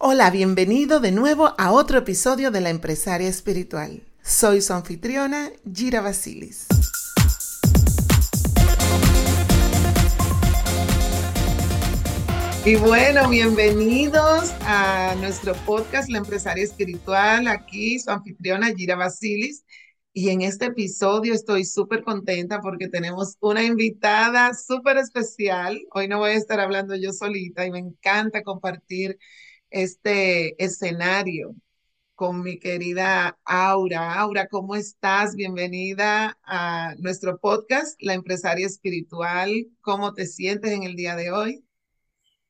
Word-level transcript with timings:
Hola, 0.00 0.30
bienvenido 0.30 1.00
de 1.00 1.10
nuevo 1.10 1.56
a 1.58 1.72
otro 1.72 1.98
episodio 1.98 2.52
de 2.52 2.60
La 2.60 2.70
Empresaria 2.70 3.28
Espiritual. 3.28 4.04
Soy 4.22 4.60
su 4.60 4.72
anfitriona, 4.72 5.50
Gira 5.74 6.00
Basilis. 6.00 6.68
Y 12.64 12.76
bueno, 12.76 13.28
bienvenidos 13.28 14.54
a 14.60 15.16
nuestro 15.18 15.54
podcast 15.66 16.08
La 16.08 16.18
Empresaria 16.18 16.62
Espiritual. 16.62 17.48
Aquí 17.48 17.98
su 17.98 18.12
anfitriona, 18.12 18.72
Gira 18.72 18.94
Basilis. 18.94 19.64
Y 20.12 20.30
en 20.30 20.42
este 20.42 20.66
episodio 20.66 21.34
estoy 21.34 21.64
súper 21.64 22.04
contenta 22.04 22.60
porque 22.60 22.88
tenemos 22.88 23.36
una 23.40 23.64
invitada 23.64 24.54
súper 24.54 24.98
especial. 24.98 25.80
Hoy 25.90 26.06
no 26.06 26.18
voy 26.18 26.30
a 26.30 26.34
estar 26.34 26.60
hablando 26.60 26.94
yo 26.94 27.12
solita 27.12 27.66
y 27.66 27.72
me 27.72 27.80
encanta 27.80 28.44
compartir 28.44 29.18
este 29.70 30.62
escenario 30.62 31.54
con 32.14 32.42
mi 32.42 32.58
querida 32.58 33.38
Aura. 33.44 34.14
Aura, 34.14 34.48
¿cómo 34.48 34.74
estás? 34.74 35.36
Bienvenida 35.36 36.36
a 36.42 36.94
nuestro 36.98 37.38
podcast, 37.38 37.96
La 38.02 38.14
Empresaria 38.14 38.66
Espiritual. 38.66 39.68
¿Cómo 39.80 40.14
te 40.14 40.26
sientes 40.26 40.72
en 40.72 40.82
el 40.82 40.96
día 40.96 41.14
de 41.14 41.30
hoy? 41.30 41.64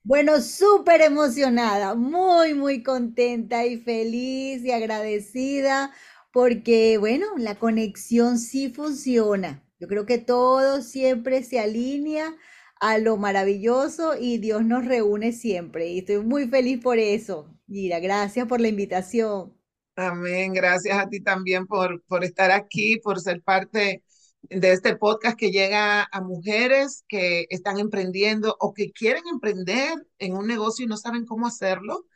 Bueno, 0.02 0.40
súper 0.40 1.02
emocionada, 1.02 1.94
muy, 1.94 2.54
muy 2.54 2.82
contenta 2.82 3.66
y 3.66 3.76
feliz 3.76 4.64
y 4.64 4.72
agradecida 4.72 5.92
porque, 6.32 6.96
bueno, 6.96 7.26
la 7.36 7.56
conexión 7.56 8.38
sí 8.38 8.70
funciona. 8.70 9.62
Yo 9.78 9.86
creo 9.86 10.06
que 10.06 10.16
todo 10.16 10.80
siempre 10.80 11.42
se 11.42 11.60
alinea 11.60 12.34
a 12.80 12.98
lo 12.98 13.16
maravilloso 13.16 14.14
y 14.18 14.38
Dios 14.38 14.64
nos 14.64 14.84
reúne 14.84 15.32
siempre. 15.32 15.88
Y 15.88 15.98
estoy 16.00 16.18
muy 16.18 16.48
feliz 16.48 16.80
por 16.82 16.98
eso. 16.98 17.54
Mira, 17.66 18.00
gracias 18.00 18.46
por 18.46 18.60
la 18.60 18.68
invitación. 18.68 19.54
Amén. 19.96 20.52
Gracias 20.52 20.96
a 20.98 21.08
ti 21.08 21.20
también 21.20 21.66
por, 21.66 22.02
por 22.04 22.24
estar 22.24 22.50
aquí, 22.50 22.98
por 23.00 23.20
ser 23.20 23.42
parte 23.42 24.02
de 24.42 24.72
este 24.72 24.96
podcast 24.96 25.36
que 25.36 25.50
llega 25.50 26.08
a 26.10 26.20
mujeres 26.20 27.04
que 27.08 27.46
están 27.50 27.78
emprendiendo 27.78 28.56
o 28.60 28.72
que 28.72 28.92
quieren 28.92 29.24
emprender 29.26 29.94
en 30.18 30.34
un 30.34 30.46
negocio 30.46 30.84
y 30.84 30.88
no 30.88 30.96
saben 30.96 31.26
cómo 31.26 31.46
hacerlo 31.46 32.06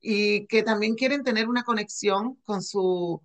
y 0.00 0.46
que 0.46 0.62
también 0.62 0.94
quieren 0.94 1.24
tener 1.24 1.48
una 1.48 1.64
conexión 1.64 2.36
con 2.44 2.62
su 2.62 3.20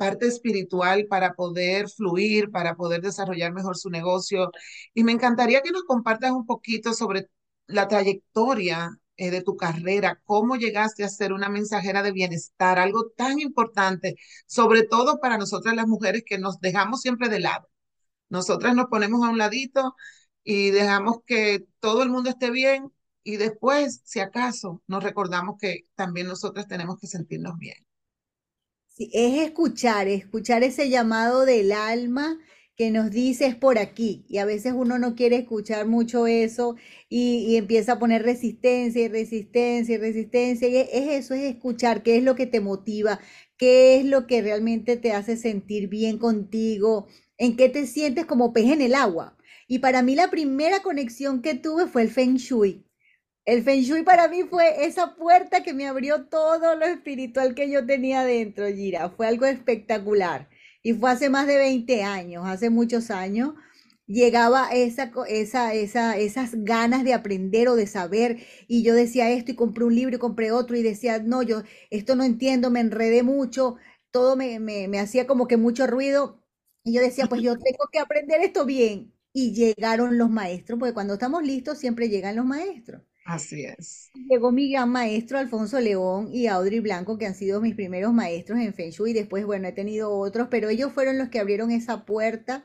parte 0.00 0.26
espiritual 0.26 1.06
para 1.08 1.34
poder 1.34 1.90
fluir, 1.90 2.50
para 2.50 2.74
poder 2.74 3.02
desarrollar 3.02 3.52
mejor 3.52 3.76
su 3.76 3.90
negocio. 3.90 4.50
Y 4.94 5.04
me 5.04 5.12
encantaría 5.12 5.60
que 5.62 5.72
nos 5.72 5.84
compartas 5.84 6.32
un 6.32 6.46
poquito 6.46 6.94
sobre 6.94 7.28
la 7.66 7.86
trayectoria 7.86 8.90
eh, 9.16 9.30
de 9.30 9.42
tu 9.42 9.56
carrera, 9.56 10.20
cómo 10.24 10.56
llegaste 10.56 11.04
a 11.04 11.08
ser 11.10 11.34
una 11.34 11.50
mensajera 11.50 12.02
de 12.02 12.12
bienestar, 12.12 12.78
algo 12.78 13.10
tan 13.16 13.40
importante, 13.40 14.16
sobre 14.46 14.84
todo 14.84 15.20
para 15.20 15.36
nosotras 15.38 15.74
las 15.76 15.86
mujeres 15.86 16.22
que 16.26 16.38
nos 16.38 16.60
dejamos 16.60 17.02
siempre 17.02 17.28
de 17.28 17.40
lado. 17.40 17.68
Nosotras 18.30 18.74
nos 18.74 18.86
ponemos 18.86 19.22
a 19.26 19.30
un 19.30 19.38
ladito 19.38 19.96
y 20.44 20.70
dejamos 20.70 21.18
que 21.26 21.66
todo 21.80 22.02
el 22.02 22.10
mundo 22.10 22.30
esté 22.30 22.50
bien 22.50 22.92
y 23.22 23.36
después, 23.36 24.00
si 24.04 24.20
acaso, 24.20 24.82
nos 24.86 25.04
recordamos 25.04 25.56
que 25.60 25.88
también 25.94 26.26
nosotras 26.28 26.66
tenemos 26.68 26.98
que 26.98 27.06
sentirnos 27.06 27.58
bien 27.58 27.76
es 29.12 29.42
escuchar, 29.42 30.08
escuchar 30.08 30.62
ese 30.62 30.90
llamado 30.90 31.46
del 31.46 31.72
alma 31.72 32.38
que 32.80 32.90
nos 32.90 33.10
dice 33.10 33.46
es 33.46 33.54
por 33.54 33.78
aquí. 33.78 34.24
Y 34.28 34.38
a 34.38 34.46
veces 34.46 34.72
uno 34.74 34.98
no 34.98 35.14
quiere 35.14 35.36
escuchar 35.36 35.86
mucho 35.86 36.26
eso 36.26 36.76
y, 37.08 37.56
empieza 37.56 37.92
a 37.92 37.98
poner 37.98 38.22
resistencia 38.22 39.02
y 39.02 39.08
resistencia 39.08 39.94
y 39.94 39.98
resistencia. 39.98 40.68
Y 40.68 40.76
es, 40.76 40.88
eso, 40.92 41.34
es 41.34 41.42
escuchar 41.42 42.02
qué 42.02 42.16
es 42.16 42.22
lo 42.22 42.34
que 42.34 42.46
te 42.46 42.60
motiva, 42.60 43.20
qué 43.58 43.98
es 43.98 44.06
lo 44.06 44.26
que 44.26 44.40
realmente 44.42 44.96
te 44.96 45.12
hace 45.12 45.36
sentir 45.36 45.88
bien 45.88 46.16
contigo, 46.18 47.06
en 47.36 47.56
qué 47.56 47.68
te 47.68 47.86
sientes 47.86 48.24
como 48.24 48.52
pez 48.54 48.72
en 48.72 48.80
el 48.80 48.94
agua. 48.94 49.36
Y 49.68 49.80
para 49.80 50.02
mí 50.02 50.14
la 50.14 50.30
primera 50.30 50.80
conexión 50.82 51.42
que 51.42 51.54
tuve 51.54 51.86
fue 51.86 52.02
el 52.02 52.10
Feng 52.10 52.36
Shui. 52.36 52.84
El 53.44 53.62
Feng 53.64 53.80
Shui 53.82 54.02
para 54.02 54.28
mí 54.28 54.44
fue 54.44 54.84
esa 54.86 55.14
puerta 55.16 55.62
que 55.62 55.72
me 55.74 55.86
abrió 55.86 56.26
todo 56.26 56.76
lo 56.76 56.84
espiritual 56.86 57.54
que 57.54 57.70
yo 57.70 57.84
tenía 57.86 58.22
dentro, 58.24 58.66
Gira. 58.68 59.10
Fue 59.10 59.26
algo 59.26 59.46
espectacular. 59.46 60.48
Y 60.82 60.92
fue 60.94 61.10
hace 61.10 61.28
más 61.30 61.46
de 61.46 61.56
20 61.56 62.02
años, 62.02 62.44
hace 62.46 62.70
muchos 62.70 63.10
años. 63.10 63.54
Llegaba 64.06 64.68
esa, 64.72 65.10
esa, 65.28 65.74
esa, 65.74 66.16
esas 66.18 66.52
ganas 66.64 67.04
de 67.04 67.14
aprender 67.14 67.68
o 67.68 67.76
de 67.76 67.86
saber. 67.86 68.38
Y 68.68 68.82
yo 68.82 68.94
decía 68.94 69.30
esto 69.30 69.52
y 69.52 69.56
compré 69.56 69.84
un 69.84 69.94
libro 69.94 70.16
y 70.16 70.18
compré 70.18 70.52
otro 70.52 70.76
y 70.76 70.82
decía, 70.82 71.18
no, 71.20 71.42
yo 71.42 71.62
esto 71.90 72.16
no 72.16 72.24
entiendo, 72.24 72.70
me 72.70 72.80
enredé 72.80 73.22
mucho, 73.22 73.76
todo 74.10 74.36
me, 74.36 74.58
me, 74.60 74.88
me 74.88 74.98
hacía 75.00 75.26
como 75.26 75.46
que 75.48 75.56
mucho 75.56 75.86
ruido. 75.86 76.42
Y 76.84 76.92
yo 76.94 77.00
decía, 77.02 77.26
pues 77.28 77.42
yo 77.42 77.54
tengo 77.58 77.88
que 77.92 77.98
aprender 77.98 78.40
esto 78.42 78.64
bien. 78.66 79.12
Y 79.32 79.52
llegaron 79.54 80.18
los 80.18 80.30
maestros, 80.30 80.78
porque 80.78 80.94
cuando 80.94 81.14
estamos 81.14 81.42
listos 81.44 81.78
siempre 81.78 82.08
llegan 82.08 82.36
los 82.36 82.44
maestros. 82.46 83.02
Así 83.24 83.64
es. 83.64 84.10
Llegó 84.28 84.50
mi 84.50 84.70
gran 84.72 84.90
maestro 84.90 85.38
Alfonso 85.38 85.78
León 85.80 86.30
y 86.32 86.46
Audrey 86.46 86.80
Blanco, 86.80 87.18
que 87.18 87.26
han 87.26 87.34
sido 87.34 87.60
mis 87.60 87.74
primeros 87.74 88.12
maestros 88.12 88.58
en 88.58 88.74
Feng 88.74 88.90
Shui. 88.90 89.12
Después, 89.12 89.44
bueno, 89.44 89.68
he 89.68 89.72
tenido 89.72 90.12
otros, 90.12 90.48
pero 90.50 90.68
ellos 90.68 90.92
fueron 90.92 91.18
los 91.18 91.28
que 91.28 91.38
abrieron 91.38 91.70
esa 91.70 92.04
puerta 92.04 92.64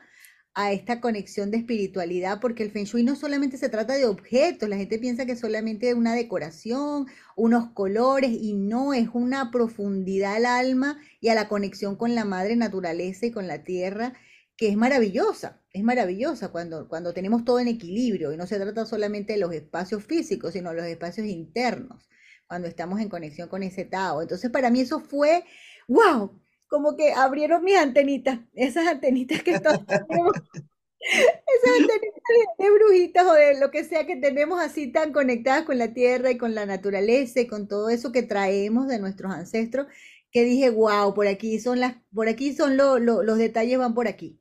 a 0.54 0.72
esta 0.72 1.02
conexión 1.02 1.50
de 1.50 1.58
espiritualidad, 1.58 2.40
porque 2.40 2.62
el 2.62 2.70
Feng 2.70 2.84
Shui 2.86 3.04
no 3.04 3.14
solamente 3.14 3.58
se 3.58 3.68
trata 3.68 3.94
de 3.94 4.06
objetos, 4.06 4.68
la 4.70 4.78
gente 4.78 4.98
piensa 4.98 5.26
que 5.26 5.32
es 5.32 5.40
solamente 5.40 5.92
una 5.92 6.14
decoración, 6.14 7.06
unos 7.36 7.68
colores, 7.72 8.30
y 8.32 8.54
no, 8.54 8.94
es 8.94 9.08
una 9.12 9.50
profundidad 9.50 10.36
al 10.36 10.46
alma 10.46 10.98
y 11.20 11.28
a 11.28 11.34
la 11.34 11.48
conexión 11.48 11.96
con 11.96 12.14
la 12.14 12.24
madre 12.24 12.56
naturaleza 12.56 13.26
y 13.26 13.32
con 13.32 13.46
la 13.46 13.64
tierra 13.64 14.14
que 14.56 14.68
es 14.68 14.76
maravillosa, 14.76 15.62
es 15.70 15.82
maravillosa 15.84 16.48
cuando, 16.50 16.88
cuando 16.88 17.12
tenemos 17.12 17.44
todo 17.44 17.60
en 17.60 17.68
equilibrio 17.68 18.32
y 18.32 18.36
no 18.36 18.46
se 18.46 18.58
trata 18.58 18.86
solamente 18.86 19.34
de 19.34 19.38
los 19.38 19.52
espacios 19.52 20.04
físicos, 20.04 20.54
sino 20.54 20.72
los 20.72 20.86
espacios 20.86 21.26
internos, 21.26 22.08
cuando 22.46 22.66
estamos 22.68 23.00
en 23.00 23.08
conexión 23.08 23.48
con 23.48 23.62
ese 23.62 23.84
Tao. 23.84 24.22
Entonces 24.22 24.50
para 24.50 24.70
mí 24.70 24.80
eso 24.80 25.00
fue, 25.00 25.44
wow, 25.88 26.40
como 26.68 26.96
que 26.96 27.12
abrieron 27.12 27.64
mis 27.64 27.76
antenitas, 27.76 28.40
esas 28.54 28.86
antenitas 28.86 29.42
que 29.42 29.52
están... 29.52 29.84
esas 30.98 31.76
antenitas 31.80 32.22
de, 32.58 32.70
brujitas 32.70 33.26
o 33.26 33.34
de 33.34 33.60
lo 33.60 33.70
que 33.70 33.84
sea 33.84 34.06
que 34.06 34.16
tenemos 34.16 34.60
así 34.60 34.90
tan 34.90 35.12
conectadas 35.12 35.64
con 35.64 35.76
la 35.76 35.92
tierra 35.92 36.30
y 36.30 36.38
con 36.38 36.54
la 36.54 36.64
naturaleza 36.64 37.40
y 37.40 37.46
con 37.46 37.68
todo 37.68 37.90
eso 37.90 38.10
que 38.10 38.22
traemos 38.22 38.88
de 38.88 38.98
nuestros 38.98 39.32
ancestros, 39.32 39.86
que 40.30 40.44
dije, 40.44 40.70
wow, 40.70 41.14
por 41.14 41.28
aquí 41.28 41.60
son 41.60 41.80
las, 41.80 41.96
por 42.14 42.28
aquí 42.28 42.54
son 42.54 42.76
los 42.78 43.38
detalles 43.38 43.78
van 43.78 43.94
por 43.94 44.08
aquí. 44.08 44.40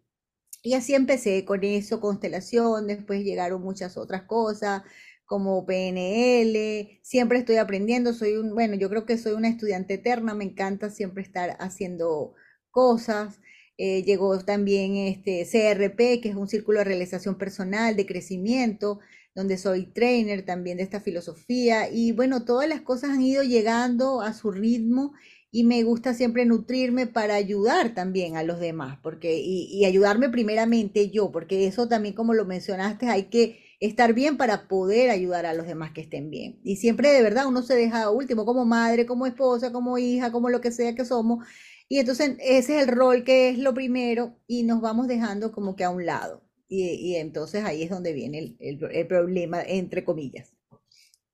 Y 0.66 0.74
así 0.74 0.96
empecé 0.96 1.46
con 1.46 1.64
eso, 1.64 2.02
constelación, 2.02 2.88
después 2.88 3.24
llegaron 3.24 3.62
muchas 3.62 3.98
otras 3.98 4.24
cosas 4.24 4.82
como 5.26 5.64
PNL, 5.66 7.00
siempre 7.04 7.38
estoy 7.40 7.58
aprendiendo, 7.58 8.14
soy 8.14 8.38
un, 8.38 8.54
bueno, 8.56 8.76
yo 8.76 8.90
creo 8.90 9.06
que 9.06 9.18
soy 9.20 9.34
una 9.34 9.48
estudiante 9.48 9.96
eterna, 9.96 10.34
me 10.34 10.44
encanta 10.46 10.90
siempre 10.90 11.22
estar 11.24 11.56
haciendo 11.60 12.34
cosas. 12.72 13.40
Eh, 13.78 14.04
llegó 14.04 14.40
también 14.40 14.96
este 14.96 15.46
CRP, 15.46 16.22
que 16.22 16.30
es 16.30 16.36
un 16.36 16.48
círculo 16.48 16.80
de 16.80 16.86
realización 16.86 17.38
personal, 17.38 17.96
de 17.96 18.06
crecimiento, 18.08 19.00
donde 19.36 19.58
soy 19.60 19.86
trainer 19.86 20.46
también 20.46 20.78
de 20.78 20.84
esta 20.84 21.00
filosofía. 21.00 21.90
Y 21.92 22.12
bueno, 22.12 22.44
todas 22.46 22.68
las 22.68 22.82
cosas 22.82 23.12
han 23.12 23.22
ido 23.22 23.44
llegando 23.44 24.22
a 24.22 24.34
su 24.34 24.52
ritmo 24.52 25.14
y 25.56 25.64
me 25.64 25.84
gusta 25.84 26.14
siempre 26.14 26.46
nutrirme 26.46 27.08
para 27.08 27.36
ayudar 27.36 27.94
también 27.94 28.36
a 28.36 28.44
los 28.44 28.60
demás, 28.60 29.00
porque 29.02 29.40
y, 29.40 29.86
ayudarme 29.86 30.28
primeramente 30.28 31.12
yo, 31.12 31.32
porque 31.32 31.66
eso 31.66 31.88
también 31.88 32.14
como 32.14 32.34
lo 32.34 32.44
mencionaste, 32.44 33.08
hay 33.08 33.30
que 33.30 33.64
estar 33.80 34.12
bien 34.12 34.36
para 34.36 34.68
poder 34.68 35.10
ayudar 35.12 35.46
a 35.46 35.54
los 35.54 35.66
demás 35.66 35.94
que 35.94 36.02
estén 36.02 36.30
bien. 36.30 36.60
Y 36.62 36.76
siempre 36.76 37.10
de 37.10 37.22
verdad 37.22 37.48
uno 37.48 37.62
se 37.62 37.74
deja 37.74 38.10
último 38.10 38.44
como 38.44 38.66
madre, 38.66 39.06
como 39.06 39.28
esposa, 39.28 39.72
como 39.72 39.98
hija, 39.98 40.30
como 40.30 40.50
lo 40.50 40.60
que 40.60 40.74
sea 40.74 40.94
que 40.94 41.06
somos. 41.06 41.48
Y 41.88 42.00
entonces 42.00 42.36
ese 42.42 42.76
es 42.76 42.84
el 42.84 42.94
rol 42.94 43.24
que 43.24 43.48
es 43.48 43.58
lo 43.58 43.74
primero 43.74 44.38
y 44.48 44.64
nos 44.64 44.82
vamos 44.82 45.08
dejando 45.08 45.54
como 45.54 45.78
que 45.78 45.86
a 45.86 45.90
un 45.90 46.06
lado. 46.06 46.44
Y, 46.68 47.16
entonces 47.16 47.64
ahí 47.64 47.82
es 47.82 47.90
donde 47.90 48.12
viene 48.12 48.58
el, 48.60 48.84
el 48.92 49.08
problema, 49.08 49.62
entre 49.64 50.04
comillas. 50.04 50.54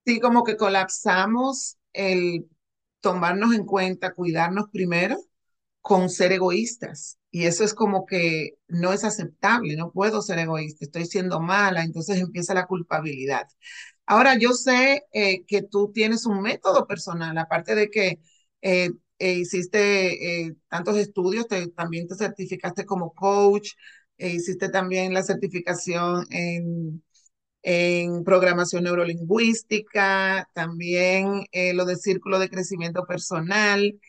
Sí, 0.06 0.20
como 0.20 0.44
que 0.44 0.58
colapsamos 0.58 1.80
el 1.94 2.46
tomarnos 3.02 3.54
en 3.56 3.66
cuenta, 3.66 4.14
cuidarnos 4.14 4.70
primero 4.72 5.18
con 5.82 6.10
ser 6.10 6.32
egoístas. 6.34 7.18
Y 7.32 7.46
eso 7.46 7.64
es 7.64 7.74
como 7.74 8.06
que 8.06 8.56
no 8.68 8.94
es 8.94 9.04
aceptable, 9.04 9.76
no 9.76 9.92
puedo 9.92 10.22
ser 10.22 10.40
egoísta, 10.40 10.86
estoy 10.86 11.06
siendo 11.06 11.42
mala, 11.42 11.84
entonces 11.84 12.20
empieza 12.20 12.54
la 12.54 12.68
culpabilidad. 12.68 13.48
Ahora, 14.06 14.38
yo 14.38 14.54
sé 14.54 15.04
eh, 15.14 15.46
que 15.46 15.62
tú 15.64 15.92
tienes 15.94 16.26
un 16.26 16.42
método 16.42 16.88
personal, 16.88 17.38
aparte 17.38 17.76
de 17.76 17.90
que 17.90 18.20
eh, 18.62 18.90
eh, 19.20 19.34
hiciste 19.34 20.56
tantos 20.70 20.98
estudios, 20.98 21.48
también 21.76 22.08
te 22.08 22.16
certificaste 22.16 22.86
como 22.86 23.14
coach, 23.14 23.72
hiciste 24.18 24.70
también 24.70 25.14
la 25.14 25.24
certificación 25.24 26.26
en, 26.30 27.04
en 27.64 28.24
programación 28.24 28.84
neurolingüística, 28.84 30.50
también 30.54 31.46
lo 31.74 31.86
de 31.86 31.96
círculo 31.96 32.40
de 32.40 32.50
crecimiento 32.50 33.06
personal 33.06 34.00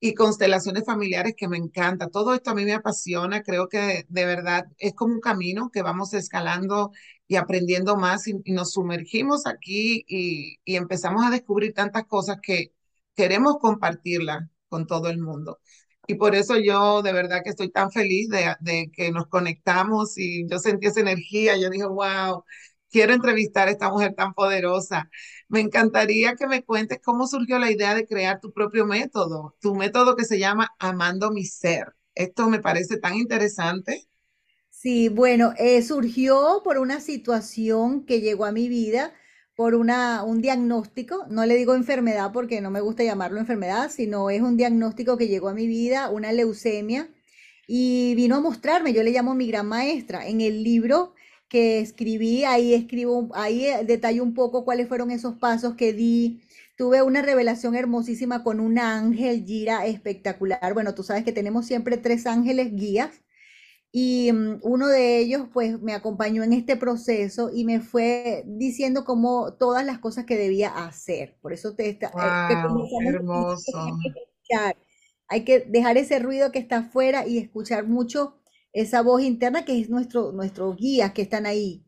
y 0.00 0.14
constelaciones 0.14 0.84
familiares 0.84 1.34
que 1.36 1.48
me 1.48 1.58
encanta. 1.58 2.08
Todo 2.08 2.34
esto 2.34 2.50
a 2.50 2.54
mí 2.54 2.64
me 2.64 2.72
apasiona, 2.74 3.42
creo 3.42 3.68
que 3.68 4.06
de 4.08 4.24
verdad 4.24 4.66
es 4.78 4.94
como 4.94 5.14
un 5.14 5.20
camino 5.20 5.70
que 5.70 5.82
vamos 5.82 6.14
escalando 6.14 6.90
y 7.28 7.36
aprendiendo 7.36 7.96
más 7.96 8.26
y, 8.26 8.34
nos 8.52 8.72
sumergimos 8.72 9.46
aquí 9.46 10.04
y, 10.08 10.58
y, 10.64 10.76
empezamos 10.76 11.24
a 11.24 11.30
descubrir 11.30 11.74
tantas 11.74 12.06
cosas 12.06 12.38
que 12.42 12.72
queremos 13.14 13.58
compartirlas 13.60 14.48
con 14.68 14.86
todo 14.86 15.08
el 15.10 15.18
mundo. 15.18 15.60
Y 16.06 16.14
por 16.16 16.34
eso 16.34 16.56
yo 16.58 17.02
de 17.02 17.12
verdad 17.12 17.42
que 17.44 17.50
estoy 17.50 17.70
tan 17.70 17.90
feliz 17.92 18.28
de, 18.30 18.54
de 18.60 18.90
que 18.92 19.12
nos 19.12 19.26
conectamos 19.28 20.18
y 20.18 20.48
yo 20.48 20.58
sentí 20.58 20.86
esa 20.88 21.00
energía, 21.00 21.56
yo 21.56 21.70
dije, 21.70 21.86
wow, 21.86 22.44
quiero 22.90 23.12
entrevistar 23.14 23.68
a 23.68 23.70
esta 23.72 23.90
mujer 23.90 24.14
tan 24.14 24.34
poderosa. 24.34 25.08
Me 25.48 25.60
encantaría 25.60 26.34
que 26.36 26.46
me 26.46 26.64
cuentes 26.64 27.00
cómo 27.04 27.26
surgió 27.26 27.58
la 27.58 27.70
idea 27.70 27.94
de 27.94 28.06
crear 28.06 28.40
tu 28.40 28.52
propio 28.52 28.86
método, 28.86 29.56
tu 29.60 29.74
método 29.74 30.16
que 30.16 30.24
se 30.24 30.38
llama 30.38 30.68
Amando 30.78 31.30
mi 31.30 31.44
Ser. 31.44 31.94
Esto 32.14 32.48
me 32.48 32.60
parece 32.60 32.98
tan 32.98 33.14
interesante. 33.16 34.06
Sí, 34.68 35.08
bueno, 35.08 35.52
eh, 35.58 35.82
surgió 35.82 36.62
por 36.64 36.78
una 36.78 37.00
situación 37.00 38.04
que 38.06 38.20
llegó 38.20 38.44
a 38.46 38.52
mi 38.52 38.68
vida, 38.68 39.12
por 39.54 39.74
una, 39.74 40.22
un 40.24 40.40
diagnóstico, 40.40 41.26
no 41.28 41.44
le 41.44 41.56
digo 41.56 41.74
enfermedad 41.74 42.32
porque 42.32 42.60
no 42.62 42.70
me 42.70 42.80
gusta 42.80 43.04
llamarlo 43.04 43.38
enfermedad, 43.40 43.90
sino 43.90 44.30
es 44.30 44.40
un 44.40 44.56
diagnóstico 44.56 45.18
que 45.18 45.28
llegó 45.28 45.48
a 45.50 45.54
mi 45.54 45.66
vida, 45.66 46.08
una 46.10 46.32
leucemia, 46.32 47.10
y 47.66 48.14
vino 48.14 48.36
a 48.36 48.40
mostrarme, 48.40 48.92
yo 48.94 49.02
le 49.02 49.10
llamo 49.12 49.34
mi 49.34 49.46
gran 49.48 49.66
maestra. 49.66 50.26
En 50.26 50.40
el 50.40 50.64
libro 50.64 51.14
que 51.50 51.80
escribí, 51.80 52.44
ahí 52.44 52.72
escribo, 52.72 53.28
ahí 53.34 53.66
eh, 53.66 53.84
detallo 53.84 54.22
un 54.22 54.34
poco 54.34 54.64
cuáles 54.64 54.88
fueron 54.88 55.10
esos 55.10 55.34
pasos 55.36 55.74
que 55.74 55.92
di. 55.92 56.40
Tuve 56.76 57.02
una 57.02 57.22
revelación 57.22 57.74
hermosísima 57.74 58.42
con 58.42 58.60
un 58.60 58.78
ángel 58.78 59.44
Gira 59.44 59.84
espectacular. 59.84 60.72
Bueno, 60.72 60.94
tú 60.94 61.02
sabes 61.02 61.24
que 61.24 61.32
tenemos 61.32 61.66
siempre 61.66 61.98
tres 61.98 62.26
ángeles 62.26 62.74
guías 62.74 63.20
y 63.92 64.30
mm, 64.32 64.60
uno 64.62 64.86
de 64.86 65.18
ellos 65.18 65.48
pues 65.52 65.80
me 65.82 65.92
acompañó 65.92 66.44
en 66.44 66.52
este 66.52 66.76
proceso 66.76 67.50
y 67.52 67.64
me 67.64 67.80
fue 67.80 68.44
diciendo 68.46 69.04
como 69.04 69.54
todas 69.54 69.84
las 69.84 69.98
cosas 69.98 70.24
que 70.24 70.38
debía 70.38 70.68
hacer. 70.68 71.36
Por 71.42 71.52
eso 71.52 71.74
te 71.74 71.88
está 71.88 72.10
wow, 72.12 72.88
hermoso. 73.08 73.98
Hay 75.26 75.44
que 75.44 75.60
dejar 75.60 75.96
ese 75.96 76.18
ruido 76.20 76.52
que 76.52 76.60
está 76.60 76.78
afuera 76.78 77.26
y 77.26 77.38
escuchar 77.38 77.86
mucho 77.86 78.39
esa 78.72 79.02
voz 79.02 79.22
interna 79.22 79.64
que 79.64 79.78
es 79.80 79.90
nuestro, 79.90 80.32
nuestros 80.32 80.76
guías 80.76 81.12
que 81.12 81.22
están 81.22 81.46
ahí. 81.46 81.84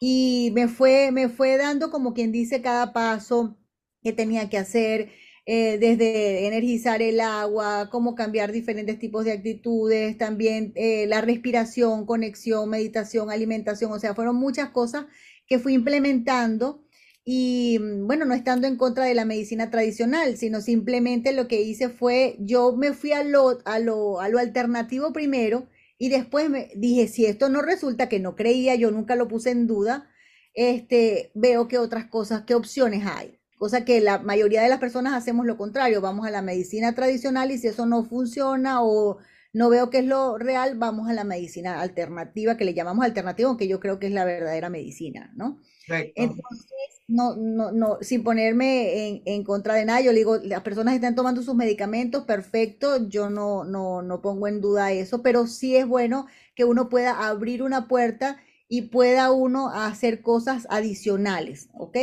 Y 0.00 0.50
me 0.54 0.68
fue, 0.68 1.10
me 1.12 1.28
fue 1.28 1.56
dando 1.56 1.90
como 1.90 2.14
quien 2.14 2.32
dice 2.32 2.62
cada 2.62 2.92
paso 2.92 3.58
que 4.02 4.12
tenía 4.12 4.48
que 4.48 4.58
hacer, 4.58 5.10
eh, 5.50 5.78
desde 5.78 6.46
energizar 6.46 7.00
el 7.00 7.20
agua, 7.20 7.88
cómo 7.90 8.14
cambiar 8.14 8.52
diferentes 8.52 8.98
tipos 8.98 9.24
de 9.24 9.32
actitudes, 9.32 10.18
también 10.18 10.72
eh, 10.76 11.06
la 11.08 11.22
respiración, 11.22 12.04
conexión, 12.04 12.68
meditación, 12.68 13.30
alimentación, 13.30 13.90
o 13.92 13.98
sea, 13.98 14.14
fueron 14.14 14.36
muchas 14.36 14.70
cosas 14.70 15.06
que 15.46 15.58
fui 15.58 15.72
implementando 15.72 16.84
y 17.24 17.78
mm, 17.80 18.06
bueno, 18.06 18.26
no 18.26 18.34
estando 18.34 18.66
en 18.66 18.76
contra 18.76 19.06
de 19.06 19.14
la 19.14 19.24
medicina 19.24 19.70
tradicional, 19.70 20.36
sino 20.36 20.60
simplemente 20.60 21.32
lo 21.32 21.48
que 21.48 21.62
hice 21.62 21.88
fue, 21.88 22.36
yo 22.40 22.76
me 22.76 22.92
fui 22.92 23.12
a 23.12 23.24
lo, 23.24 23.58
a 23.64 23.78
lo, 23.78 24.20
a 24.20 24.28
lo 24.28 24.38
alternativo 24.38 25.12
primero 25.14 25.66
y 25.98 26.08
después 26.08 26.48
me 26.48 26.70
dije, 26.76 27.08
si 27.08 27.26
esto 27.26 27.48
no 27.48 27.60
resulta, 27.60 28.08
que 28.08 28.20
no 28.20 28.36
creía, 28.36 28.76
yo 28.76 28.90
nunca 28.90 29.16
lo 29.16 29.28
puse 29.28 29.50
en 29.50 29.66
duda, 29.66 30.08
este, 30.54 31.32
veo 31.34 31.68
que 31.68 31.78
otras 31.78 32.06
cosas, 32.06 32.44
qué 32.46 32.54
opciones 32.54 33.04
hay. 33.06 33.38
Cosa 33.58 33.84
que 33.84 34.00
la 34.00 34.18
mayoría 34.20 34.62
de 34.62 34.68
las 34.68 34.78
personas 34.78 35.14
hacemos 35.14 35.44
lo 35.44 35.56
contrario, 35.56 36.00
vamos 36.00 36.26
a 36.26 36.30
la 36.30 36.42
medicina 36.42 36.94
tradicional 36.94 37.50
y 37.50 37.58
si 37.58 37.66
eso 37.66 37.86
no 37.86 38.04
funciona 38.04 38.82
o 38.82 39.18
no 39.52 39.68
veo 39.70 39.90
que 39.90 39.98
es 39.98 40.04
lo 40.04 40.38
real, 40.38 40.78
vamos 40.78 41.08
a 41.08 41.12
la 41.12 41.24
medicina 41.24 41.80
alternativa, 41.80 42.56
que 42.56 42.64
le 42.64 42.74
llamamos 42.74 43.04
alternativa, 43.04 43.48
aunque 43.48 43.66
yo 43.66 43.80
creo 43.80 43.98
que 43.98 44.06
es 44.06 44.12
la 44.12 44.24
verdadera 44.24 44.70
medicina, 44.70 45.32
¿no? 45.34 45.58
Entonces, 46.14 46.68
no, 47.06 47.36
no, 47.36 47.72
no, 47.72 47.98
sin 48.02 48.22
ponerme 48.24 49.08
en, 49.08 49.22
en, 49.24 49.44
contra 49.44 49.74
de 49.74 49.84
nada, 49.84 50.00
yo 50.00 50.12
le 50.12 50.18
digo, 50.18 50.36
las 50.38 50.62
personas 50.62 50.94
están 50.94 51.14
tomando 51.14 51.42
sus 51.42 51.54
medicamentos, 51.54 52.24
perfecto, 52.24 53.08
yo 53.08 53.30
no, 53.30 53.64
no, 53.64 54.02
no 54.02 54.20
pongo 54.20 54.48
en 54.48 54.60
duda 54.60 54.92
eso, 54.92 55.22
pero 55.22 55.46
sí 55.46 55.76
es 55.76 55.86
bueno 55.86 56.26
que 56.54 56.64
uno 56.64 56.88
pueda 56.88 57.28
abrir 57.28 57.62
una 57.62 57.88
puerta 57.88 58.38
y 58.68 58.82
pueda 58.82 59.30
uno 59.32 59.70
hacer 59.70 60.22
cosas 60.22 60.66
adicionales, 60.70 61.68
¿ok? 61.74 61.96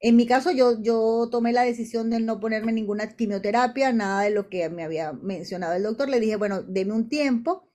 En 0.00 0.16
mi 0.16 0.26
caso, 0.26 0.50
yo, 0.50 0.82
yo 0.82 1.28
tomé 1.30 1.52
la 1.52 1.62
decisión 1.62 2.10
de 2.10 2.20
no 2.20 2.38
ponerme 2.40 2.72
ninguna 2.72 3.08
quimioterapia, 3.16 3.92
nada 3.92 4.22
de 4.22 4.30
lo 4.30 4.48
que 4.50 4.68
me 4.68 4.84
había 4.84 5.12
mencionado 5.14 5.74
el 5.74 5.82
doctor. 5.82 6.08
Le 6.10 6.20
dije, 6.20 6.36
bueno, 6.36 6.62
deme 6.62 6.92
un 6.92 7.08
tiempo 7.08 7.66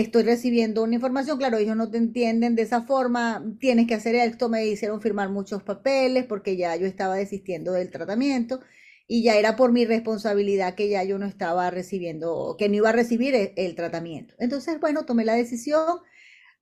estoy 0.00 0.22
recibiendo 0.24 0.82
una 0.82 0.94
información, 0.94 1.38
claro, 1.38 1.58
ellos 1.58 1.76
no 1.76 1.90
te 1.90 1.98
entienden 1.98 2.54
de 2.54 2.62
esa 2.62 2.82
forma, 2.82 3.44
tienes 3.60 3.86
que 3.86 3.94
hacer 3.94 4.14
esto, 4.14 4.48
me 4.48 4.66
hicieron 4.66 5.00
firmar 5.00 5.30
muchos 5.30 5.62
papeles 5.62 6.24
porque 6.24 6.56
ya 6.56 6.76
yo 6.76 6.86
estaba 6.86 7.16
desistiendo 7.16 7.72
del 7.72 7.90
tratamiento 7.90 8.60
y 9.06 9.22
ya 9.22 9.36
era 9.36 9.56
por 9.56 9.72
mi 9.72 9.84
responsabilidad 9.84 10.74
que 10.74 10.88
ya 10.88 11.04
yo 11.04 11.18
no 11.18 11.26
estaba 11.26 11.70
recibiendo, 11.70 12.56
que 12.58 12.68
no 12.68 12.76
iba 12.76 12.88
a 12.90 12.92
recibir 12.92 13.34
el, 13.34 13.52
el 13.56 13.74
tratamiento. 13.74 14.34
Entonces, 14.38 14.80
bueno, 14.80 15.04
tomé 15.04 15.24
la 15.24 15.34
decisión. 15.34 15.98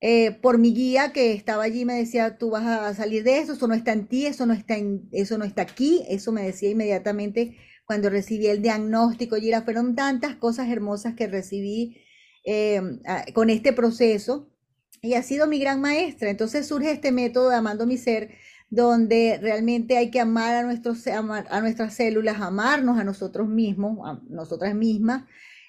Eh, 0.01 0.31
por 0.41 0.57
mi 0.57 0.73
guía 0.73 1.13
que 1.13 1.31
estaba 1.33 1.63
allí 1.63 1.85
me 1.85 1.93
decía, 1.93 2.37
tú 2.37 2.49
vas 2.49 2.65
a 2.65 2.93
salir 2.93 3.23
de 3.23 3.39
eso, 3.39 3.53
eso 3.53 3.67
no 3.67 3.73
está 3.73 3.93
en 3.93 4.07
ti, 4.07 4.25
eso 4.25 4.45
no 4.45 4.53
está, 4.53 4.77
en, 4.77 5.07
eso 5.13 5.37
no 5.37 5.45
está 5.45 5.61
aquí, 5.61 6.03
eso 6.09 6.33
me 6.33 6.43
decía 6.43 6.69
inmediatamente 6.69 7.57
cuando 7.85 8.09
recibí 8.09 8.47
el 8.47 8.61
diagnóstico, 8.61 9.37
y 9.37 9.51
fueron 9.63 9.95
tantas 9.95 10.35
cosas 10.35 10.69
hermosas 10.69 11.15
que 11.15 11.27
recibí 11.27 12.03
eh, 12.43 12.81
con 13.33 13.49
este 13.49 13.73
proceso 13.73 14.49
y 15.01 15.13
ha 15.15 15.23
sido 15.23 15.47
mi 15.47 15.59
gran 15.59 15.81
maestra. 15.81 16.29
Entonces 16.29 16.67
surge 16.67 16.91
este 16.91 17.11
método 17.11 17.49
de 17.49 17.55
Amando 17.55 17.85
mi 17.85 17.97
Ser, 17.97 18.31
donde 18.69 19.37
realmente 19.41 19.97
hay 19.97 20.09
que 20.09 20.19
amar 20.19 20.55
a, 20.55 20.63
nuestros, 20.63 21.05
a 21.07 21.61
nuestras 21.61 21.93
células, 21.93 22.41
amarnos 22.41 22.97
a 22.97 23.03
nosotros 23.03 23.47
mismos, 23.47 23.99
a 24.03 24.19
nosotras 24.29 24.73
mismas, 24.73 25.25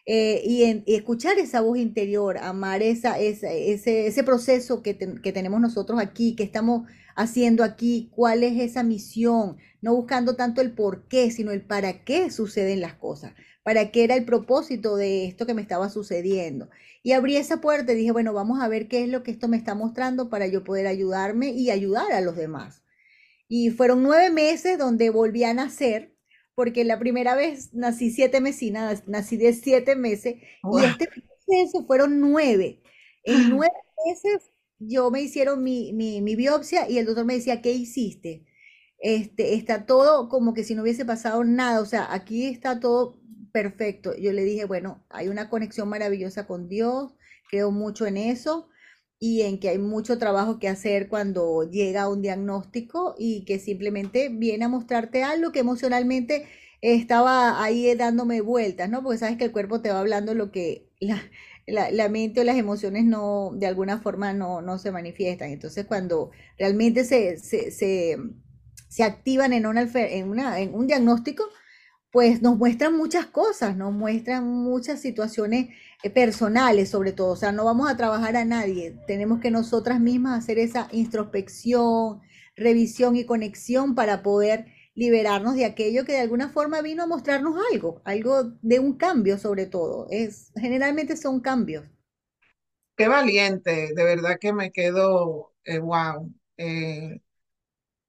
eh, 0.07 0.43
y, 0.45 0.85
escuchar 0.87 1.38
esa 1.38 1.61
voz 1.61 1.78
interior, 1.78 2.38
amar 2.38 2.83
esa, 2.83 3.19
ese, 3.19 3.73
ese, 4.07 4.25
proceso 4.25 4.83
que, 4.83 4.97
que, 4.97 5.33
tenemos 5.33 5.61
nosotros 5.61 5.99
aquí, 6.00 6.37
que 6.37 6.45
estamos 6.45 6.88
haciendo 7.16 7.64
aquí, 7.64 8.11
cuál 8.14 8.43
es 8.43 8.61
esa 8.61 8.83
misión, 8.83 9.57
no 9.81 9.95
buscando 9.95 10.37
tanto 10.37 10.61
el 10.61 10.73
por 10.73 11.09
qué, 11.09 11.31
sino 11.31 11.52
el 11.52 11.62
para 11.62 12.04
qué 12.04 12.31
suceden 12.31 12.81
las 12.81 12.95
cosas 12.95 13.33
para 13.64 13.90
qué 13.90 14.04
era 14.04 14.14
el 14.14 14.25
propósito 14.25 14.97
de 14.97 15.26
esto 15.26 15.47
que 15.47 15.54
me 15.54 15.62
estaba 15.62 15.88
sucediendo. 15.90 16.68
Y 17.02 17.12
abrí 17.12 17.37
esa 17.37 17.61
puerta 17.61 17.92
y 17.92 17.97
dije, 17.97 18.12
bueno, 18.12 18.33
vamos 18.33 18.61
a 18.62 18.68
ver 18.68 18.88
qué 18.88 19.02
es 19.02 19.09
lo 19.09 19.23
que 19.25 19.33
esto 19.33 19.49
me 19.49 19.56
está 19.56 19.75
mostrando 19.75 20.30
para 20.30 20.47
yo 20.47 20.64
poder 20.64 20.87
ayudarme 20.87 21.50
y 21.50 21.71
ayudar 21.71 22.12
a 22.12 22.21
los 22.21 22.37
demás. 22.37 22.83
Y 23.49 23.71
fueron 23.71 24.02
nueve 24.02 24.30
meses 24.30 24.78
donde 24.78 25.11
volví 25.11 25.44
a 25.44 25.54
nacer, 25.54 26.14
porque 26.54 26.85
la 26.85 26.99
primera 26.99 27.35
vez 27.35 27.75
nací 27.75 28.11
siete 28.11 28.40
meses, 28.40 28.73
nací 29.06 29.37
de 29.37 29.52
siete 29.54 29.97
meses, 29.97 30.37
y 30.37 30.85
este 30.85 31.09
proceso 31.09 31.87
fueron 31.87 32.21
nueve. 32.21 32.83
En 33.25 33.50
nueve 33.50 33.75
meses 34.06 34.50
yo 34.78 35.11
me 35.11 35.23
hicieron 35.23 35.62
mi, 35.62 35.92
mi, 35.92 36.21
mi 36.21 36.37
biopsia 36.37 36.88
y 36.88 36.99
el 36.99 37.06
doctor 37.06 37.25
me 37.25 37.35
decía, 37.35 37.62
¿qué 37.62 37.73
hiciste? 37.73 38.44
Este, 38.99 39.54
está 39.54 39.87
todo 39.87 40.28
como 40.28 40.54
que 40.54 40.64
si 40.64 40.75
no 40.75 40.83
hubiese 40.83 41.04
pasado 41.04 41.44
nada, 41.44 41.80
o 41.80 41.87
sea, 41.87 42.12
aquí 42.12 42.47
está 42.47 42.80
todo 42.80 43.21
perfecto. 43.55 44.17
Yo 44.17 44.33
le 44.33 44.43
dije, 44.43 44.65
bueno, 44.65 45.05
hay 45.11 45.29
una 45.29 45.49
conexión 45.49 45.89
maravillosa 45.89 46.45
con 46.45 46.69
Dios, 46.69 47.15
creo 47.49 47.71
mucho 47.71 48.05
en 48.05 48.17
eso 48.17 48.69
y 49.21 49.43
en 49.43 49.61
que 49.61 49.69
hay 49.69 49.79
mucho 49.79 50.19
trabajo 50.19 50.59
que 50.59 50.67
hacer 50.69 51.09
cuando 51.09 51.63
llega 51.71 52.09
un 52.09 52.21
diagnóstico 52.21 53.15
y 53.17 53.45
que 53.45 53.61
simplemente 53.61 54.29
viene 54.29 54.65
a 54.65 54.69
mostrarte 54.69 55.23
algo 55.23 55.53
que 55.53 55.61
emocionalmente 55.61 56.49
estaba 56.81 57.63
ahí 57.63 57.95
dándome 57.95 58.41
vueltas, 58.41 58.91
¿no? 58.91 59.05
Porque 59.05 59.19
sabes 59.19 59.37
que 59.39 59.45
el 59.45 59.53
cuerpo 59.53 59.81
te 59.81 59.91
va 59.91 60.01
hablando 60.01 60.35
lo 60.35 60.51
que 60.51 60.91
la, 60.99 62.09
mente 62.09 62.41
o 62.41 62.45
las 62.45 62.57
emociones 62.57 63.05
no, 63.05 63.53
de 63.55 63.69
alguna 63.69 64.01
forma 64.01 64.33
no, 64.33 64.63
no 64.63 64.79
se 64.79 64.91
manifiestan. 64.91 65.51
Entonces, 65.51 65.87
cuando 65.87 66.33
realmente 66.59 67.05
se, 67.05 67.39
se, 67.39 67.71
se, 67.71 69.05
activan 69.05 69.53
en, 69.53 69.67
una, 69.67 69.89
en, 69.95 70.29
una, 70.29 70.59
en 70.59 70.75
un 70.75 70.89
diagnóstico, 70.89 71.45
pues 72.14 72.42
nos 72.42 72.56
muestran 72.56 72.97
muchas 72.97 73.26
cosas, 73.26 73.76
nos 73.76 73.92
muestran 73.92 74.47
muchas 74.47 75.00
situaciones 75.00 75.71
eh, 76.04 76.11
personales 76.11 76.88
sobre 76.88 77.11
todo, 77.11 77.33
o 77.33 77.37
sea, 77.37 77.50
no 77.50 77.64
vamos 77.64 77.90
a 77.90 77.97
trabajar 77.97 78.37
a 78.37 78.44
nadie, 78.44 78.94
tenemos 79.09 79.40
que 79.40 79.50
nosotras 79.50 79.99
mismas 79.99 80.38
hacer 80.38 80.61
esa 80.61 80.87
introspección, 80.92 82.21
revisión 82.54 83.16
y 83.16 83.25
conexión 83.25 83.97
para 83.97 84.23
poder 84.23 84.66
liberarnos 84.94 85.56
de 85.56 85.64
aquello 85.64 86.04
que 86.04 86.12
de 86.12 86.21
alguna 86.21 86.50
forma 86.50 86.83
vino 86.83 87.02
a 87.02 87.09
mostrarnos 87.09 87.56
algo, 87.73 88.00
algo 88.04 88.44
de 88.62 88.78
un 88.78 88.97
cambio 88.97 89.37
sobre 89.37 89.66
todo. 89.66 90.06
Es, 90.09 90.52
generalmente 90.54 91.16
son 91.16 91.40
cambios. 91.40 91.85
Qué 92.97 93.09
valiente, 93.09 93.92
de 93.92 94.04
verdad 94.04 94.38
que 94.40 94.52
me 94.52 94.71
quedo, 94.71 95.52
wow. 95.83 96.33
Eh, 96.59 97.24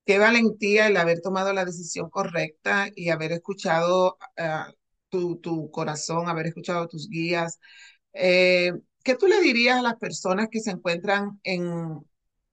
qué 0.05 0.19
valentía 0.19 0.87
el 0.87 0.97
haber 0.97 1.21
tomado 1.21 1.53
la 1.53 1.65
decisión 1.65 2.09
correcta 2.09 2.89
y 2.95 3.09
haber 3.09 3.31
escuchado 3.33 4.17
uh, 4.37 4.71
tu, 5.09 5.37
tu, 5.37 5.71
corazón, 5.71 6.29
haber 6.29 6.47
escuchado 6.47 6.87
tus 6.87 7.09
guías. 7.09 7.59
Eh, 8.13 8.73
¿Qué 9.03 9.15
tú 9.15 9.27
le 9.27 9.41
dirías 9.41 9.77
a 9.79 9.81
las 9.83 9.97
personas 9.97 10.47
que 10.51 10.59
se 10.61 10.71
encuentran 10.71 11.39
en, 11.43 11.99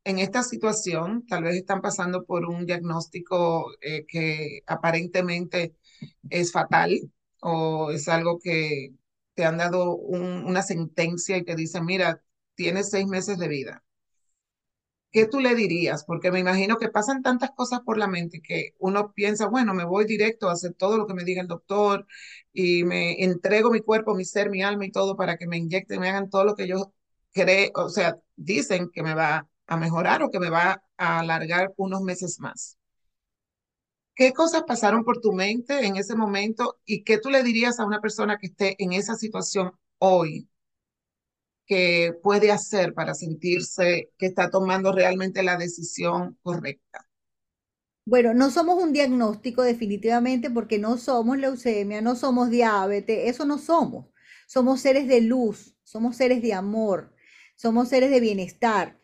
en 0.04 0.18
esta 0.18 0.42
situación? 0.42 1.26
Tal 1.26 1.44
vez 1.44 1.56
están 1.56 1.80
pasando 1.82 2.24
por 2.24 2.46
un 2.46 2.66
diagnóstico 2.66 3.72
eh, 3.80 4.04
que 4.06 4.60
aparentemente 4.66 5.76
es 6.30 6.52
fatal 6.52 7.00
o 7.40 7.90
es 7.90 8.08
algo 8.08 8.38
que 8.40 8.90
te 9.34 9.44
han 9.44 9.58
dado 9.58 9.96
un, 9.96 10.44
una 10.44 10.62
sentencia 10.62 11.36
y 11.36 11.44
te 11.44 11.56
dicen, 11.56 11.84
mira, 11.84 12.22
tienes 12.54 12.90
seis 12.90 13.06
meses 13.06 13.38
de 13.38 13.48
vida 13.48 13.82
¿qué 15.12 15.26
tú 15.26 15.40
le 15.40 15.54
dirías? 15.54 16.04
Porque 16.04 16.30
me 16.32 16.40
imagino 16.40 16.78
que 16.78 16.88
pasan 16.88 17.22
tantas 17.22 17.50
cosas 17.52 17.80
por 17.80 17.98
la 17.98 18.08
mente 18.08 18.40
que 18.42 18.74
uno 18.78 19.12
piensa, 19.12 19.48
bueno, 19.48 19.74
me 19.74 19.84
voy 19.84 20.04
directo 20.06 20.48
a 20.48 20.52
hacer 20.52 20.74
todo 20.74 20.96
lo 20.98 21.06
que 21.06 21.14
me 21.14 21.24
diga 21.24 21.42
el 21.42 21.48
doctor 21.48 22.06
y 22.52 22.84
me 22.84 23.22
entrego 23.24 23.70
mi 23.70 23.80
cuerpo, 23.80 24.14
mi 24.14 24.24
ser, 24.24 24.50
mi 24.50 24.62
alma 24.62 24.86
y 24.86 24.92
todo 24.92 25.16
para 25.16 25.36
que 25.36 25.46
me 25.46 25.58
inyecten, 25.58 26.00
me 26.00 26.08
hagan 26.08 26.30
todo 26.30 26.44
lo 26.44 26.54
que 26.56 26.66
yo 26.68 26.92
creo, 27.32 27.70
o 27.74 27.88
sea, 27.90 28.18
dicen 28.36 28.90
que 28.92 29.02
me 29.02 29.14
va 29.14 29.48
a 29.66 29.76
mejorar 29.76 30.22
o 30.22 30.30
que 30.30 30.40
me 30.40 30.50
va 30.50 30.82
a 30.96 31.18
alargar 31.20 31.72
unos 31.76 32.02
meses 32.02 32.38
más. 32.40 32.78
¿Qué 34.14 34.32
cosas 34.32 34.64
pasaron 34.66 35.04
por 35.04 35.20
tu 35.20 35.32
mente 35.32 35.86
en 35.86 35.96
ese 35.96 36.14
momento 36.16 36.78
y 36.86 37.04
qué 37.04 37.18
tú 37.18 37.28
le 37.30 37.42
dirías 37.42 37.78
a 37.80 37.86
una 37.86 38.00
persona 38.00 38.38
que 38.38 38.46
esté 38.46 38.74
en 38.82 38.92
esa 38.92 39.16
situación 39.16 39.72
hoy? 39.98 40.48
Que 41.66 42.12
puede 42.22 42.50
hacer 42.50 42.94
para 42.94 43.14
sentirse 43.14 44.10
que 44.18 44.26
está 44.26 44.50
tomando 44.50 44.92
realmente 44.92 45.42
la 45.42 45.56
decisión 45.56 46.38
correcta? 46.42 47.06
Bueno, 48.04 48.34
no 48.34 48.50
somos 48.50 48.82
un 48.82 48.92
diagnóstico 48.92 49.62
definitivamente 49.62 50.50
porque 50.50 50.78
no 50.78 50.98
somos 50.98 51.38
leucemia, 51.38 52.02
no 52.02 52.16
somos 52.16 52.50
diabetes, 52.50 53.30
eso 53.30 53.44
no 53.44 53.58
somos. 53.58 54.06
Somos 54.48 54.80
seres 54.80 55.06
de 55.08 55.20
luz, 55.20 55.76
somos 55.84 56.16
seres 56.16 56.42
de 56.42 56.52
amor, 56.52 57.14
somos 57.54 57.88
seres 57.88 58.10
de 58.10 58.20
bienestar 58.20 59.01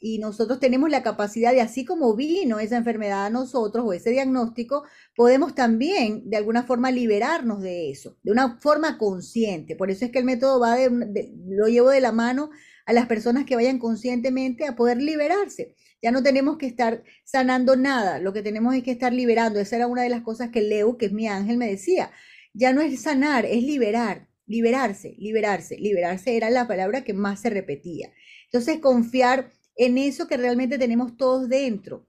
y 0.00 0.18
nosotros 0.18 0.58
tenemos 0.58 0.88
la 0.88 1.02
capacidad 1.02 1.52
de, 1.52 1.60
así 1.60 1.84
como 1.84 2.16
vino 2.16 2.58
esa 2.58 2.78
enfermedad 2.78 3.26
a 3.26 3.30
nosotros 3.30 3.84
o 3.86 3.92
ese 3.92 4.10
diagnóstico, 4.10 4.84
podemos 5.14 5.54
también 5.54 6.28
de 6.28 6.38
alguna 6.38 6.62
forma 6.62 6.90
liberarnos 6.90 7.60
de 7.60 7.90
eso, 7.90 8.16
de 8.22 8.32
una 8.32 8.58
forma 8.60 8.96
consciente. 8.96 9.76
Por 9.76 9.90
eso 9.90 10.06
es 10.06 10.10
que 10.10 10.18
el 10.18 10.24
método 10.24 10.58
va 10.58 10.76
de, 10.76 11.34
lo 11.46 11.68
llevo 11.68 11.90
de 11.90 12.00
la 12.00 12.12
mano 12.12 12.50
a 12.86 12.94
las 12.94 13.06
personas 13.06 13.44
que 13.44 13.56
vayan 13.56 13.78
conscientemente 13.78 14.66
a 14.66 14.74
poder 14.74 15.02
liberarse. 15.02 15.74
Ya 16.02 16.10
no 16.10 16.22
tenemos 16.22 16.56
que 16.56 16.66
estar 16.66 17.04
sanando 17.24 17.76
nada, 17.76 18.18
lo 18.20 18.32
que 18.32 18.42
tenemos 18.42 18.74
es 18.74 18.82
que 18.82 18.92
estar 18.92 19.12
liberando. 19.12 19.60
Esa 19.60 19.76
era 19.76 19.86
una 19.86 20.02
de 20.02 20.08
las 20.08 20.22
cosas 20.22 20.48
que 20.48 20.62
Leo, 20.62 20.96
que 20.96 21.06
es 21.06 21.12
mi 21.12 21.28
ángel, 21.28 21.58
me 21.58 21.68
decía. 21.68 22.10
Ya 22.54 22.72
no 22.72 22.80
es 22.80 23.02
sanar, 23.02 23.44
es 23.44 23.62
liberar, 23.62 24.28
liberarse, 24.46 25.14
liberarse. 25.18 25.76
Liberarse 25.76 26.36
era 26.36 26.48
la 26.48 26.66
palabra 26.66 27.04
que 27.04 27.12
más 27.12 27.40
se 27.40 27.50
repetía. 27.50 28.10
Entonces, 28.46 28.80
confiar 28.80 29.52
en 29.80 29.96
eso 29.96 30.28
que 30.28 30.36
realmente 30.36 30.76
tenemos 30.78 31.16
todos 31.16 31.48
dentro. 31.48 32.06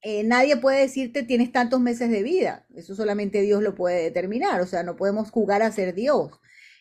Eh, 0.00 0.22
nadie 0.22 0.56
puede 0.56 0.80
decirte 0.80 1.24
tienes 1.24 1.50
tantos 1.50 1.80
meses 1.80 2.08
de 2.08 2.22
vida, 2.22 2.66
eso 2.74 2.94
solamente 2.94 3.42
Dios 3.42 3.62
lo 3.62 3.74
puede 3.74 4.04
determinar, 4.04 4.60
o 4.60 4.66
sea, 4.66 4.84
no 4.84 4.96
podemos 4.96 5.30
jugar 5.30 5.62
a 5.62 5.72
ser 5.72 5.94
Dios. 5.94 6.30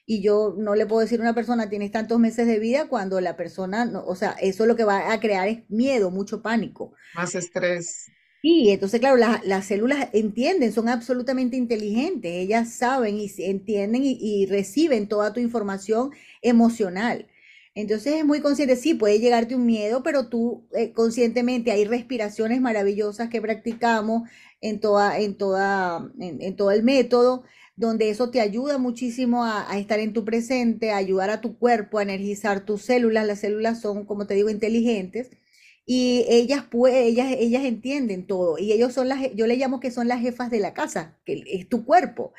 Y 0.05 0.21
yo 0.21 0.55
no 0.57 0.75
le 0.75 0.85
puedo 0.85 1.01
decir 1.01 1.19
a 1.19 1.23
una 1.23 1.33
persona 1.33 1.69
tienes 1.69 1.91
tantos 1.91 2.19
meses 2.19 2.45
de 2.47 2.59
vida 2.59 2.87
cuando 2.87 3.19
la 3.21 3.35
persona, 3.35 3.85
no, 3.85 4.05
o 4.05 4.15
sea, 4.15 4.31
eso 4.39 4.67
lo 4.67 4.75
que 4.75 4.83
va 4.83 5.11
a 5.11 5.19
crear 5.19 5.47
es 5.47 5.69
miedo, 5.69 6.11
mucho 6.11 6.43
pánico. 6.43 6.93
Más 7.15 7.33
estrés. 7.33 8.05
Y 8.41 8.69
entonces, 8.69 8.99
claro, 8.99 9.17
las 9.17 9.65
células 9.65 10.09
entienden, 10.13 10.71
son 10.71 10.89
absolutamente 10.89 11.57
inteligentes, 11.57 12.31
ellas 12.31 12.71
saben 12.71 13.19
y 13.19 13.29
entienden 13.39 14.03
y 14.05 14.45
reciben 14.45 15.07
toda 15.07 15.33
tu 15.33 15.39
información 15.39 16.11
emocional. 16.41 17.27
Entonces 17.75 18.15
es 18.15 18.25
muy 18.25 18.41
consciente, 18.41 18.75
sí, 18.75 18.93
puede 18.93 19.19
llegarte 19.19 19.55
un 19.55 19.65
miedo, 19.65 20.03
pero 20.03 20.27
tú 20.27 20.67
eh, 20.73 20.91
conscientemente 20.91 21.71
hay 21.71 21.85
respiraciones 21.85 22.61
maravillosas 22.61 23.29
que 23.29 23.41
practicamos 23.41 24.29
en, 24.59 24.79
toda, 24.79 25.19
en, 25.19 25.35
toda, 25.37 26.11
en, 26.19 26.55
todo 26.55 26.71
el 26.71 26.83
método, 26.83 27.43
donde 27.75 28.09
eso 28.09 28.31
te 28.31 28.41
ayuda 28.41 28.77
muchísimo 28.77 29.45
a, 29.45 29.77
estar 29.77 29.99
en 29.99 30.13
tu 30.13 30.25
presente, 30.25 30.91
a 30.91 30.97
ayudar 30.97 31.29
a 31.29 31.41
tu 31.41 31.57
cuerpo, 31.57 31.99
a 31.99 32.03
energizar 32.03 32.65
tus 32.65 32.81
células. 32.81 33.25
Las 33.25 33.39
células 33.39 33.79
son, 33.81 34.05
como 34.05 34.27
te 34.27 34.33
digo, 34.33 34.49
inteligentes 34.49 35.29
y 35.85 36.25
ellas, 36.29 36.65
ellas, 36.91 37.27
ellas 37.39 37.63
entienden 37.65 38.27
todo 38.27 38.57
y 38.59 38.73
ellos 38.73 38.93
son 38.93 39.07
las, 39.09 39.33
yo 39.35 39.47
le 39.47 39.55
llamo 39.55 39.79
que 39.79 39.91
son 39.91 40.07
las 40.07 40.21
jefas 40.21 40.51
de 40.51 40.59
la 40.59 40.73
casa, 40.73 41.17
que 41.25 41.43
es 41.47 41.69
tu 41.69 41.85
cuerpo. 41.85 42.33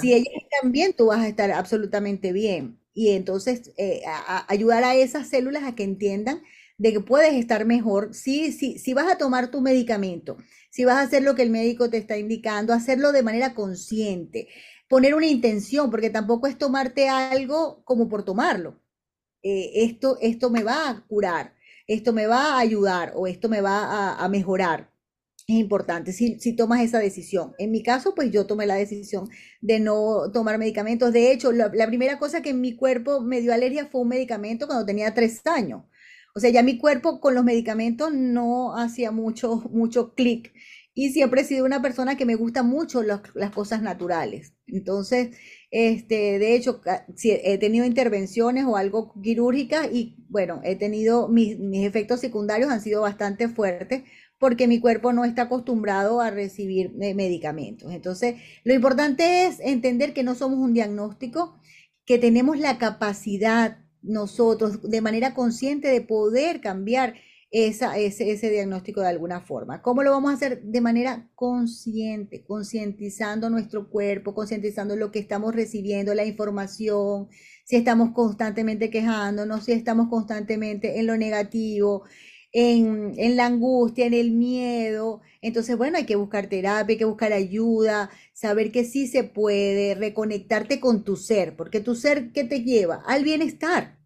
Si 0.00 0.12
ellas 0.14 0.32
están 0.42 0.72
bien, 0.72 0.92
tú 0.92 1.06
vas 1.06 1.20
a 1.20 1.28
estar 1.28 1.50
absolutamente 1.52 2.32
bien 2.32 2.78
y 2.96 3.10
entonces 3.10 3.72
eh, 3.76 4.00
ayudar 4.48 4.82
a 4.82 4.94
esas 4.94 5.28
células 5.28 5.64
a 5.64 5.74
que 5.74 5.84
entiendan 5.84 6.42
de 6.78 6.94
que 6.94 7.00
puedes 7.00 7.34
estar 7.34 7.66
mejor 7.66 8.14
si, 8.14 8.52
si, 8.52 8.78
si 8.78 8.94
vas 8.94 9.06
a 9.12 9.18
tomar 9.18 9.50
tu 9.50 9.60
medicamento, 9.60 10.38
si 10.70 10.86
vas 10.86 10.96
a 10.96 11.02
hacer 11.02 11.22
lo 11.22 11.34
que 11.34 11.42
el 11.42 11.50
médico 11.50 11.90
te 11.90 11.98
está 11.98 12.16
indicando, 12.16 12.72
hacerlo 12.72 13.12
de 13.12 13.22
manera 13.22 13.54
consciente, 13.54 14.48
poner 14.88 15.14
una 15.14 15.26
intención, 15.26 15.90
porque 15.90 16.08
tampoco 16.08 16.46
es 16.46 16.56
tomarte 16.56 17.10
algo 17.10 17.82
como 17.84 18.08
por 18.08 18.24
tomarlo. 18.24 18.80
Eh, 19.42 19.84
esto, 19.84 20.16
esto 20.22 20.48
me 20.48 20.62
va 20.64 20.88
a 20.88 21.06
curar, 21.06 21.54
esto 21.86 22.14
me 22.14 22.26
va 22.26 22.54
a 22.54 22.60
ayudar 22.60 23.12
o 23.14 23.26
esto 23.26 23.50
me 23.50 23.60
va 23.60 23.84
a, 23.84 24.24
a 24.24 24.28
mejorar 24.30 24.90
es 25.46 25.56
importante 25.56 26.12
si, 26.12 26.40
si, 26.40 26.54
tomas 26.54 26.80
esa 26.82 26.98
decisión. 26.98 27.54
En 27.58 27.70
mi 27.70 27.82
caso, 27.82 28.14
pues 28.14 28.32
yo 28.32 28.46
tomé 28.46 28.66
la 28.66 28.74
decisión 28.74 29.28
de 29.60 29.78
no 29.78 30.30
tomar 30.32 30.58
medicamentos. 30.58 31.12
De 31.12 31.30
hecho, 31.30 31.52
la, 31.52 31.70
primera 31.70 32.18
cosa 32.18 32.42
que 32.42 32.52
mi 32.52 32.74
cuerpo 32.74 33.20
me 33.20 33.40
dio 33.40 33.54
alergia 33.54 33.86
fue 33.86 34.00
un 34.00 34.08
medicamento 34.08 34.66
cuando 34.66 34.84
tenía 34.84 35.14
tres 35.14 35.40
años. 35.46 35.84
O 36.34 36.40
sea, 36.40 36.50
ya 36.50 36.62
mi 36.62 36.78
cuerpo 36.78 37.20
con 37.20 37.34
los 37.34 37.44
medicamentos 37.44 38.12
no 38.12 38.76
hacía 38.76 39.12
mucho, 39.12 39.62
mucho 39.70 40.14
clic. 40.14 40.52
Y 40.94 41.12
siempre 41.12 41.42
he 41.42 41.44
sido 41.44 41.64
una 41.64 41.82
persona 41.82 42.16
que 42.16 42.26
me 42.26 42.34
gusta 42.36 42.62
mucho 42.62 43.02
las 43.02 43.50
cosas 43.54 43.82
naturales. 43.82 44.54
Entonces, 44.66 45.36
este, 45.70 46.38
de 46.38 46.54
hecho, 46.56 46.80
he 47.22 47.58
tenido 47.58 47.84
intervenciones 47.84 48.64
o 48.64 48.76
algo 48.76 49.12
quirúrgicas 49.22 49.88
y 49.92 50.16
bueno, 50.28 50.60
he 50.64 50.74
tenido 50.74 51.28
mis, 51.28 51.58
mis 51.58 51.86
efectos 51.86 52.20
secundarios 52.20 52.70
han 52.70 52.80
sido 52.80 53.02
bastante 53.02 53.48
fuertes 53.48 54.04
porque 54.38 54.68
mi 54.68 54.80
cuerpo 54.80 55.12
no 55.12 55.24
está 55.24 55.42
acostumbrado 55.42 56.20
a 56.20 56.30
recibir 56.30 56.92
eh, 57.00 57.14
medicamentos. 57.14 57.92
Entonces, 57.92 58.36
lo 58.64 58.74
importante 58.74 59.46
es 59.46 59.60
entender 59.60 60.12
que 60.12 60.22
no 60.22 60.34
somos 60.34 60.58
un 60.58 60.74
diagnóstico, 60.74 61.58
que 62.04 62.18
tenemos 62.18 62.58
la 62.58 62.78
capacidad 62.78 63.78
nosotros 64.02 64.82
de 64.82 65.00
manera 65.00 65.34
consciente 65.34 65.88
de 65.88 66.00
poder 66.00 66.60
cambiar 66.60 67.14
ese, 67.50 67.86
ese, 68.30 68.50
diagnóstico 68.50 69.00
de 69.00 69.08
alguna 69.08 69.40
forma. 69.40 69.80
¿Cómo 69.80 70.02
lo 70.02 70.10
vamos 70.10 70.30
a 70.30 70.34
hacer? 70.34 70.62
De 70.62 70.80
manera 70.80 71.30
consciente, 71.34 72.44
concientizando 72.44 73.48
nuestro 73.50 73.88
cuerpo, 73.88 74.34
concientizando 74.34 74.96
lo 74.96 75.10
que 75.10 75.20
estamos 75.20 75.54
recibiendo, 75.54 76.12
la 76.14 76.24
información, 76.24 77.28
si 77.64 77.76
estamos 77.76 78.10
constantemente 78.12 78.90
quejándonos, 78.90 79.64
si 79.64 79.72
estamos 79.72 80.08
constantemente 80.08 80.98
en 80.98 81.06
lo 81.06 81.16
negativo, 81.16 82.04
en, 82.58 83.36
la 83.36 83.46
angustia, 83.46 84.06
en 84.06 84.14
el 84.14 84.30
miedo. 84.30 85.20
Entonces, 85.42 85.76
bueno, 85.76 85.98
hay 85.98 86.06
que 86.06 86.16
buscar 86.16 86.48
terapia, 86.48 86.94
hay 86.94 86.96
que 86.96 87.04
buscar 87.04 87.34
ayuda, 87.34 88.10
saber 88.32 88.72
que 88.72 88.84
sí 88.84 89.06
se 89.08 89.24
puede, 89.24 89.94
reconectarte 89.94 90.80
con 90.80 91.04
tu 91.04 91.16
ser, 91.16 91.54
porque 91.54 91.80
tu 91.80 91.94
ser, 91.94 92.32
¿qué 92.32 92.44
te 92.44 92.62
lleva? 92.62 93.02
Al 93.06 93.24
bienestar. 93.24 93.98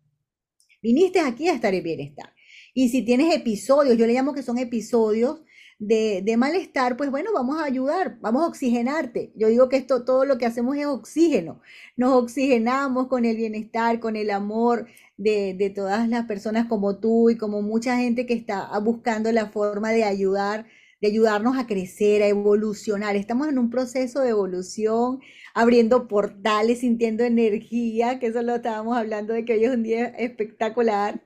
Viniste 0.82 1.20
aquí 1.20 1.46
a 1.46 1.54
estar 1.54 1.74
en 1.74 1.84
bienestar. 1.84 2.34
Y 2.74 2.88
si 2.88 3.02
tienes 3.02 3.32
episodios, 3.34 3.96
yo 3.96 4.06
le 4.06 4.14
llamo 4.14 4.34
que 4.34 4.42
son 4.42 4.58
episodios 4.58 5.42
de, 5.78 6.20
de, 6.22 6.36
malestar, 6.36 6.96
pues 6.96 7.10
bueno, 7.10 7.30
vamos 7.32 7.58
a 7.58 7.64
ayudar, 7.64 8.18
vamos 8.20 8.42
a 8.42 8.48
oxigenarte. 8.48 9.32
Yo 9.36 9.48
digo 9.48 9.68
que 9.68 9.76
esto, 9.76 10.04
todo 10.04 10.24
lo 10.24 10.38
que 10.38 10.46
hacemos 10.46 10.76
es 10.76 10.86
oxígeno. 10.86 11.60
Nos 11.96 12.14
oxigenamos 12.14 13.06
con 13.06 13.24
el 13.24 13.36
bienestar, 13.36 14.00
con 14.00 14.16
el 14.16 14.30
amor 14.30 14.88
de, 15.22 15.54
de 15.54 15.70
todas 15.70 16.08
las 16.08 16.26
personas 16.26 16.66
como 16.68 16.98
tú 16.98 17.30
y 17.30 17.36
como 17.36 17.62
mucha 17.62 17.96
gente 17.98 18.26
que 18.26 18.34
está 18.34 18.76
buscando 18.80 19.30
la 19.32 19.50
forma 19.50 19.90
de 19.92 20.04
ayudar 20.04 20.66
de 21.00 21.08
ayudarnos 21.08 21.56
a 21.58 21.66
crecer, 21.66 22.22
a 22.22 22.28
evolucionar. 22.28 23.16
Estamos 23.16 23.48
en 23.48 23.58
un 23.58 23.70
proceso 23.70 24.20
de 24.20 24.30
evolución, 24.30 25.20
abriendo 25.54 26.08
portales, 26.08 26.80
sintiendo 26.80 27.24
energía, 27.24 28.18
que 28.18 28.26
eso 28.28 28.42
lo 28.42 28.56
estábamos 28.56 28.96
hablando 28.96 29.32
de 29.32 29.44
que 29.44 29.54
hoy 29.54 29.64
es 29.64 29.70
un 29.74 29.82
día 29.82 30.06
espectacular. 30.06 31.22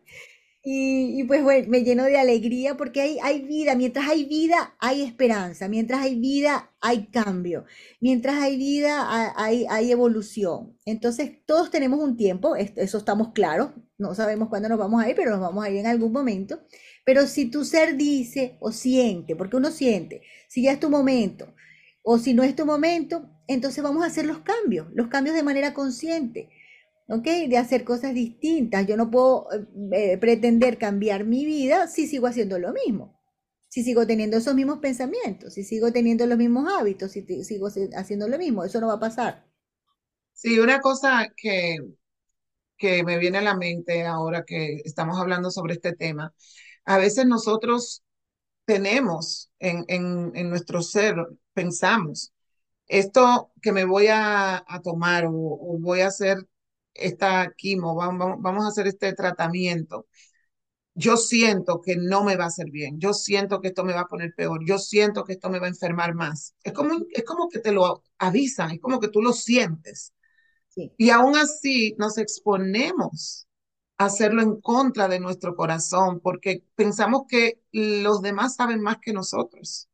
Y, 0.67 1.25
pues 1.25 1.43
bueno, 1.43 1.69
me 1.69 1.83
lleno 1.85 2.05
de 2.05 2.17
alegría 2.17 2.75
porque 2.77 3.03
hay, 3.03 3.19
hay 3.23 3.43
vida. 3.43 3.75
Mientras 3.75 4.09
hay 4.09 4.25
vida, 4.25 4.75
hay 4.79 5.03
esperanza. 5.03 5.69
Mientras 5.69 6.01
hay 6.01 6.19
vida, 6.19 6.73
hay 6.81 7.07
cambio. 7.09 7.67
Mientras 8.01 8.37
hay 8.37 8.57
vida, 8.57 9.35
hay, 9.37 9.67
hay 9.69 9.93
evolución. 9.93 10.79
Entonces, 10.87 11.33
todos 11.45 11.71
tenemos 11.71 12.01
un 12.01 12.17
tiempo, 12.17 12.57
eso 12.57 12.97
estamos 12.99 13.33
claros. 13.35 13.73
No 13.99 14.15
sabemos 14.15 14.49
cuándo 14.49 14.71
nos 14.71 14.79
vamos 14.79 15.03
a 15.05 15.09
ir, 15.11 15.15
pero 15.15 15.33
nos 15.33 15.41
vamos 15.41 15.63
a 15.65 15.71
ir 15.71 15.77
en 15.77 15.87
algún 15.87 16.13
momento. 16.13 16.61
Pero 17.05 17.27
si 17.27 17.51
tu 17.51 17.65
ser 17.67 17.97
dice 17.99 18.57
o 18.61 18.73
siente, 18.73 19.37
porque 19.37 19.57
uno 19.57 19.71
siente, 19.71 20.23
si 20.49 20.63
ya 20.63 20.73
es 20.73 20.81
tu 20.81 20.89
momento 20.89 21.55
o 22.03 22.19
si 22.19 22.33
no 22.33 22.43
es 22.43 22.57
tu 22.57 22.65
momento, 22.65 23.29
entonces 23.47 23.85
vamos 23.85 24.03
a 24.03 24.07
hacer 24.07 24.25
los 24.25 24.39
cambios, 24.39 24.87
los 24.95 25.09
cambios 25.09 25.37
de 25.37 25.43
manera 25.43 25.75
consciente. 25.75 26.49
¿Ok? 27.09 27.25
De 27.49 27.57
hacer 27.59 27.85
cosas 27.85 28.15
distintas. 28.15 28.87
Yo 28.87 28.97
no 28.97 29.11
puedo 29.11 29.49
eh, 29.53 30.13
eh, 30.13 30.19
pretender 30.19 30.79
cambiar 30.79 31.25
mi 31.25 31.45
vida 31.45 31.89
si 31.89 32.07
sigo 32.07 32.27
haciendo 32.27 32.59
lo 32.59 32.73
mismo, 32.73 33.21
si 33.69 33.83
sigo 33.83 34.07
teniendo 34.07 34.37
esos 34.37 34.55
mismos 34.55 34.79
pensamientos, 34.79 35.55
si 35.55 35.65
sigo 35.65 35.93
teniendo 35.93 36.27
los 36.27 36.39
mismos 36.39 36.73
hábitos, 36.73 37.13
si 37.13 37.45
sigo 37.45 37.69
haciendo 37.97 38.29
lo 38.29 38.39
mismo. 38.39 38.65
Eso 38.65 38.81
no 38.81 38.89
va 38.89 38.95
a 38.95 39.01
pasar. 39.01 39.47
Sí, 40.33 40.59
una 40.59 40.81
cosa 40.81 41.29
que, 41.37 41.77
que 42.77 43.05
me 43.05 43.19
viene 43.19 43.39
a 43.39 43.43
la 43.43 43.57
mente 43.57 44.05
ahora 44.05 44.45
que 44.45 44.81
estamos 44.85 45.19
hablando 45.19 45.51
sobre 45.51 45.75
este 45.75 45.95
tema, 45.95 46.35
a 46.85 46.99
veces 46.99 47.27
nosotros 47.27 48.03
tenemos 48.65 49.51
en, 49.59 49.85
en, 49.89 50.51
nuestro 50.51 50.83
ser, 50.83 51.17
pensamos, 51.53 52.33
esto 52.87 53.53
que 53.63 53.73
me 53.73 53.85
voy 53.85 54.09
a, 54.11 54.65
tomar 54.83 55.27
o, 55.27 55.79
voy 55.81 56.01
a 56.01 56.09
hacer 56.09 56.39
esta 56.95 57.53
quimo, 57.57 57.95
vamos, 57.95 58.37
vamos 58.41 58.65
a 58.65 58.69
hacer 58.69 58.87
este 58.87 59.13
tratamiento, 59.15 60.07
yo 60.95 61.17
siento 61.17 61.81
que 61.81 61.97
no 61.97 62.25
me 62.25 62.37
va 62.37 62.45
a 62.45 62.49
hacer 62.49 62.71
bien, 62.71 63.01
yo 63.01 63.13
siento 63.15 63.61
que 63.61 63.69
esto 63.69 63.85
me 63.85 63.93
va 63.93 64.03
a 64.03 64.09
poner 64.09 64.33
peor, 64.35 64.61
yo 64.65 64.79
siento 64.79 65.25
que 65.25 65.33
esto 65.35 65.51
me 65.51 65.59
va 65.59 65.67
a 65.67 65.71
enfermar 65.71 66.15
más. 66.15 66.55
Es 66.63 66.73
como, 66.73 66.95
es 67.13 67.25
como 67.25 67.49
que 67.49 67.59
te 67.59 67.73
lo 67.73 68.03
avisan, 68.19 68.71
es 68.71 68.81
como 68.81 69.01
que 69.01 69.09
tú 69.09 69.21
lo 69.21 69.33
sientes. 69.33 70.13
Y 70.97 71.11
aún 71.11 71.37
así 71.37 71.95
nos 71.99 72.19
exponemos 72.19 73.47
a 73.99 74.07
hacerlo 74.07 74.43
en 74.43 74.61
contra 74.61 75.09
de 75.09 75.21
nuestro 75.21 75.55
corazón 75.55 76.21
porque 76.21 76.65
pensamos 76.75 77.23
que 77.29 77.61
los 77.73 78.23
demás 78.23 78.57
saben 78.57 78.81
más 78.81 78.99
que 79.01 79.13
nosotros. 79.13 79.89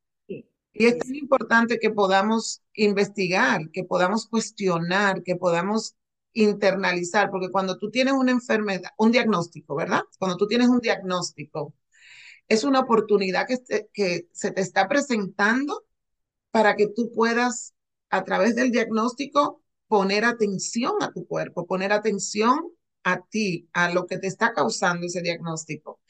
Y 0.72 0.86
es 0.86 0.98
tan 0.98 1.14
importante 1.14 1.78
que 1.78 1.90
podamos 1.90 2.62
investigar, 2.74 3.70
que 3.72 3.84
podamos 3.84 4.26
cuestionar, 4.26 5.22
que 5.24 5.36
podamos 5.36 5.96
internalizar, 6.32 7.30
porque 7.30 7.50
cuando 7.50 7.78
tú 7.78 7.90
tienes 7.90 8.14
una 8.14 8.32
enfermedad, 8.32 8.90
un 8.98 9.12
diagnóstico, 9.12 9.74
¿verdad? 9.74 10.02
Cuando 10.18 10.36
tú 10.36 10.46
tienes 10.46 10.68
un 10.68 10.80
diagnóstico, 10.80 11.74
es 12.48 12.64
una 12.64 12.80
oportunidad 12.80 13.46
que, 13.46 13.88
que 13.92 14.28
se 14.32 14.50
te 14.50 14.60
está 14.60 14.88
presentando 14.88 15.84
para 16.50 16.76
que 16.76 16.88
tú 16.88 17.12
puedas, 17.12 17.74
a 18.10 18.24
través 18.24 18.56
del 18.56 18.72
diagnóstico, 18.72 19.62
poner 19.88 20.24
atención 20.24 20.94
a 21.00 21.12
tu 21.12 21.26
cuerpo, 21.26 21.66
poner 21.66 21.92
atención 21.92 22.70
a 23.04 23.22
ti, 23.22 23.68
a 23.72 23.92
lo 23.92 24.06
que 24.06 24.18
te 24.18 24.26
está 24.26 24.52
causando 24.52 25.06
ese 25.06 25.22
diagnóstico 25.22 26.00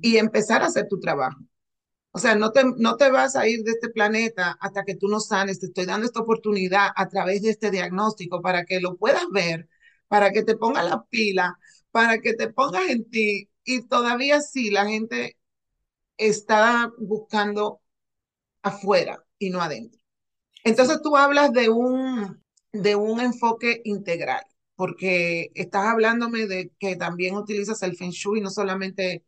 y 0.00 0.18
empezar 0.18 0.62
a 0.62 0.66
hacer 0.66 0.86
tu 0.88 1.00
trabajo. 1.00 1.40
O 2.16 2.18
sea, 2.18 2.34
no 2.34 2.50
te, 2.50 2.62
no 2.78 2.96
te 2.96 3.10
vas 3.10 3.36
a 3.36 3.46
ir 3.46 3.62
de 3.62 3.72
este 3.72 3.90
planeta 3.90 4.56
hasta 4.60 4.84
que 4.84 4.96
tú 4.96 5.06
no 5.08 5.20
sanes. 5.20 5.60
Te 5.60 5.66
estoy 5.66 5.84
dando 5.84 6.06
esta 6.06 6.20
oportunidad 6.20 6.88
a 6.96 7.08
través 7.08 7.42
de 7.42 7.50
este 7.50 7.70
diagnóstico 7.70 8.40
para 8.40 8.64
que 8.64 8.80
lo 8.80 8.96
puedas 8.96 9.24
ver, 9.32 9.68
para 10.08 10.30
que 10.30 10.42
te 10.42 10.56
pongas 10.56 10.86
la 10.86 11.04
pila, 11.10 11.58
para 11.90 12.18
que 12.20 12.32
te 12.34 12.48
pongas 12.52 12.88
en 12.88 13.08
ti. 13.10 13.50
Y 13.64 13.82
todavía 13.86 14.40
sí, 14.40 14.70
la 14.70 14.86
gente 14.86 15.36
está 16.18 16.92
buscando 16.98 17.80
afuera 18.62 19.24
y 19.38 19.50
no 19.50 19.62
adentro. 19.62 20.00
Entonces 20.64 21.02
tú 21.02 21.16
hablas 21.18 21.52
de 21.52 21.70
un, 21.70 22.42
de 22.72 22.96
un 22.96 23.20
enfoque 23.20 23.82
integral, 23.84 24.44
porque 24.76 25.52
estás 25.56 25.86
hablándome 25.88 26.48
de 26.48 26.72
que 26.80 26.96
también 26.96 27.36
utilizas 27.36 27.82
el 27.84 27.96
Feng 27.98 28.12
Shui, 28.12 28.40
no 28.42 28.50
solamente 28.50 29.25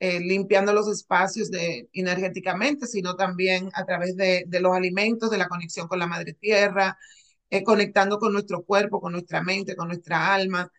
eh, 0.00 0.18
limpiando 0.18 0.72
los 0.72 0.88
espacios 0.88 1.50
de, 1.50 1.90
energéticamente, 1.92 2.86
sino 2.86 3.16
también 3.16 3.68
a 3.74 3.84
través 3.84 4.16
de, 4.16 4.46
los 4.60 4.74
alimentos, 4.74 5.30
de 5.30 5.36
la 5.36 5.48
conexión 5.48 5.88
con 5.88 5.98
la 5.98 6.06
madre 6.06 6.32
tierra, 6.32 6.98
eh, 7.50 7.62
conectando 7.64 8.18
con 8.18 8.32
nuestro 8.32 8.64
cuerpo, 8.64 9.00
con 9.00 9.12
nuestra 9.12 9.42
mente, 9.42 9.76
con 9.76 9.88
nuestra 9.88 10.32
alma. 10.34 10.72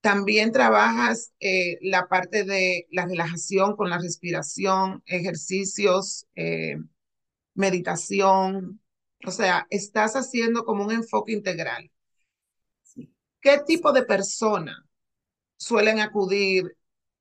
También 0.00 0.52
trabajas 0.52 1.32
eh, 1.40 1.78
la 1.82 2.08
parte 2.08 2.44
de 2.44 2.86
la 2.90 3.06
relajación 3.06 3.76
con 3.76 3.90
la 3.90 3.98
respiración, 3.98 5.02
ejercicios, 5.06 6.26
meditación. 7.54 8.80
O 9.26 9.30
sea, 9.30 9.66
estás 9.70 10.16
haciendo 10.16 10.64
como 10.64 10.84
un 10.84 10.92
enfoque 10.92 11.32
integral. 11.32 11.90
¿Qué 13.40 13.58
tipo 13.66 13.92
de 13.92 14.04
persona 14.04 14.86
suelen 15.58 16.00
acudir 16.00 16.77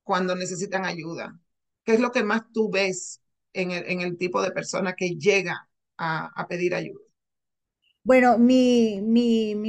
cuando 0.08 0.36
necesitan 0.36 0.86
ayuda? 0.86 1.38
¿Qué 1.84 1.94
es 1.94 2.00
lo 2.00 2.12
que 2.12 2.24
más 2.24 2.42
tú 2.54 2.72
ves 2.72 3.22
en 3.54 3.72
el, 3.72 4.18
tipo 4.18 4.42
de 4.42 4.52
persona 4.52 4.94
que 4.94 5.18
llega 5.18 5.70
a, 5.98 6.48
pedir 6.48 6.74
ayuda? 6.74 7.04
Bueno, 8.04 8.38
mi, 8.38 9.02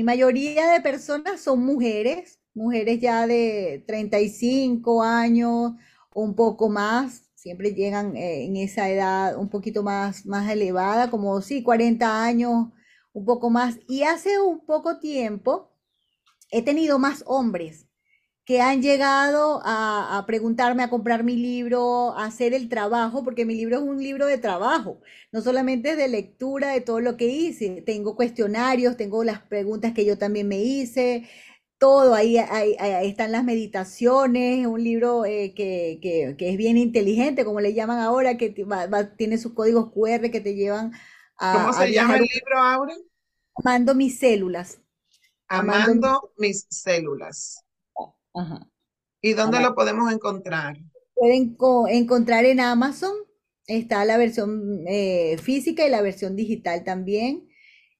mayoría 0.05 0.71
de 0.73 0.81
personas 0.81 1.41
son 1.41 1.65
mujeres, 1.65 2.39
mujeres 2.55 3.01
ya 3.01 3.27
de 3.27 3.83
35 3.87 5.03
años 5.03 5.73
un 6.15 6.35
poco 6.35 6.69
más, 6.69 7.31
siempre 7.35 7.75
llegan 7.75 8.17
eh, 8.17 8.45
en 8.45 8.57
esa 8.57 8.89
edad 8.91 9.37
un 9.37 9.49
poquito 9.49 9.83
más 9.83 10.25
elevada, 10.51 11.11
como 11.11 11.41
sí, 11.41 11.63
40 11.63 12.25
años, 12.25 12.69
un 13.13 13.25
poco 13.25 13.51
más. 13.51 13.79
Y 13.89 14.03
hace 14.03 14.41
un 14.41 14.65
poco 14.65 14.99
tiempo 15.01 15.73
he 16.51 16.63
tenido 16.63 16.99
más 16.99 17.25
hombres 17.27 17.88
que 18.49 18.63
han 18.63 18.81
llegado 18.81 19.61
a, 19.63 20.25
preguntarme, 20.27 20.83
a 20.83 20.89
comprar 20.89 21.23
mi 21.23 21.37
libro, 21.37 22.17
a 22.17 22.25
hacer 22.25 22.55
el 22.55 22.71
trabajo, 22.71 23.23
porque 23.23 23.45
mi 23.45 23.55
libro 23.55 23.77
es 23.77 23.83
un 23.83 24.03
libro 24.03 24.25
de 24.25 24.39
trabajo, 24.39 25.03
no 25.33 25.43
solamente 25.43 25.97
de 25.97 26.09
lectura 26.09 26.71
de 26.71 26.81
todo 26.81 27.01
lo 27.01 27.19
que 27.19 27.27
hice, 27.27 27.83
tengo 27.85 28.17
cuestionarios, 28.17 28.97
tengo 28.97 29.23
las 29.23 29.43
preguntas 29.43 29.93
que 29.93 30.07
yo 30.07 30.17
también 30.17 30.49
me 30.49 30.63
hice, 30.63 31.29
todo, 31.77 32.15
ahí, 32.15 32.39
están 32.39 33.33
las 33.33 33.45
meditaciones, 33.45 34.67
un 34.67 34.83
libro 34.83 35.27
eh, 35.27 35.53
que, 35.55 36.35
es 36.39 36.57
bien 36.57 36.79
inteligente, 36.79 37.45
como 37.45 37.61
le 37.61 37.75
llaman 37.75 37.99
ahora, 37.99 38.39
que 38.39 38.49
tiene 39.19 39.37
sus 39.37 39.53
códigos 39.53 39.93
QR 39.93 40.31
que 40.31 40.41
te 40.41 40.55
llevan 40.55 40.93
a... 41.37 41.53
¿Cómo 41.53 41.73
se 41.75 41.93
llama 41.93 42.17
el 42.17 42.23
libro, 42.23 42.63
Aura? 42.63 42.95
Amando 43.57 43.95
mis 43.95 44.19
células. 44.19 44.81
Amando 45.49 46.33
mis 46.39 46.67
células. 46.71 47.63
¿Y 49.21 49.33
dónde 49.33 49.61
lo 49.61 49.75
podemos 49.75 50.13
encontrar? 50.13 50.77
Pueden 51.15 51.57
encontrar 51.89 52.45
en 52.45 52.61
Amazon, 52.61 53.13
está 53.67 54.05
la 54.05 54.17
versión 54.17 54.85
eh, 54.87 55.37
física 55.39 55.87
y 55.87 55.91
la 55.91 56.03
versión 56.03 56.37
digital 56.37 56.85
también. 56.85 57.49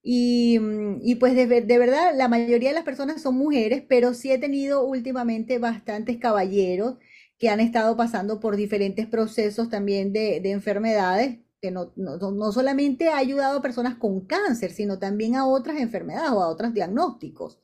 Y, 0.03 0.59
mm, 0.59 1.19
pues 1.19 1.35
de, 1.35 1.47
verdad, 1.47 2.15
la 2.17 2.29
mayoría 2.29 2.71
de 2.71 2.75
las 2.75 2.85
personas 2.85 3.21
son 3.23 3.37
mujeres, 3.37 3.83
pero 3.89 4.15
sí 4.15 4.31
he 4.31 4.39
tenido 4.39 4.85
últimamente 4.85 5.59
bastantes 5.59 6.19
caballeros 6.19 6.95
que 7.39 7.49
han 7.51 7.61
estado 7.61 7.97
pasando 7.97 8.41
por 8.41 8.57
diferentes 8.57 9.07
procesos 9.07 9.69
también 9.71 10.13
de, 10.13 10.37
enfermedades, 10.51 11.39
que 11.61 11.71
no, 11.71 11.93
no, 11.97 12.53
solamente 12.53 13.09
ha 13.09 13.19
ayudado 13.19 13.59
a 13.59 13.63
personas 13.63 13.97
con 13.97 14.27
cáncer, 14.27 14.71
sino 14.73 14.99
también 14.99 15.35
a 15.37 15.47
otras 15.47 15.79
enfermedades 15.79 16.31
o 16.31 16.43
a 16.43 16.49
otros 16.49 16.73
diagnósticos. 16.75 17.61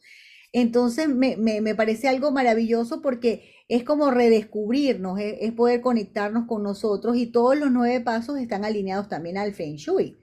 Entonces 0.54 1.08
me, 1.08 1.74
parece 1.74 2.06
algo 2.06 2.30
maravilloso 2.30 3.02
porque 3.02 3.42
es 3.68 3.82
como 3.82 4.12
redescubrirnos, 4.12 5.18
es, 5.18 5.50
poder 5.52 5.80
conectarnos 5.80 6.46
con 6.46 6.62
nosotros 6.62 7.16
y 7.16 7.26
todos 7.26 7.58
los 7.58 7.72
nueve 7.72 8.00
pasos 8.00 8.38
están 8.38 8.64
alineados 8.64 9.08
también 9.08 9.36
al 9.36 9.52
Feng 9.52 9.74
Shui. 9.74 10.16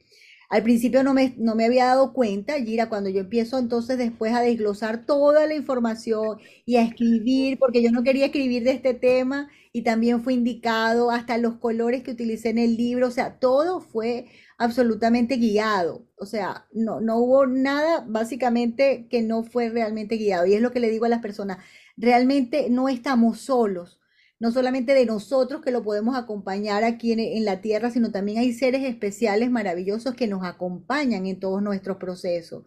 Al 0.50 0.64
principio 0.64 1.04
no 1.04 1.14
me, 1.14 1.34
no 1.38 1.56
me 1.56 1.66
había 1.66 1.86
dado 1.88 2.14
cuenta, 2.14 2.58
Gira, 2.62 2.88
cuando 2.88 3.10
yo 3.10 3.20
empiezo 3.20 3.60
entonces 3.60 3.98
después 3.98 4.32
a 4.32 4.42
desglosar 4.42 5.06
toda 5.06 5.46
la 5.48 5.54
información 5.54 6.40
y 6.66 6.78
a 6.78 6.84
escribir, 6.84 7.60
porque 7.60 7.84
yo 7.84 7.92
no 7.92 8.04
quería 8.04 8.28
escribir 8.28 8.64
de 8.64 8.72
este 8.72 8.94
tema 8.94 9.50
y 9.74 9.82
también 9.84 10.24
fue 10.24 10.34
indicado 10.34 11.12
hasta 11.12 11.38
los 11.38 11.56
colores 11.56 12.04
que 12.04 12.12
utilicé 12.12 12.50
en 12.50 12.58
el 12.58 12.78
libro, 12.78 13.08
o 13.08 13.12
sea, 13.12 13.38
todo 13.38 13.82
fue 13.82 14.28
absolutamente 14.62 15.38
guiado. 15.38 16.08
O 16.18 16.26
sea, 16.26 16.68
no, 16.72 17.02
no 17.02 17.18
hubo 17.18 17.48
nada 17.48 18.06
básicamente 18.08 19.08
que 19.10 19.24
no 19.24 19.44
fue 19.44 19.70
realmente 19.70 20.18
guiado. 20.18 20.46
Y 20.46 20.54
es 20.54 20.62
lo 20.62 20.72
que 20.72 20.80
le 20.80 20.92
digo 20.92 21.06
a 21.06 21.10
las 21.10 21.22
personas, 21.22 21.58
realmente 21.98 22.70
no 22.70 22.88
estamos 22.90 23.40
solos. 23.42 24.00
no 24.40 24.52
solamente 24.52 24.94
de 24.96 25.06
nosotros 25.06 25.62
que 25.62 25.72
lo 25.72 25.84
podemos 25.84 26.16
acompañar 26.18 26.84
aquí 26.84 27.12
en, 27.14 27.46
la 27.46 27.62
tierra, 27.62 27.92
sino 27.92 28.12
también 28.12 28.40
hay 28.40 28.54
seres 28.54 28.84
especiales, 28.84 29.52
maravillosos 29.52 30.16
que 30.16 30.28
nos 30.28 30.44
acompañan 30.44 31.28
en 31.28 31.40
todos 31.40 31.62
nuestros 31.62 31.98
procesos. 31.98 32.64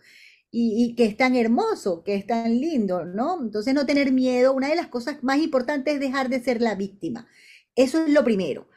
Y, 0.53 0.85
y, 0.85 0.95
que 0.95 1.05
es 1.07 1.17
tan 1.17 1.35
hermoso, 1.35 2.05
que 2.05 2.15
es 2.15 2.27
tan 2.27 2.61
lindo, 2.61 3.05
¿no? 3.05 3.43
Entonces 3.43 3.75
no 3.75 3.87
tener 3.87 4.13
miedo, 4.13 4.53
una 4.53 4.69
de 4.69 4.77
las 4.77 4.87
cosas 4.89 5.23
más 5.23 5.39
importantes 5.39 5.95
es 5.95 6.01
dejar 6.01 6.29
de 6.29 6.41
ser 6.41 6.61
la 6.63 6.77
víctima. 6.77 7.27
Eso 7.75 8.05
es 8.05 8.11
lo 8.11 8.23
primero. 8.25 8.69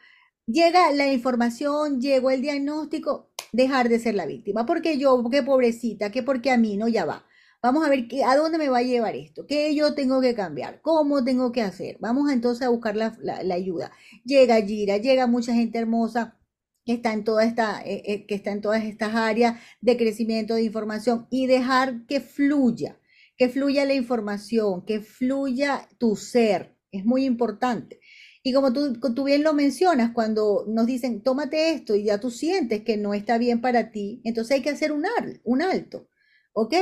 Llega 0.48 0.90
la 0.92 1.12
información, 1.12 2.00
llegó 2.00 2.30
el 2.30 2.40
diagnóstico, 2.40 3.28
dejar 3.52 3.90
de 3.90 3.98
ser 3.98 4.14
la 4.14 4.24
víctima. 4.24 4.64
Porque 4.64 4.96
yo, 4.96 5.22
qué 5.30 5.42
pobrecita, 5.42 6.10
que 6.10 6.22
porque 6.22 6.50
a 6.50 6.56
mí 6.56 6.78
no, 6.78 6.88
ya 6.88 7.04
va. 7.04 7.26
Vamos 7.62 7.84
a 7.84 7.90
ver 7.90 8.08
qué, 8.08 8.24
a 8.24 8.34
dónde 8.34 8.56
me 8.56 8.70
va 8.70 8.78
a 8.78 8.82
llevar 8.82 9.14
esto, 9.14 9.44
qué 9.46 9.74
yo 9.74 9.94
tengo 9.94 10.20
que 10.22 10.34
cambiar, 10.34 10.80
cómo 10.80 11.22
tengo 11.24 11.52
que 11.52 11.60
hacer. 11.60 11.98
Vamos 12.00 12.30
entonces 12.30 12.66
a 12.66 12.70
buscar 12.70 12.96
la, 12.96 13.14
ayuda. 13.52 13.92
Llega 14.24 14.62
Gira, 14.62 14.96
llega 14.96 15.26
mucha 15.26 15.52
gente 15.52 15.78
hermosa 15.78 16.38
que 16.86 16.94
está 16.94 17.12
en 17.12 17.24
toda 17.24 17.44
esta, 17.44 17.82
eh, 17.84 18.02
eh, 18.06 18.26
que 18.26 18.34
está 18.34 18.52
en 18.52 18.62
todas 18.62 18.84
estas 18.84 19.14
áreas 19.14 19.60
de 19.82 19.96
crecimiento 19.98 20.54
de 20.54 20.62
información 20.62 21.26
y 21.30 21.46
dejar 21.46 22.06
que 22.06 22.20
fluya, 22.20 22.98
que 23.36 23.50
fluya 23.50 23.84
la 23.84 23.94
información, 23.94 24.84
que 24.86 25.00
fluya 25.00 25.88
tu 25.98 26.16
ser. 26.16 26.76
Es 26.90 27.04
muy 27.04 27.24
importante. 27.26 28.00
Y 28.42 28.52
como 28.52 28.72
tú, 28.72 28.94
tú 29.14 29.24
bien 29.24 29.42
lo 29.42 29.52
mencionas, 29.54 30.12
cuando 30.12 30.64
nos 30.68 30.86
dicen, 30.86 31.22
tómate 31.22 31.70
esto 31.72 31.94
y 31.94 32.04
ya 32.04 32.18
tú 32.20 32.30
sientes 32.30 32.82
que 32.84 32.96
no 32.96 33.14
está 33.14 33.38
bien 33.38 33.60
para 33.60 33.90
ti, 33.90 34.20
entonces 34.24 34.56
hay 34.56 34.62
que 34.62 34.70
hacer 34.70 34.92
un, 34.92 35.04
un 35.44 35.62
alto, 35.62 36.08
¿ok? 36.52 36.74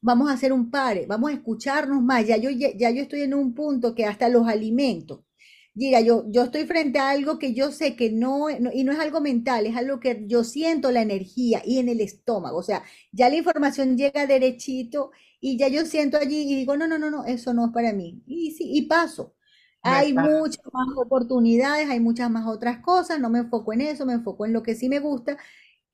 Vamos 0.00 0.30
a 0.30 0.34
hacer 0.34 0.52
un 0.52 0.70
pare, 0.70 1.06
vamos 1.06 1.30
a 1.30 1.34
escucharnos 1.34 2.02
más. 2.02 2.26
Ya 2.26 2.36
yo, 2.36 2.50
ya, 2.50 2.90
yo 2.90 3.02
estoy 3.02 3.22
en 3.22 3.32
un 3.34 3.54
punto 3.54 3.94
que 3.94 4.04
hasta 4.04 4.28
los 4.28 4.46
alimentos. 4.48 5.20
Mira, 5.76 6.00
yo, 6.00 6.24
yo 6.30 6.44
estoy 6.44 6.66
frente 6.66 6.98
a 7.00 7.10
algo 7.10 7.38
que 7.38 7.52
yo 7.54 7.72
sé 7.72 7.96
que 7.96 8.10
no, 8.10 8.48
y 8.50 8.84
no 8.84 8.92
es 8.92 8.98
algo 9.00 9.20
mental, 9.20 9.66
es 9.66 9.76
algo 9.76 9.98
que 9.98 10.22
yo 10.26 10.44
siento 10.44 10.92
la 10.92 11.02
energía 11.02 11.62
y 11.64 11.78
en 11.78 11.88
el 11.88 12.00
estómago. 12.00 12.58
O 12.58 12.62
sea, 12.62 12.84
ya 13.12 13.28
la 13.28 13.36
información 13.36 13.96
llega 13.96 14.26
derechito 14.26 15.10
y 15.40 15.56
ya 15.58 15.68
yo 15.68 15.84
siento 15.84 16.16
allí 16.18 16.42
y 16.52 16.54
digo, 16.56 16.76
no, 16.76 16.86
no, 16.86 16.98
no, 16.98 17.10
no, 17.10 17.24
eso 17.24 17.52
no 17.54 17.66
es 17.66 17.72
para 17.72 17.92
mí. 17.92 18.22
Y 18.26 18.52
sí, 18.52 18.70
y 18.72 18.82
paso. 18.82 19.34
Hay 19.84 20.14
muchas 20.14 20.64
más 20.72 20.88
oportunidades, 20.96 21.90
hay 21.90 22.00
muchas 22.00 22.30
más 22.30 22.46
otras 22.46 22.78
cosas, 22.78 23.20
no 23.20 23.28
me 23.28 23.40
enfoco 23.40 23.72
en 23.74 23.82
eso, 23.82 24.06
me 24.06 24.14
enfoco 24.14 24.46
en 24.46 24.54
lo 24.54 24.62
que 24.62 24.74
sí 24.74 24.88
me 24.88 24.98
gusta 24.98 25.36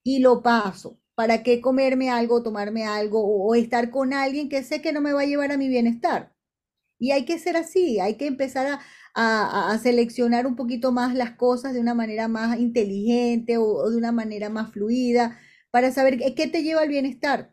y 0.05 0.21
lo 0.21 0.43
paso. 0.43 0.99
¿Para 1.15 1.43
qué 1.43 1.61
comerme 1.61 2.11
algo, 2.11 2.43
tomarme 2.43 2.87
algo 2.87 3.21
o, 3.23 3.55
estar 3.55 3.91
con 3.91 4.13
alguien 4.15 4.49
que 4.49 4.63
sé 4.63 4.81
que 4.83 4.93
no 4.93 5.01
me 5.01 5.13
va 5.13 5.23
a 5.23 5.27
llevar 5.27 5.53
a 5.53 5.59
mi 5.59 5.69
bienestar? 5.69 6.35
Y 6.99 7.13
hay 7.13 7.25
que 7.27 7.39
ser 7.39 7.57
así, 7.57 8.01
hay 8.01 8.17
que 8.17 8.27
empezar 8.27 8.81
a, 9.15 9.79
seleccionar 9.83 10.47
un 10.47 10.57
poquito 10.57 10.93
más 10.93 11.15
las 11.15 11.33
cosas 11.33 11.75
de 11.75 11.81
una 11.81 11.95
manera 11.95 12.29
más 12.29 12.59
inteligente 12.61 13.59
o, 13.59 13.91
de 13.91 13.97
una 13.97 14.13
manera 14.13 14.51
más 14.51 14.73
fluida 14.73 15.39
para 15.71 15.93
saber 15.93 16.19
qué 16.35 16.47
te 16.49 16.63
lleva 16.63 16.83
al 16.83 16.89
bienestar. 16.89 17.53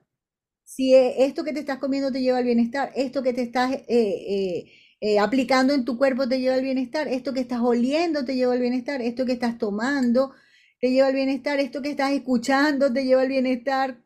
Si 0.63 0.93
e, 0.95 1.25
esto 1.25 1.43
que 1.43 1.53
te 1.53 1.61
estás 1.61 1.79
comiendo 1.79 2.11
te 2.11 2.21
lleva 2.21 2.39
al 2.39 2.45
bienestar, 2.45 2.91
esto 2.95 3.23
que 3.23 3.33
te 3.33 3.43
estás... 3.43 3.73
Eh, 3.73 3.85
eh, 3.87 4.71
eh, 4.99 5.19
aplicando 5.19 5.73
en 5.73 5.85
tu 5.85 5.97
cuerpo 5.97 6.27
te 6.27 6.39
lleva 6.39 6.55
al 6.55 6.63
bienestar, 6.63 7.07
esto 7.07 7.33
que 7.33 7.41
estás 7.41 7.61
oliendo 7.61 8.25
te 8.25 8.35
lleva 8.35 8.53
al 8.53 8.59
bienestar, 8.61 9.01
esto 9.01 9.25
que 9.25 9.33
estás 9.33 9.57
tomando 9.57 10.33
te 10.79 10.91
lleva 10.91 11.07
al 11.07 11.15
bienestar, 11.15 11.59
esto 11.59 11.81
que 11.81 11.89
estás 11.91 12.11
escuchando 12.13 12.91
te 12.93 13.05
lleva 13.05 13.21
al 13.21 13.29
bienestar. 13.29 13.97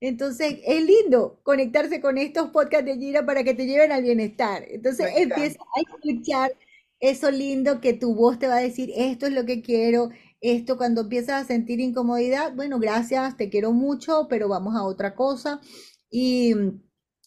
Entonces, 0.00 0.58
es 0.66 0.84
lindo 0.84 1.40
conectarse 1.42 2.00
con 2.00 2.18
estos 2.18 2.50
podcasts 2.50 2.86
de 2.86 2.96
Gira 2.98 3.24
para 3.26 3.44
que 3.44 3.54
te 3.54 3.66
lleven 3.66 3.92
al 3.92 4.02
bienestar. 4.02 4.64
Entonces, 4.68 5.08
empieza 5.16 5.58
a 5.60 5.80
escuchar 5.80 6.52
eso 7.00 7.30
lindo 7.30 7.80
que 7.80 7.92
tu 7.92 8.14
voz 8.14 8.38
te 8.38 8.46
va 8.48 8.56
a 8.56 8.60
decir, 8.60 8.90
esto 8.96 9.26
es 9.26 9.32
lo 9.32 9.44
que 9.46 9.62
quiero, 9.62 10.10
esto 10.40 10.76
cuando 10.76 11.02
empiezas 11.02 11.42
a 11.44 11.46
sentir 11.46 11.80
incomodidad, 11.80 12.54
bueno, 12.54 12.78
gracias, 12.78 13.36
te 13.36 13.48
quiero 13.50 13.72
mucho, 13.72 14.26
pero 14.28 14.48
vamos 14.48 14.74
a 14.76 14.84
otra 14.84 15.14
cosa. 15.14 15.60
Y 16.10 16.54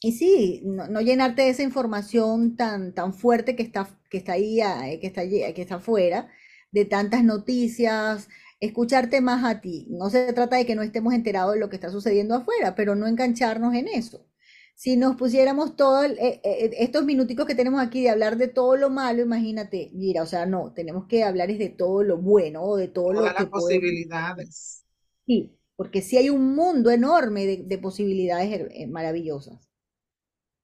y 0.01 0.13
sí, 0.13 0.61
no, 0.63 1.01
llenarte 1.01 1.41
de 1.43 1.49
esa 1.49 1.63
información 1.63 2.55
tan, 2.55 2.93
tan 2.93 3.13
fuerte 3.13 3.55
que 3.55 3.63
está, 3.63 3.89
que 4.09 4.17
está 4.17 4.33
ahí, 4.33 4.61
eh, 4.61 4.99
que 5.01 5.07
está, 5.07 5.23
que 5.27 5.61
está 5.61 5.75
afuera, 5.75 6.29
de 6.71 6.85
tantas 6.85 7.23
noticias, 7.23 8.29
escucharte 8.61 9.19
más 9.19 9.43
a 9.43 9.59
ti. 9.59 9.87
No 9.89 10.09
se 10.09 10.31
trata 10.33 10.55
de 10.55 10.65
que 10.65 10.75
no 10.75 10.83
estemos 10.83 11.13
enterados 11.13 11.53
de 11.53 11.59
lo 11.59 11.69
que 11.69 11.75
está 11.75 11.89
sucediendo 11.89 12.35
afuera, 12.35 12.75
pero 12.75 12.95
no 12.95 13.07
engancharnos 13.07 13.73
en 13.75 13.89
eso. 13.89 14.25
Si 14.73 14.95
nos 14.95 15.17
pusiéramos 15.17 15.75
todos 15.75 16.05
eh, 16.05 16.39
eh, 16.43 16.71
estos 16.79 17.03
minuticos 17.03 17.45
que 17.45 17.55
tenemos 17.55 17.81
aquí 17.81 18.01
de 18.01 18.11
hablar 18.11 18.37
de 18.37 18.47
todo 18.47 18.77
lo 18.77 18.89
malo, 18.89 19.21
imagínate, 19.21 19.91
mira, 19.93 20.23
o 20.23 20.25
sea, 20.25 20.45
no, 20.45 20.71
tenemos 20.73 21.07
que 21.07 21.25
hablar 21.25 21.49
de 21.49 21.69
todo 21.69 22.03
lo 22.03 22.17
bueno, 22.17 22.77
de 22.77 22.87
todo 22.87 23.11
lo 23.11 23.23
que 23.23 23.33
las 23.33 23.45
posibilidades. 23.47 24.85
Sí, 25.25 25.57
porque 25.75 26.01
sí 26.01 26.15
hay 26.15 26.29
un 26.29 26.55
mundo 26.55 26.89
enorme 26.89 27.45
de 27.45 27.77
posibilidades 27.77 28.89
maravillosas. 28.89 29.68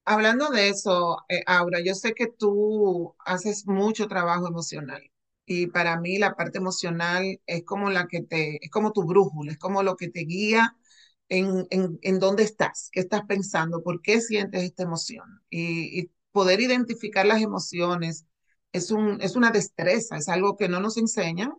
Hablando 0.05 0.49
de 0.49 0.69
eso, 0.69 1.17
eh, 1.29 1.41
Aura, 1.47 1.79
yo 1.83 1.95
sé 1.95 2.13
que 2.13 2.27
tú 2.27 3.15
haces 3.25 3.65
mucho 3.67 4.07
trabajo 4.07 4.47
emocional 4.47 5.01
y 5.45 5.67
para 5.67 5.99
mí 5.99 6.17
la 6.19 6.35
parte 6.35 6.59
emocional 6.59 7.41
es 7.47 7.63
como 7.65 7.89
la 7.89 8.07
que 8.07 8.21
te, 8.21 8.63
es 8.63 8.69
como 8.71 8.91
tu 8.93 9.03
brújula, 9.05 9.51
es 9.53 9.57
como 9.57 9.81
lo 9.83 9.95
que 9.95 10.09
te 10.09 10.21
guía 10.21 10.75
en, 11.29 11.65
en, 11.71 11.97
en 12.03 12.19
dónde 12.19 12.43
estás, 12.43 12.89
qué 12.91 12.99
estás 12.99 13.23
pensando, 13.27 13.81
por 13.83 14.01
qué 14.01 14.21
sientes 14.21 14.63
esta 14.63 14.83
emoción. 14.83 15.41
Y, 15.49 16.11
poder 16.31 16.59
identificar 16.59 17.25
las 17.25 17.41
emociones 17.41 18.25
es, 18.73 18.91
un, 18.91 19.21
es 19.21 19.37
una 19.37 19.51
destreza, 19.51 20.17
es 20.17 20.27
algo 20.27 20.57
que 20.57 20.67
no 20.67 20.81
nos 20.81 20.97
enseñan 20.97 21.53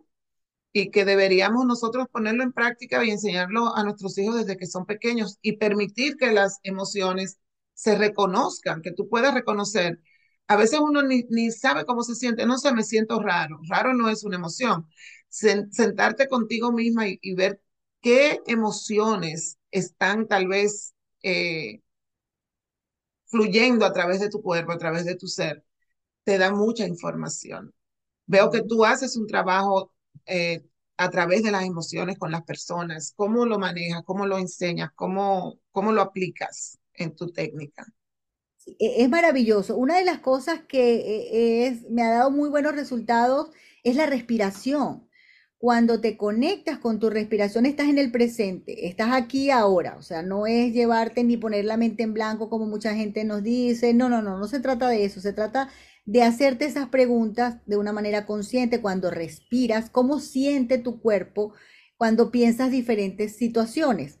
y 0.73 0.91
que 0.91 1.05
deberíamos 1.05 1.65
nosotros 1.65 2.07
ponerlo 2.11 2.43
en 2.43 2.53
práctica 2.53 3.03
y 3.03 3.11
enseñarlo 3.11 3.75
a 3.75 3.83
nuestros 3.83 4.17
hijos 4.17 4.35
desde 4.37 4.57
que 4.57 4.67
son 4.67 4.85
pequeños 4.85 5.37
y 5.41 5.57
permitir 5.57 6.17
que 6.17 6.31
las 6.31 6.59
emociones 6.63 7.39
se 7.77 7.95
reconozcan, 7.97 8.81
que 8.81 8.91
tú 8.91 9.07
puedas 9.09 9.33
reconocer. 9.35 10.01
A 10.47 10.57
veces 10.57 10.79
uno 10.81 11.03
ni, 11.03 11.23
ni 11.29 11.51
sabe 11.51 11.85
cómo 11.85 12.03
se 12.03 12.15
siente, 12.15 12.45
no 12.47 12.57
sé, 12.57 12.73
me 12.73 12.83
siento 12.83 13.21
raro. 13.21 13.59
Raro 13.69 13.93
no 13.93 14.09
es 14.09 14.23
una 14.23 14.37
emoción. 14.37 14.87
sentarte 15.29 16.27
contigo 16.27 16.71
misma 16.71 17.05
y, 17.07 17.35
ver 17.35 17.61
qué 18.01 18.41
emociones 18.47 19.59
están 19.71 20.27
tal 20.27 20.47
vez 20.47 20.95
eh, 21.23 21.81
fluyendo 23.25 23.85
a 23.85 23.93
través 23.93 24.19
de 24.21 24.29
tu 24.29 24.41
cuerpo, 24.41 24.71
a 24.71 24.77
través 24.77 25.05
de 25.05 25.15
tu 25.15 25.27
ser, 25.27 25.63
te 26.23 26.37
da 26.37 26.51
mucha 26.53 26.87
información. 26.87 27.73
Veo 28.27 28.51
que 28.51 28.63
tú 28.63 28.85
haces 28.85 29.17
un 29.17 29.27
trabajo 29.27 29.93
eh, 30.25 30.65
a 30.97 31.09
través 31.09 31.43
de 31.43 31.51
las 31.51 31.65
emociones 31.65 32.17
con 32.19 32.31
las 32.31 32.43
personas. 32.43 33.13
¿Cómo 33.15 33.45
lo 33.45 33.59
manejas? 33.59 34.03
¿Cómo 34.05 34.25
lo 34.27 34.37
enseñas? 34.39 34.91
¿Cómo, 34.95 35.59
cómo 35.71 35.91
lo 35.93 36.01
aplicas? 36.01 36.79
En 36.97 37.15
tu 37.15 37.31
técnica. 37.31 37.85
E-, 38.79 39.03
es 39.03 39.09
maravilloso. 39.09 39.77
Una 39.77 39.97
de 39.97 40.05
las 40.05 40.19
cosas 40.19 40.61
que 40.67 41.67
es, 41.67 41.89
me 41.89 42.03
ha 42.03 42.11
dado 42.11 42.31
muy 42.31 42.49
buenos 42.49 42.75
resultados 42.75 43.49
es 43.83 43.95
la 43.95 44.05
respiración. 44.05 45.07
Cuando 45.59 46.01
te 46.01 46.17
conectas 46.17 46.77
con 46.77 46.99
tu 46.99 47.09
respiración, 47.09 47.65
estás 47.65 47.87
en 47.89 47.97
el 47.97 48.11
presente, 48.11 48.87
estás 48.87 49.09
aquí 49.13 49.49
ahora. 49.49 49.95
O 49.97 50.03
sea, 50.03 50.21
no 50.21 50.45
es 50.45 50.73
llevarte 50.73 51.23
ni 51.23 51.35
poner 51.37 51.65
la 51.65 51.77
mente 51.77 52.03
en 52.03 52.13
blanco 52.13 52.49
como 52.49 52.67
mucha 52.67 52.93
gente 52.93 53.23
nos 53.23 53.41
dice. 53.43 53.93
No, 53.93 54.07
no, 54.09 54.21
no, 54.21 54.37
no 54.37 54.47
se 54.47 54.59
trata 54.59 54.87
de 54.89 55.05
eso. 55.05 55.19
Se 55.21 55.33
trata 55.33 55.69
de 56.05 56.23
hacerte 56.23 56.65
esas 56.65 56.89
preguntas 56.89 57.57
de 57.65 57.77
una 57.77 57.91
manera 57.91 58.25
consciente 58.25 58.81
cuando 58.81 59.09
respiras, 59.11 59.89
cómo 59.89 60.19
siente 60.19 60.77
tu 60.77 61.01
cuerpo 61.01 61.53
cuando 61.97 62.31
piensas 62.31 62.71
diferentes 62.71 63.35
situaciones. 63.35 64.16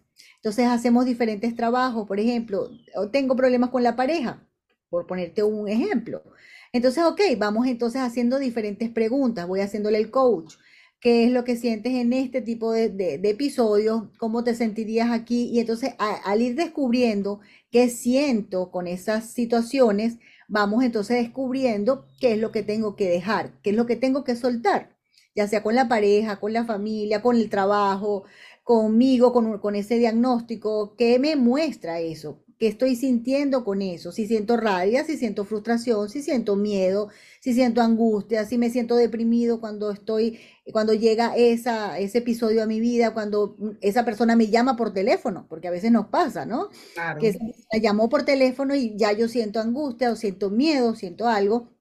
Entonces 0.47 0.67
hacemos 0.67 1.05
diferentes 1.05 1.57
trabajos, 1.57 2.07
por 2.07 2.21
ejemplo, 2.21 2.71
tengo 3.11 3.35
problemas 3.35 3.69
con 3.69 3.83
la 3.83 3.97
pareja, 3.97 4.47
por 4.89 5.05
ponerte 5.05 5.43
un 5.43 5.67
ejemplo. 5.67 6.23
Entonces, 6.71 7.03
ok, 7.03 7.19
vamos 7.37 7.67
entonces 7.67 7.99
haciendo 7.99 8.39
diferentes 8.39 8.89
preguntas, 8.89 9.45
voy 9.45 9.59
haciéndole 9.59 9.97
el 9.97 10.09
coach. 10.09 10.53
¿Qué 11.01 11.25
es 11.25 11.31
lo 11.31 11.43
que 11.43 11.57
sientes 11.57 11.91
en 11.95 12.13
este 12.13 12.41
tipo 12.41 12.71
de, 12.71 13.19
episodios? 13.25 14.03
¿Cómo 14.19 14.45
te 14.45 14.55
sentirías 14.55 15.11
aquí? 15.11 15.49
Y 15.51 15.59
entonces 15.59 15.95
al 15.97 16.41
ir 16.41 16.55
descubriendo 16.55 17.41
qué 17.69 17.89
siento 17.89 18.71
con 18.71 18.87
esas 18.87 19.29
situaciones, 19.29 20.15
vamos 20.47 20.81
entonces 20.81 21.17
descubriendo 21.23 22.07
qué 22.21 22.31
es 22.35 22.39
lo 22.39 22.53
que 22.53 22.63
tengo 22.63 22.95
que 22.95 23.09
dejar, 23.09 23.51
qué 23.63 23.71
es 23.71 23.75
lo 23.75 23.85
que 23.85 23.97
tengo 23.97 24.23
que 24.23 24.37
soltar, 24.37 24.95
ya 25.35 25.45
sea 25.45 25.61
con 25.61 25.75
la 25.75 25.89
pareja, 25.89 26.39
con 26.39 26.53
la 26.53 26.63
familia, 26.63 27.21
con 27.21 27.35
el 27.35 27.49
trabajo, 27.49 28.23
conmigo, 28.67 29.31
con, 29.31 29.59
con 29.59 29.75
ese 29.75 29.97
diagnóstico, 29.97 30.95
¿qué 30.97 31.19
me 31.19 31.37
muestra 31.37 32.01
eso? 32.01 32.43
¿Qué 32.59 32.67
estoy 32.67 32.97
sintiendo 32.97 33.63
con 33.63 33.81
eso? 33.81 34.11
Si 34.11 34.27
siento 34.27 34.57
rabia, 34.57 35.05
si 35.05 35.15
siento 35.15 35.45
frustración, 35.45 36.09
si 36.09 36.21
siento 36.21 36.57
miedo, 36.57 37.07
si 37.39 37.53
siento 37.53 37.81
angustia, 37.81 38.43
si 38.45 38.57
me 38.57 38.69
siento 38.69 38.97
deprimido 38.97 39.61
cuando 39.61 39.89
estoy, 39.91 40.39
cuando 40.73 40.93
llega 40.93 41.33
esa, 41.37 41.97
ese 41.97 42.17
episodio 42.17 42.61
a 42.63 42.65
mi 42.65 42.81
vida, 42.81 43.13
cuando 43.13 43.55
esa 43.79 44.03
persona 44.03 44.35
me 44.35 44.47
llama 44.49 44.75
por 44.75 44.93
teléfono, 44.93 45.45
porque 45.47 45.69
a 45.69 45.71
veces 45.71 45.91
nos 45.93 46.07
pasa, 46.07 46.45
¿no? 46.45 46.69
Que 47.17 47.37
me 47.71 47.79
llamó 47.81 48.09
por 48.09 48.23
teléfono 48.25 48.75
y 48.75 48.97
ya 48.97 49.13
yo 49.13 49.29
siento 49.29 49.61
angustia 49.61 50.11
o 50.11 50.15
siento 50.17 50.49
miedo, 50.49 50.93
siento 50.95 51.27
algo. 51.29 51.76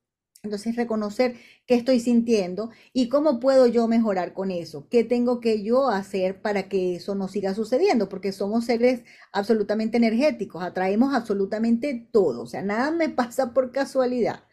Entonces, 0.46 0.76
reconocer 0.76 1.36
qué 1.66 1.74
estoy 1.74 2.00
sintiendo 2.00 2.70
y 2.92 3.08
cómo 3.08 3.40
puedo 3.40 3.66
yo 3.66 3.88
mejorar 3.88 4.32
con 4.34 4.50
eso, 4.50 4.88
qué 4.90 5.04
tengo 5.04 5.40
que 5.40 5.62
yo 5.62 5.88
hacer 5.90 6.40
para 6.42 6.68
que 6.68 6.96
eso 6.96 7.14
no 7.14 7.28
siga 7.28 7.54
sucediendo, 7.54 8.08
porque 8.08 8.32
somos 8.32 8.64
seres 8.66 9.02
absolutamente 9.32 9.96
energéticos, 9.98 10.62
atraemos 10.62 11.14
absolutamente 11.14 12.08
todo, 12.12 12.42
o 12.42 12.46
sea, 12.46 12.62
nada 12.62 12.90
me 12.90 13.08
pasa 13.20 13.52
por 13.54 13.72
casualidad. 13.72 14.44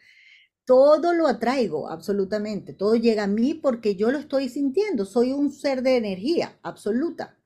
Todo 0.66 1.14
lo 1.14 1.28
atraigo, 1.28 1.90
absolutamente. 1.90 2.74
Todo 2.74 2.96
llega 2.96 3.24
a 3.24 3.28
mí 3.28 3.54
porque 3.54 3.96
yo 3.96 4.12
lo 4.12 4.20
estoy 4.20 4.50
sintiendo. 4.50 5.06
Soy 5.06 5.32
un 5.34 5.52
ser 5.52 5.82
de 5.84 5.98
energía, 5.98 6.60
absoluta, 6.64 7.38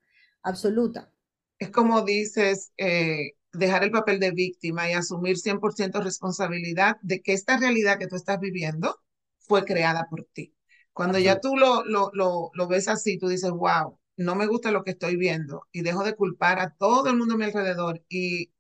absoluta. 0.44 1.12
Es 1.60 1.70
como 1.72 2.04
dices, 2.04 2.72
eh, 2.78 3.32
dejar 3.58 3.84
el 3.84 3.92
papel 3.92 4.20
de 4.20 4.32
víctima 4.32 4.90
y 4.90 4.94
asumir 4.94 5.38
100% 5.38 6.02
responsabilidad 6.02 6.98
de 7.02 7.22
que 7.22 7.34
esta 7.34 7.58
realidad 7.58 8.00
que 8.00 8.08
tú 8.08 8.16
estás 8.16 8.40
viviendo 8.40 9.00
fue 9.40 9.66
creada 9.66 10.08
por 10.10 10.26
ti. 10.34 10.54
Cuando 10.94 11.20
ya 11.20 11.40
tú 11.40 11.56
lo, 11.58 11.84
lo, 11.86 12.10
lo, 12.14 12.52
lo 12.54 12.68
ves 12.68 12.88
así, 12.88 13.18
tú 13.20 13.28
dices, 13.28 13.52
wow, 13.52 14.00
no 14.18 14.36
me 14.36 14.48
gusta 14.48 14.72
lo 14.72 14.84
que 14.84 14.92
estoy 14.92 15.16
viendo 15.18 15.68
y 15.72 15.82
dejo 15.82 16.04
de 16.04 16.16
culpar 16.16 16.60
a 16.60 16.72
todo 16.76 17.10
el 17.10 17.18
mundo 17.18 17.36
a 17.36 17.38
mi 17.38 17.46
alrededor 17.46 18.04
y 18.10 18.52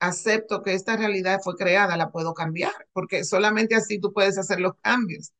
acepto 0.00 0.62
que 0.62 0.74
esta 0.74 0.96
realidad 0.96 1.40
fue 1.42 1.56
creada, 1.56 1.96
la 1.96 2.10
puedo 2.10 2.34
cambiar, 2.34 2.72
porque 2.92 3.24
solamente 3.24 3.74
así 3.74 3.98
tú 4.00 4.12
puedes 4.12 4.38
hacer 4.38 4.60
los 4.60 4.74
cambios. 4.82 5.32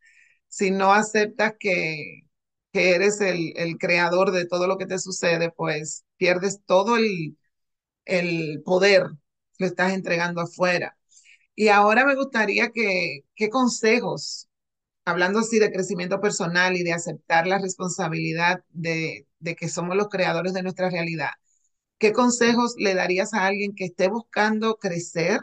Si 0.49 0.71
no 0.71 0.93
aceptas 0.95 1.55
que, 1.59 2.23
que 2.73 2.95
eres 2.95 3.21
el, 3.21 3.53
el 3.57 3.79
creador 3.79 4.31
de 4.33 4.47
todo 4.47 4.67
lo 4.67 4.79
que 4.79 4.87
te 4.87 4.99
sucede, 4.99 5.51
pues 5.53 6.05
pierdes 6.17 6.61
todo 6.67 6.97
el, 6.97 7.37
el 8.05 8.63
poder, 8.65 9.07
lo 9.59 9.67
estás 9.67 9.93
entregando 9.93 10.41
afuera. 10.41 10.97
Y 11.55 11.69
ahora 11.69 12.07
me 12.07 12.17
gustaría 12.17 12.71
que, 12.71 13.25
¿qué 13.37 13.51
consejos, 13.51 14.49
hablando 15.05 15.41
así 15.41 15.59
de 15.61 15.73
crecimiento 15.73 16.21
personal 16.21 16.77
y 16.77 16.85
de 16.85 16.93
aceptar 16.95 17.47
la 17.47 17.59
responsabilidad 17.61 18.65
de, 18.71 19.27
de 19.41 19.57
que 19.57 19.69
somos 19.69 19.97
los 19.97 20.09
creadores 20.09 20.55
de 20.55 20.63
nuestra 20.63 20.91
realidad, 20.91 21.31
¿qué 21.99 22.13
consejos 22.13 22.75
le 22.79 22.95
darías 22.95 23.35
a 23.35 23.47
alguien 23.47 23.75
que 23.75 23.87
esté 23.87 24.09
buscando 24.09 24.77
crecer, 24.79 25.41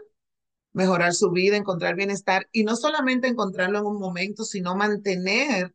mejorar 0.74 1.14
su 1.14 1.32
vida, 1.32 1.58
encontrar 1.58 1.96
bienestar 1.96 2.48
y 2.52 2.64
no 2.66 2.76
solamente 2.76 3.28
encontrarlo 3.28 3.80
en 3.80 3.86
un 3.86 4.00
momento, 4.00 4.44
sino 4.46 4.76
mantener 4.76 5.74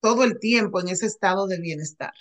todo 0.00 0.24
el 0.24 0.38
tiempo 0.38 0.80
en 0.80 0.88
ese 0.88 1.04
estado 1.04 1.46
de 1.46 1.60
bienestar? 1.60 2.14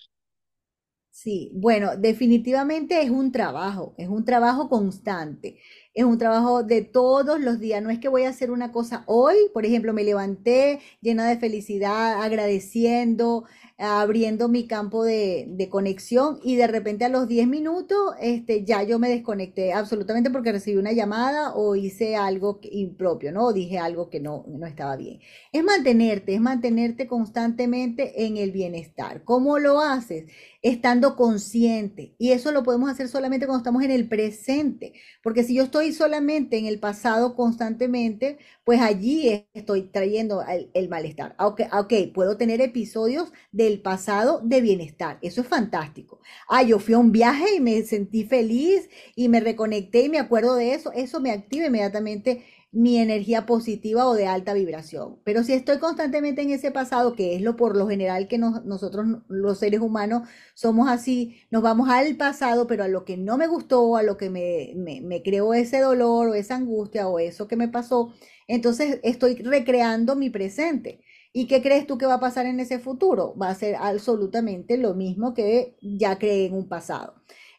Sí, 1.17 1.49
bueno, 1.54 1.95
definitivamente 1.95 3.01
es 3.01 3.10
un 3.10 3.32
trabajo, 3.32 3.95
es 3.97 4.10
un 4.10 4.25
trabajo 4.25 4.67
constante, 4.67 5.58
es 5.93 6.04
un 6.04 6.17
trabajo 6.17 6.62
de 6.62 6.82
todos 6.82 7.39
los 7.39 7.62
días. 7.62 7.82
No 7.82 7.89
es 7.89 7.99
que 7.99 8.10
voy 8.10 8.23
a 8.23 8.30
hacer 8.30 8.51
una 8.51 8.73
cosa 8.73 9.06
hoy, 9.08 9.36
por 9.54 9.65
ejemplo, 9.65 9.93
me 9.93 10.04
levanté 10.04 10.82
llena 11.01 11.25
de 11.30 11.38
felicidad, 11.38 12.21
agradeciendo, 12.21 13.45
abriendo 13.78 14.49
mi 14.49 14.67
campo 14.67 15.06
de, 15.06 15.67
conexión 15.71 16.39
y 16.43 16.56
de 16.58 16.67
repente 16.67 17.06
a 17.06 17.10
los 17.10 17.28
10 17.28 17.47
minutos 17.47 17.97
este, 18.21 18.63
ya 18.65 18.84
yo 18.84 18.99
me 18.99 19.10
desconecté 19.10 19.73
absolutamente 19.73 20.30
porque 20.30 20.51
recibí 20.51 20.78
una 20.78 20.91
llamada 20.91 21.56
o 21.56 21.75
hice 21.75 22.15
algo 22.15 22.60
impropio, 22.63 23.32
¿no? 23.32 23.45
O 23.45 23.54
dije 23.54 23.78
algo 23.80 24.10
que 24.10 24.19
no, 24.19 24.45
no 24.47 24.67
estaba 24.67 24.95
bien. 24.97 25.19
Es 25.51 25.63
mantenerte, 25.63 26.36
es 26.36 26.41
mantenerte 26.41 27.08
constantemente 27.08 28.25
en 28.25 28.38
el 28.38 28.51
bienestar. 28.51 29.23
¿Cómo 29.23 29.60
lo 29.60 29.80
haces? 29.82 30.25
Estando 30.65 31.15
consciente. 31.15 32.15
Y 32.17 32.32
eso 32.32 32.51
lo 32.51 32.63
podemos 32.63 32.89
hacer 32.89 33.08
solamente 33.08 33.45
cuando 33.45 33.60
estamos 33.60 33.84
en 33.84 33.91
el 33.91 34.10
presente. 34.10 34.93
Porque 35.21 35.43
si 35.43 35.54
yo 35.54 35.62
estoy 35.62 35.93
solamente 35.93 36.58
en 36.58 36.65
el 36.65 36.80
pasado 36.80 37.36
constantemente, 37.36 38.39
pues 38.63 38.82
allí 38.82 39.45
estoy 39.54 39.84
trayendo 39.84 40.43
el, 40.73 40.89
malestar. 40.89 41.36
Okay, 41.38 41.67
ok, 41.71 42.13
puedo 42.15 42.38
tener 42.38 42.62
episodios 42.62 43.32
del 43.51 43.80
pasado 43.80 44.41
de 44.43 44.62
bienestar. 44.62 45.19
Eso 45.21 45.41
es 45.41 45.47
fantástico. 45.47 46.19
Ah, 46.49 46.63
yo 46.63 46.80
fui 46.80 46.95
a 46.95 46.97
un 46.97 47.12
viaje 47.12 47.45
y 47.58 47.60
me 47.60 47.84
sentí 47.84 48.23
feliz 48.23 48.89
y 49.15 49.30
me 49.30 49.41
reconecté 49.41 50.06
y 50.06 50.10
me 50.10 50.17
acuerdo 50.17 50.56
de 50.56 50.73
eso. 50.73 50.91
Eso 50.93 51.19
me 51.19 51.30
activa 51.30 51.67
inmediatamente 51.67 52.43
mi 52.76 52.98
energía 52.98 53.46
positiva 53.46 54.06
o 54.06 54.16
de 54.16 54.28
alta 54.28 54.54
vibración. 54.54 55.18
Pero 55.24 55.44
si 55.44 55.54
estoy 55.54 55.80
constantemente 55.80 56.42
en 56.42 56.50
ese 56.52 56.72
pasado, 56.72 57.16
que 57.16 57.36
es 57.36 57.42
lo 57.42 57.56
por 57.56 57.78
lo 57.78 57.88
general 57.88 58.28
que 58.28 58.38
nosotros 58.38 59.06
los 59.30 59.60
seres 59.60 59.80
humanos 59.80 60.28
somos 60.56 60.90
así, 60.90 61.38
nos 61.52 61.64
vamos 61.64 61.90
al 61.90 62.18
pasado, 62.18 62.68
pero 62.68 62.84
a 62.84 62.90
lo 62.90 63.06
que 63.06 63.16
no 63.16 63.38
me 63.38 63.48
gustó, 63.48 63.96
a 63.96 64.04
lo 64.04 64.18
que 64.18 64.30
me, 64.30 64.74
me, 64.76 65.00
me 65.00 65.24
creó 65.24 65.54
ese 65.54 65.80
dolor 65.80 66.28
o 66.28 66.34
esa 66.36 66.58
angustia 66.58 67.08
o 67.08 67.18
eso 67.20 67.48
que 67.48 67.56
me 67.56 67.70
pasó, 67.70 68.14
entonces 68.48 69.00
estoy 69.04 69.36
recreando 69.36 70.18
mi 70.18 70.30
presente. 70.30 71.02
¿Y 71.32 71.48
qué 71.48 71.62
crees 71.62 71.88
tú 71.88 71.98
que 71.98 72.06
va 72.06 72.16
a 72.16 72.20
pasar 72.20 72.46
en 72.46 72.60
ese 72.60 72.80
futuro? 72.80 73.36
Va 73.38 73.50
a 73.50 73.56
ser 73.56 73.76
absolutamente 73.76 74.78
lo 74.78 74.96
mismo 74.96 75.34
que 75.34 75.78
ya 75.82 76.18
creé 76.18 76.46
en 76.48 76.54
un 76.56 76.68
pasado. 76.68 77.16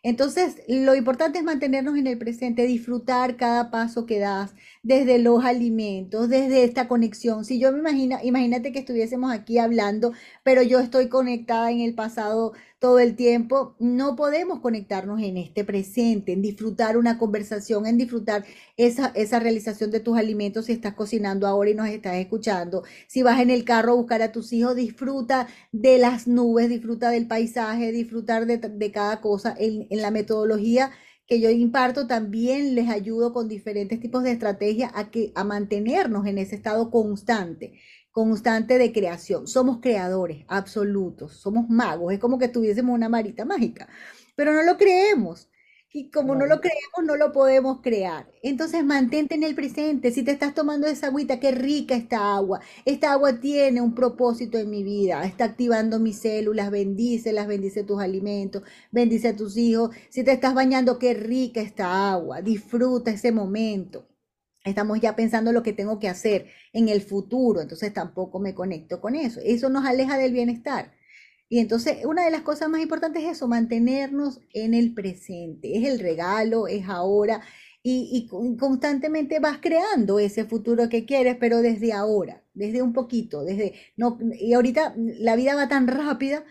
Entonces, 0.07 0.63
lo 0.69 0.95
importante 0.95 1.39
es 1.39 1.45
mantenernos 1.45 1.97
en 1.97 2.07
el 2.07 2.17
presente, 2.17 2.63
disfrutar 2.63 3.37
cada 3.37 3.73
paso 3.73 4.07
que 4.07 4.21
das, 4.21 4.55
desde 4.87 5.18
los 5.18 5.44
alimentos, 5.44 6.29
desde 6.29 6.62
esta 6.62 6.87
conexión. 6.87 7.44
Si 7.44 7.59
yo 7.59 7.72
me 7.72 7.81
imagino, 7.81 8.18
imagínate 8.22 8.70
que 8.70 8.79
estuviésemos 8.79 9.33
aquí 9.33 9.59
hablando, 9.59 10.12
pero 10.44 10.62
yo 10.62 10.79
estoy 10.79 11.09
conectada 11.09 11.72
en 11.72 11.81
el 11.81 11.94
pasado 11.96 12.53
todo 12.79 13.01
el 13.01 13.16
tiempo, 13.16 13.75
no 13.81 14.14
podemos 14.14 14.61
conectarnos 14.61 15.20
en 15.20 15.38
este 15.38 15.64
presente, 15.64 16.33
en 16.33 16.42
disfrutar 16.42 16.96
una 16.96 17.18
conversación, 17.18 17.85
en 17.87 17.99
disfrutar 17.99 18.44
esa, 18.77 19.09
esa 19.16 19.40
realización 19.40 19.90
de 19.90 19.99
tus 19.99 20.16
alimentos 20.16 20.66
si 20.66 20.72
estás 20.72 20.94
cocinando 20.94 21.49
ahora 21.49 21.70
y 21.70 21.75
nos 21.75 21.88
estás 21.88 22.14
escuchando. 22.16 22.85
Si 23.09 23.22
vas 23.25 23.40
en 23.40 23.51
el 23.51 23.64
carro 23.64 23.92
a 23.92 23.96
buscar 23.96 24.22
a 24.22 24.31
tus 24.31 24.53
hijos, 24.53 24.77
disfruta 24.77 25.49
de 25.72 25.99
las 25.99 26.29
nubes, 26.29 26.68
disfruta 26.68 27.11
del 27.11 27.27
paisaje, 27.27 27.90
disfrutar 27.90 28.46
de, 28.46 28.59
de 28.59 28.92
cada 28.92 29.20
cosa 29.20 29.53
en, 29.59 29.88
en 29.90 30.01
la 30.03 30.12
metodología 30.12 30.92
que 31.27 31.41
yo 31.41 31.51
imparto, 31.51 32.07
también 32.07 32.75
les 32.75 32.89
ayudo 32.89 33.33
con 33.33 33.49
diferentes 33.49 34.01
tipos 34.01 34.23
de 34.23 34.33
estrategias 34.33 34.93
a, 34.95 35.11
que, 35.11 35.33
a 35.35 35.45
mantenernos 35.45 36.27
en 36.27 36.39
ese 36.39 36.55
estado 36.57 36.91
constante, 36.91 37.75
constante 38.12 38.79
de 38.79 38.93
creación. 38.93 39.47
Somos 39.47 39.81
creadores 39.81 40.45
absolutos, 40.49 41.37
somos 41.37 41.69
magos, 41.69 42.12
es 42.12 42.21
como 42.21 42.39
que 42.39 42.49
tuviésemos 42.49 42.95
una 42.95 43.09
marita 43.09 43.45
mágica, 43.45 43.89
pero 44.37 44.53
no 44.53 44.62
lo 44.62 44.77
creemos. 44.77 45.49
Y 45.97 46.11
como 46.11 46.35
no 46.35 46.45
lo 46.45 46.61
creemos, 46.61 47.07
no 47.07 47.17
lo 47.17 47.33
podemos 47.33 47.81
crear. 47.81 48.29
Entonces 48.43 48.85
mantente 48.85 49.35
en 49.35 49.43
el 49.43 49.55
presente. 49.55 50.11
Si 50.11 50.23
te 50.23 50.33
estás 50.33 50.53
tomando 50.55 50.87
esa 50.87 51.07
agüita, 51.07 51.41
qué 51.41 51.53
rica 51.53 51.95
esta 51.97 52.35
agua. 52.35 52.61
Esta 52.85 53.13
agua 53.13 53.41
tiene 53.41 53.81
un 53.81 53.95
propósito 53.95 54.59
en 54.59 54.69
mi 54.69 54.83
vida. 54.83 55.25
Está 55.25 55.45
activando 55.45 55.99
mis 55.99 56.19
células. 56.19 56.71
Bendícelas, 56.71 57.47
bendice 57.47 57.83
tus 57.83 57.99
alimentos, 58.03 58.63
bendice 58.93 59.29
a 59.29 59.37
tus 59.37 59.57
hijos. 59.57 59.89
Si 60.11 60.23
te 60.23 60.33
estás 60.33 60.53
bañando, 60.53 60.99
qué 60.99 61.15
rica 61.15 61.63
esta 61.63 62.13
agua. 62.13 62.43
Disfruta 62.43 63.11
ese 63.13 63.33
momento. 63.33 64.07
Estamos 64.67 65.01
ya 65.01 65.17
pensando 65.17 65.51
lo 65.51 65.63
que 65.63 65.73
tengo 65.73 65.99
que 65.99 66.11
hacer 66.11 66.49
en 66.75 66.91
el 66.91 67.01
futuro. 67.01 67.63
Entonces 67.63 67.95
tampoco 67.95 68.39
me 68.39 68.55
conecto 68.55 69.01
con 69.01 69.15
eso. 69.15 69.41
Eso 69.43 69.71
nos 69.71 69.87
aleja 69.87 70.19
del 70.19 70.35
bienestar. 70.35 70.93
Y 71.49 71.61
entonces 71.61 72.05
una 72.05 72.25
de 72.25 72.31
las 72.31 72.43
cosas 72.43 72.69
más 72.69 72.83
importantes 72.83 73.23
es 73.23 73.33
eso, 73.33 73.49
mantenernos 73.49 74.41
en 74.53 74.75
el 74.75 74.95
presente. 74.95 75.77
Es 75.79 75.85
el 75.85 76.01
regalo, 76.01 76.67
es 76.69 76.89
ahora. 76.89 77.43
Y, 77.89 78.29
constantemente 78.59 79.39
vas 79.39 79.59
creando 79.63 80.19
ese 80.19 80.45
futuro 80.45 80.89
que 80.89 81.07
quieres, 81.07 81.37
pero 81.39 81.63
desde 81.63 81.93
ahora, 81.93 82.43
desde 82.53 82.83
un 82.83 82.93
poquito, 82.93 83.45
desde 83.45 83.75
no 83.97 84.19
y 84.41 84.55
ahorita 84.55 84.95
la 84.97 85.37
vida 85.37 85.55
va 85.55 85.69
tan 85.69 85.87
rápida 85.87 86.45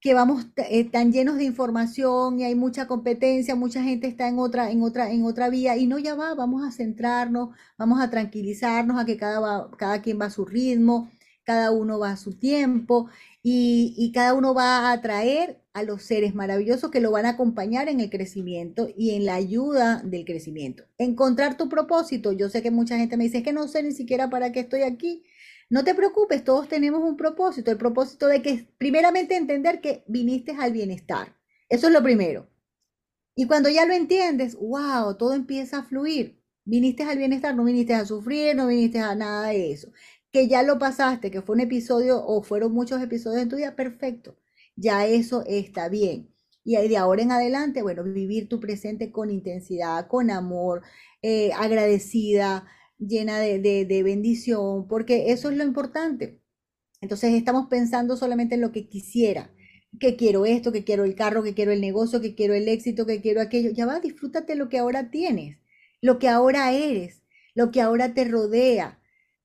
que 0.00 0.14
vamos 0.14 0.46
eh, 0.56 0.84
tan 0.84 1.12
llenos 1.12 1.36
de 1.36 1.44
información 1.44 2.40
y 2.40 2.44
hay 2.44 2.54
mucha 2.54 2.86
competencia, 2.86 3.54
mucha 3.54 3.82
gente 3.82 4.06
está 4.06 4.28
en 4.28 4.38
otra 4.38 4.70
en 4.70 4.82
otra 4.82 5.10
en 5.12 5.24
otra 5.24 5.50
vía 5.50 5.76
y 5.76 5.86
no 5.86 5.98
ya 5.98 6.14
va, 6.14 6.34
vamos 6.34 6.66
a 6.66 6.72
centrarnos, 6.72 7.50
vamos 7.76 8.00
a 8.00 8.08
tranquilizarnos 8.10 8.98
a 8.98 9.04
que 9.04 9.18
cada 9.18 9.70
cada 9.76 10.00
quien 10.00 10.18
va 10.20 10.26
a 10.26 10.30
su 10.30 10.46
ritmo, 10.46 11.10
cada 11.44 11.70
uno 11.70 11.98
va 11.98 12.12
a 12.12 12.16
su 12.16 12.38
tiempo 12.38 13.08
y, 13.50 14.12
cada 14.12 14.34
uno 14.34 14.52
va 14.52 14.88
a 14.88 14.92
atraer 14.92 15.62
a 15.72 15.82
los 15.82 16.02
seres 16.02 16.34
maravillosos 16.34 16.90
que 16.90 17.00
lo 17.00 17.10
van 17.10 17.24
a 17.24 17.30
acompañar 17.30 17.88
en 17.88 18.00
el 18.00 18.10
crecimiento 18.10 18.88
y 18.96 19.12
en 19.14 19.24
la 19.24 19.36
ayuda 19.36 20.02
del 20.04 20.24
crecimiento. 20.24 20.84
Encontrar 20.98 21.56
tu 21.56 21.68
propósito. 21.68 22.32
Yo 22.32 22.50
sé 22.50 22.62
que 22.62 22.70
mucha 22.70 22.98
gente 22.98 23.16
me 23.16 23.24
dice, 23.24 23.38
es 23.38 23.44
que 23.44 23.52
no 23.52 23.66
sé 23.68 23.82
ni 23.82 23.92
siquiera 23.92 24.28
para 24.28 24.52
qué 24.52 24.60
estoy 24.60 24.82
aquí. 24.82 25.24
No 25.70 25.84
te 25.84 25.94
preocupes, 25.94 26.44
todos 26.44 26.68
tenemos 26.68 27.00
un 27.02 27.16
propósito. 27.16 27.70
El 27.70 27.78
propósito 27.78 28.26
de 28.26 28.42
que, 28.42 28.68
primeramente, 28.76 29.36
entender 29.36 29.80
que 29.80 30.04
viniste 30.06 30.52
al 30.52 30.72
bienestar. 30.72 31.36
Eso 31.68 31.86
es 31.86 31.92
lo 31.92 32.02
primero. 32.02 32.48
Y 33.34 33.46
cuando 33.46 33.68
ya 33.70 33.86
lo 33.86 33.94
entiendes, 33.94 34.56
wow, 34.56 35.16
todo 35.16 35.32
empieza 35.32 35.78
a 35.78 35.84
fluir. 35.84 36.42
Viniste 36.64 37.02
al 37.04 37.16
bienestar, 37.16 37.54
no 37.54 37.64
viniste 37.64 37.94
a 37.94 38.04
sufrir, 38.04 38.54
no 38.54 38.66
viniste 38.66 38.98
a 38.98 39.14
nada 39.14 39.48
de 39.48 39.72
eso 39.72 39.90
que 40.32 40.48
ya 40.48 40.62
lo 40.62 40.78
pasaste, 40.78 41.30
que 41.30 41.42
fue 41.42 41.54
un 41.56 41.60
episodio 41.62 42.24
o 42.24 42.42
fueron 42.42 42.72
muchos 42.72 43.00
episodios 43.02 43.42
en 43.42 43.48
tu 43.48 43.56
vida, 43.56 43.76
perfecto. 43.76 44.36
Ya 44.76 45.06
eso 45.06 45.44
está 45.46 45.88
bien. 45.88 46.34
Y 46.64 46.76
de 46.76 46.96
ahora 46.98 47.22
en 47.22 47.32
adelante, 47.32 47.82
bueno, 47.82 48.04
vivir 48.04 48.48
tu 48.48 48.60
presente 48.60 49.10
con 49.10 49.30
intensidad, 49.30 50.06
con 50.08 50.30
amor, 50.30 50.82
eh, 51.22 51.52
agradecida, 51.54 52.66
llena 52.98 53.38
de, 53.40 53.58
de 53.86 54.02
bendición, 54.02 54.86
porque 54.88 55.32
eso 55.32 55.50
es 55.50 55.56
lo 55.56 55.64
importante. 55.64 56.40
Entonces 57.00 57.34
estamos 57.34 57.68
pensando 57.68 58.16
solamente 58.16 58.54
en 58.56 58.60
lo 58.60 58.72
que 58.72 58.88
quisiera, 58.88 59.50
que 60.00 60.16
quiero 60.16 60.46
esto, 60.46 60.72
que 60.72 60.84
quiero 60.84 61.04
el 61.04 61.14
carro, 61.14 61.42
que 61.42 61.54
quiero 61.54 61.72
el 61.72 61.80
negocio, 61.80 62.20
que 62.20 62.34
quiero 62.34 62.54
el 62.54 62.68
éxito, 62.68 63.06
que 63.06 63.20
quiero 63.20 63.40
aquello. 63.40 63.70
Ya 63.70 63.86
va, 63.86 64.00
disfrútate 64.00 64.54
lo 64.56 64.68
que 64.68 64.78
ahora 64.78 65.10
tienes, 65.10 65.58
lo 66.00 66.18
que 66.18 66.28
ahora 66.28 66.72
eres, 66.72 67.22
lo 67.54 67.70
que 67.70 67.80
ahora 67.80 68.14
te 68.14 68.24
rodea, 68.24 68.97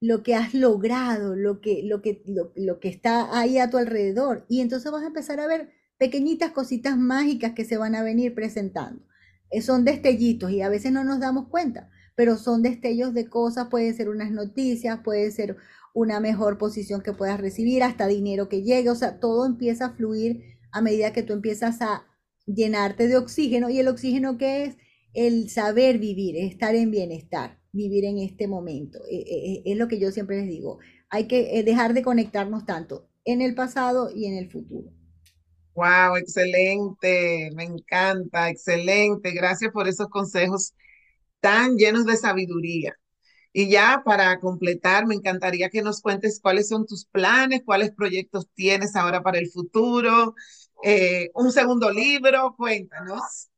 lo 0.03 0.21
que 0.21 0.35
has 0.35 0.53
logrado, 0.53 1.33
lo 1.33 1.61
que, 1.61 1.81
lo 1.81 2.01
que, 2.01 2.21
lo, 2.25 2.79
que 2.81 2.89
está 2.89 3.39
ahí 3.39 3.57
a 3.57 3.69
tu 3.69 3.77
alrededor. 3.77 4.45
Y 4.49 4.59
entonces 4.59 4.91
vas 4.91 5.03
a 5.03 5.07
empezar 5.07 5.39
a 5.39 5.47
ver 5.47 5.69
pequeñitas 5.97 6.51
cositas 6.51 6.97
mágicas 6.97 7.53
que 7.53 7.63
se 7.63 7.77
van 7.77 7.95
a 7.95 8.03
venir 8.03 8.35
presentando. 8.35 9.01
Eh, 9.49 9.61
son 9.61 9.85
destellitos 9.85 10.51
y 10.51 10.61
a 10.61 10.67
veces 10.67 10.91
no 10.91 11.05
nos 11.05 11.21
damos 11.21 11.47
cuenta, 11.47 11.89
pero 12.15 12.35
son 12.35 12.61
destellos 12.63 13.13
de 13.13 13.29
cosas, 13.29 13.69
pueden 13.69 13.95
ser 13.95 14.09
unas 14.09 14.29
noticias, 14.29 14.99
puede 15.05 15.31
ser 15.31 15.55
una 15.93 16.19
mejor 16.19 16.57
posición 16.57 16.99
que 17.01 17.13
puedas 17.13 17.39
recibir, 17.39 17.81
hasta 17.81 18.05
dinero 18.05 18.49
que 18.49 18.61
llegue, 18.61 18.89
o 18.89 18.95
sea, 18.95 19.21
todo 19.21 19.45
empieza 19.45 19.85
a 19.85 19.93
fluir 19.93 20.43
a 20.73 20.81
medida 20.81 21.13
que 21.13 21.23
tú 21.23 21.31
empiezas 21.31 21.81
a 21.81 22.05
llenarte 22.45 23.07
de 23.07 23.15
oxígeno 23.15 23.69
y 23.69 23.79
el 23.79 23.87
oxígeno 23.87 24.37
que 24.37 24.65
es 24.65 24.75
el 25.13 25.49
saber 25.49 25.97
vivir, 25.97 26.35
estar 26.35 26.75
en 26.75 26.91
bienestar, 26.91 27.62
vivir 27.73 28.05
en 28.05 28.19
este 28.19 28.47
momento. 28.47 28.99
E, 29.09 29.17
e, 29.17 29.53
e, 29.55 29.71
es 29.73 29.77
lo 29.77 29.87
que 29.89 29.99
yo 29.99 30.11
siempre 30.11 30.37
les 30.37 30.47
digo, 30.47 30.79
hay 31.09 31.27
que 31.27 31.59
eh, 31.59 31.63
dejar 31.63 31.93
de 31.93 32.03
conectarnos 32.03 32.65
tanto 32.65 33.09
en 33.25 33.41
el 33.41 33.55
pasado 33.55 34.09
y 34.15 34.25
en 34.27 34.35
el 34.37 34.49
futuro. 34.49 34.89
Wow, 35.75 36.17
excelente, 36.17 37.49
me 37.55 37.63
encanta, 37.63 38.49
excelente. 38.49 39.31
Gracias 39.33 39.71
por 39.71 39.87
esos 39.87 40.07
consejos 40.09 40.73
tan 41.39 41.77
llenos 41.77 42.05
de 42.05 42.17
sabiduría. 42.17 42.95
Y 43.53 43.69
ya 43.69 44.01
para 44.05 44.39
completar, 44.39 45.05
me 45.07 45.15
encantaría 45.15 45.69
que 45.69 45.81
nos 45.83 46.01
cuentes 46.01 46.39
cuáles 46.41 46.67
son 46.69 46.85
tus 46.87 47.05
planes, 47.05 47.63
cuáles 47.65 47.91
proyectos 47.91 48.47
tienes 48.55 48.95
ahora 48.95 49.23
para 49.23 49.39
el 49.39 49.49
futuro, 49.51 50.35
eh, 50.83 51.29
un 51.35 51.51
segundo 51.51 51.91
libro, 51.91 52.55
cuéntanos. 52.57 53.49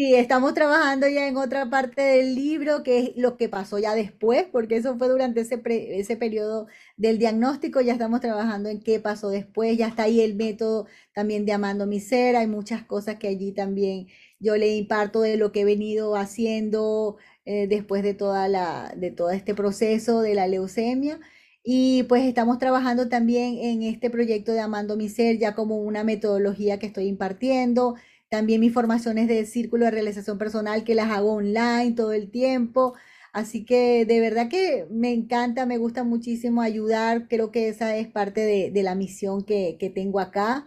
Sí, 0.00 0.14
estamos 0.14 0.54
trabajando 0.54 1.06
ya 1.08 1.28
en 1.28 1.36
otra 1.36 1.68
parte 1.68 2.00
del 2.00 2.34
libro, 2.34 2.82
que 2.82 2.98
es 3.00 3.10
lo 3.16 3.36
que 3.36 3.50
pasó 3.50 3.78
ya 3.78 3.94
después, 3.94 4.46
porque 4.50 4.76
eso 4.76 4.96
fue 4.96 5.08
durante 5.08 5.42
ese, 5.42 5.60
ese 5.66 6.16
periodo 6.16 6.68
del 6.96 7.18
diagnóstico, 7.18 7.82
ya 7.82 7.92
estamos 7.92 8.22
trabajando 8.22 8.70
en 8.70 8.80
qué 8.80 8.98
pasó 8.98 9.28
después, 9.28 9.76
ya 9.76 9.88
está 9.88 10.04
ahí 10.04 10.22
el 10.22 10.36
método 10.36 10.86
también 11.12 11.44
de 11.44 11.52
Amando 11.52 11.84
mi 11.86 12.00
Ser, 12.00 12.34
hay 12.36 12.46
muchas 12.46 12.82
cosas 12.82 13.16
que 13.16 13.28
allí 13.28 13.52
también 13.52 14.06
yo 14.38 14.56
le 14.56 14.74
imparto 14.74 15.20
de 15.20 15.36
lo 15.36 15.52
que 15.52 15.60
he 15.60 15.64
venido 15.66 16.16
haciendo 16.16 17.18
eh, 17.44 17.66
después 17.66 18.02
de, 18.02 18.14
toda 18.14 18.48
la, 18.48 18.94
de 18.96 19.10
todo 19.10 19.28
este 19.30 19.54
proceso 19.54 20.22
de 20.22 20.34
la 20.34 20.46
leucemia. 20.46 21.20
Y 21.62 22.04
pues 22.04 22.24
estamos 22.24 22.58
trabajando 22.58 23.08
también 23.10 23.58
en 23.58 23.82
este 23.82 24.08
proyecto 24.08 24.52
de 24.52 24.60
Amando 24.60 24.96
mi 24.96 25.10
Ser, 25.10 25.38
ya 25.38 25.54
como 25.54 25.76
una 25.76 26.04
metodología 26.04 26.78
que 26.78 26.86
estoy 26.86 27.06
impartiendo. 27.06 27.96
También 28.30 28.60
mis 28.60 28.72
formaciones 28.72 29.28
de 29.28 29.44
círculo 29.44 29.84
de 29.86 29.90
realización 29.90 30.38
personal 30.38 30.84
que 30.84 30.94
las 30.94 31.10
hago 31.10 31.32
online 31.34 31.92
todo 31.96 32.12
el 32.12 32.30
tiempo. 32.30 32.94
Así 33.32 33.64
que 33.64 34.04
de 34.06 34.20
verdad 34.20 34.48
que 34.48 34.86
me 34.90 35.12
encanta, 35.12 35.66
me 35.66 35.78
gusta 35.78 36.04
muchísimo 36.04 36.62
ayudar. 36.62 37.28
Creo 37.28 37.50
que 37.50 37.68
esa 37.68 37.96
es 37.96 38.08
parte 38.08 38.42
de, 38.42 38.82
la 38.82 38.94
misión 38.94 39.44
que, 39.44 39.76
que 39.80 39.90
tengo 39.90 40.20
acá. 40.20 40.66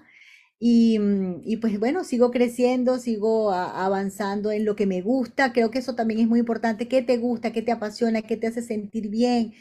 Mm, 0.60 1.42
y, 1.44 1.58
pues 1.58 1.78
bueno, 1.80 2.04
sigo 2.06 2.32
creciendo, 2.32 2.98
sigo 3.00 3.52
avanzando 3.52 4.52
en 4.52 4.66
lo 4.66 4.76
que 4.76 4.86
me 4.86 5.02
gusta. 5.02 5.52
Creo 5.54 5.72
que 5.72 5.80
eso 5.80 5.96
también 5.96 6.22
es 6.22 6.28
muy 6.28 6.40
importante. 6.40 6.88
¿Qué 6.88 7.02
te 7.02 7.18
gusta? 7.18 7.52
¿Qué 7.52 7.62
te 7.62 7.72
apasiona? 7.74 8.22
¿Qué 8.22 8.38
te 8.38 8.48
hace 8.48 8.62
sentir 8.62 9.10
bien? 9.10 9.54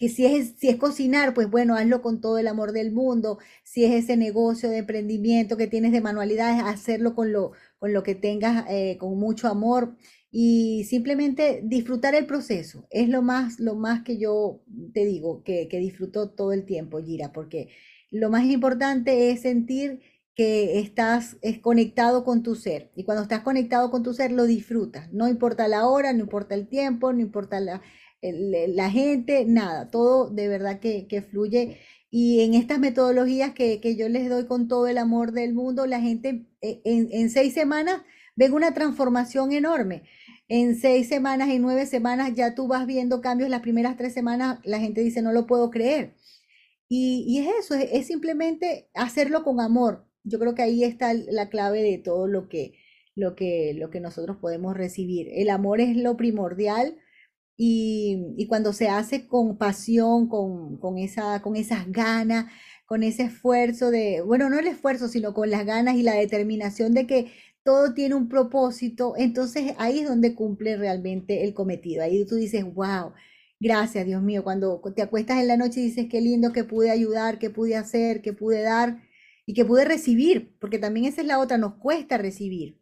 Que 0.00 0.08
si 0.08 0.24
es, 0.24 0.54
si 0.58 0.70
es 0.70 0.76
cocinar, 0.76 1.34
pues 1.34 1.50
bueno, 1.50 1.76
hazlo 1.76 2.00
con 2.00 2.22
todo 2.22 2.38
el 2.38 2.48
amor 2.48 2.72
del 2.72 2.90
mundo. 2.90 3.38
Si 3.64 3.84
es 3.84 3.92
ese 3.92 4.16
negocio 4.16 4.70
de 4.70 4.78
emprendimiento 4.78 5.58
que 5.58 5.66
tienes 5.66 5.92
de 5.92 6.00
manualidades, 6.00 6.62
hacerlo 6.64 7.14
con 7.14 7.32
lo, 7.32 7.52
con 7.78 7.92
lo 7.92 8.02
que 8.02 8.14
tengas, 8.14 8.64
eh, 8.70 8.96
con 8.98 9.18
mucho 9.18 9.46
amor. 9.48 9.96
Y 10.30 10.84
simplemente 10.84 11.60
disfrutar 11.64 12.14
el 12.14 12.24
proceso. 12.26 12.86
Es 12.90 13.10
lo 13.10 13.20
más, 13.20 13.60
lo 13.60 13.74
más 13.74 14.02
que 14.02 14.16
yo 14.16 14.62
te 14.94 15.04
digo, 15.04 15.42
que, 15.44 15.68
que 15.68 15.78
disfruto 15.78 16.30
todo 16.30 16.52
el 16.54 16.64
tiempo, 16.64 16.98
Gira, 17.02 17.32
porque 17.32 17.68
lo 18.10 18.30
más 18.30 18.44
importante 18.46 19.30
es 19.30 19.42
sentir 19.42 20.00
que 20.34 20.78
estás 20.80 21.36
conectado 21.60 22.24
con 22.24 22.42
tu 22.42 22.54
ser. 22.54 22.90
Y 22.94 23.04
cuando 23.04 23.24
estás 23.24 23.40
conectado 23.42 23.90
con 23.90 24.02
tu 24.02 24.14
ser, 24.14 24.32
lo 24.32 24.44
disfrutas. 24.46 25.12
No 25.12 25.28
importa 25.28 25.68
la 25.68 25.86
hora, 25.86 26.14
no 26.14 26.20
importa 26.20 26.54
el 26.54 26.68
tiempo, 26.68 27.12
no 27.12 27.20
importa 27.20 27.60
la, 27.60 27.82
la 28.22 28.90
gente, 28.90 29.44
nada. 29.46 29.90
Todo 29.90 30.30
de 30.30 30.48
verdad 30.48 30.80
que, 30.80 31.24
fluye. 31.30 31.78
Y 32.10 32.40
en 32.40 32.54
estas 32.54 32.78
metodologías 32.80 33.52
que, 33.54 33.80
yo 33.96 34.08
les 34.08 34.28
doy 34.28 34.46
con 34.46 34.68
todo 34.68 34.88
el 34.88 34.98
amor 34.98 35.32
del 35.32 35.54
mundo, 35.54 35.86
la 35.86 36.00
gente 36.00 36.46
eh, 36.60 36.80
en, 36.84 37.08
en 37.12 37.30
seis 37.30 37.54
semanas 37.54 38.02
ve 38.36 38.50
una 38.50 38.74
transformación 38.74 39.52
enorme. 39.52 40.04
En 40.48 40.76
seis 40.76 41.08
semanas, 41.08 41.48
en 41.50 41.62
nueve 41.62 41.86
semanas, 41.86 42.34
ya 42.34 42.54
tú 42.54 42.66
vas 42.68 42.86
viendo 42.86 43.20
cambios. 43.20 43.50
Las 43.50 43.60
primeras 43.62 43.96
tres 43.96 44.12
semanas, 44.14 44.58
la 44.64 44.80
gente 44.80 45.00
dice, 45.02 45.22
no 45.22 45.32
lo 45.32 45.46
puedo 45.46 45.70
creer. 45.70 46.14
Y, 46.88 47.24
y 47.28 47.38
es 47.38 47.66
eso, 47.66 47.74
es 47.74 48.06
simplemente 48.06 48.88
hacerlo 48.94 49.44
con 49.44 49.60
amor 49.60 50.10
yo 50.24 50.38
creo 50.38 50.54
que 50.54 50.62
ahí 50.62 50.84
está 50.84 51.14
la 51.14 51.48
clave 51.48 51.82
de 51.82 51.98
todo 51.98 52.26
lo 52.26 52.48
que, 52.48 52.74
lo 53.14 53.34
que, 53.34 53.74
lo 53.74 53.90
que 53.90 54.00
nosotros 54.00 54.36
podemos 54.38 54.76
recibir. 54.76 55.28
El 55.32 55.50
amor 55.50 55.80
es 55.80 55.96
lo 55.96 56.16
primordial 56.16 56.96
y, 57.62 58.46
cuando 58.48 58.72
se 58.72 58.88
hace 58.88 59.28
con 59.28 59.58
pasión, 59.58 60.28
con, 60.28 60.78
con, 60.78 60.96
esa, 60.98 61.42
con 61.42 61.56
esas 61.56 61.92
ganas, 61.92 62.46
con 62.86 63.02
ese 63.02 63.24
esfuerzo 63.24 63.90
de, 63.90 64.22
bueno, 64.22 64.48
no 64.48 64.58
el 64.58 64.66
esfuerzo, 64.66 65.08
sino 65.08 65.34
con 65.34 65.50
las 65.50 65.66
ganas 65.66 65.96
y 65.96 66.02
la 66.02 66.14
determinación 66.14 66.94
de 66.94 67.06
que 67.06 67.32
todo 67.62 67.92
tiene 67.92 68.14
un 68.14 68.28
propósito, 68.30 69.14
entonces 69.18 69.74
ahí 69.78 70.00
es 70.00 70.08
donde 70.08 70.34
cumple 70.34 70.76
realmente 70.78 71.44
el 71.44 71.52
cometido. 71.54 72.02
Ahí 72.02 72.24
tú 72.26 72.36
dices, 72.36 72.64
wow, 72.74 73.12
gracias 73.60 74.06
Dios 74.06 74.22
mío, 74.22 74.42
cuando 74.42 74.80
te 74.96 75.02
acuestas 75.02 75.38
en 75.38 75.48
la 75.48 75.58
noche 75.58 75.80
y 75.80 75.84
dices, 75.84 76.06
qué 76.10 76.20
lindo 76.22 76.52
que 76.52 76.64
pude 76.64 76.90
ayudar, 76.90 77.38
que 77.38 77.50
pude 77.50 77.76
hacer, 77.76 78.22
que 78.22 78.32
pude 78.32 78.62
dar 78.62 79.02
y 79.44 79.52
que 79.54 79.66
pude 79.66 79.84
recibir, 79.84 80.56
porque 80.60 80.78
también 80.78 81.06
esa 81.06 81.20
es 81.20 81.26
la 81.26 81.38
otra, 81.38 81.58
nos 81.58 81.74
cuesta 81.74 82.16
recibir. 82.18 82.79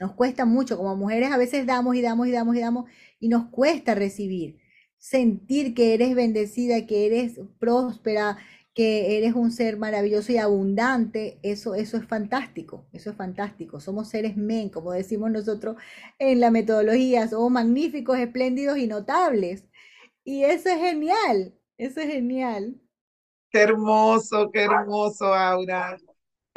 Nos 0.00 0.12
cuesta 0.12 0.44
mucho, 0.44 0.76
como 0.76 0.94
mujeres 0.96 1.32
a 1.32 1.38
veces 1.38 1.66
damos 1.66 1.96
y 1.96 2.02
damos 2.02 2.28
y 2.28 2.32
damos 2.32 2.56
y 2.56 2.60
damos 2.60 2.90
y 3.18 3.28
nos 3.28 3.48
cuesta 3.50 3.94
recibir. 3.94 4.58
Sentir 4.98 5.74
que 5.74 5.94
eres 5.94 6.14
bendecida, 6.14 6.86
que 6.86 7.06
eres 7.06 7.40
próspera, 7.58 8.38
que 8.78 9.18
eres 9.18 9.34
un 9.34 9.50
ser 9.50 9.76
maravilloso 9.76 10.30
y 10.30 10.38
abundante, 10.38 11.40
eso, 11.42 11.74
eso 11.74 11.96
es 11.96 12.06
fantástico, 12.06 12.86
eso 12.92 13.10
es 13.10 13.16
fantástico. 13.16 13.80
Somos 13.80 14.08
seres 14.08 14.36
men, 14.36 14.68
como 14.68 14.92
decimos 14.92 15.32
nosotros 15.32 15.76
en 16.20 16.38
la 16.38 16.52
metodología, 16.52 17.26
somos 17.26 17.50
magníficos, 17.50 18.18
espléndidos 18.18 18.78
y 18.78 18.86
notables. 18.86 19.64
Y 20.22 20.44
eso 20.44 20.68
es 20.68 20.78
genial, 20.78 21.58
eso 21.76 22.00
es 22.00 22.06
genial. 22.06 22.80
Qué 23.50 23.62
hermoso, 23.62 24.48
qué 24.52 24.62
hermoso, 24.62 25.34
Aura. 25.34 25.98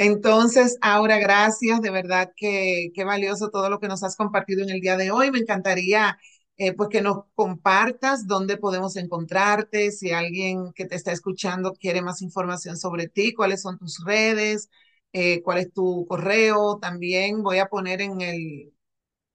Entonces, 0.02 0.78
Aura, 0.82 1.20
gracias, 1.20 1.80
de 1.82 1.92
verdad 1.92 2.32
que 2.36 2.90
qué 2.96 3.04
valioso 3.04 3.52
todo 3.52 3.70
lo 3.70 3.80
que 3.80 3.88
nos 3.88 4.02
has 4.04 4.16
compartido 4.16 4.64
en 4.64 4.72
el 4.72 4.82
día 4.82 4.98
de 4.98 5.12
hoy. 5.12 5.30
Me 5.30 5.38
encantaría 5.40 6.18
eh, 6.58 6.74
pues 6.74 6.90
que 6.90 7.02
nos 7.02 7.26
compartas 7.36 8.26
dónde 8.26 8.58
podemos 8.58 8.96
encontrarte, 8.96 9.92
si 9.92 10.12
alguien 10.12 10.74
que 10.74 10.86
te 10.86 10.96
está 10.96 11.12
escuchando 11.12 11.74
quiere 11.74 12.02
más 12.02 12.24
información 12.24 12.78
sobre 12.78 13.10
ti, 13.10 13.34
cuáles 13.34 13.62
son 13.62 13.78
tus 13.78 14.04
redes, 14.04 14.70
eh, 15.14 15.44
cuál 15.44 15.60
es 15.60 15.72
tu 15.72 16.06
correo. 16.08 16.80
También 16.80 17.44
voy 17.44 17.60
a 17.60 17.68
poner 17.68 18.02
en 18.02 18.22
el, 18.22 18.74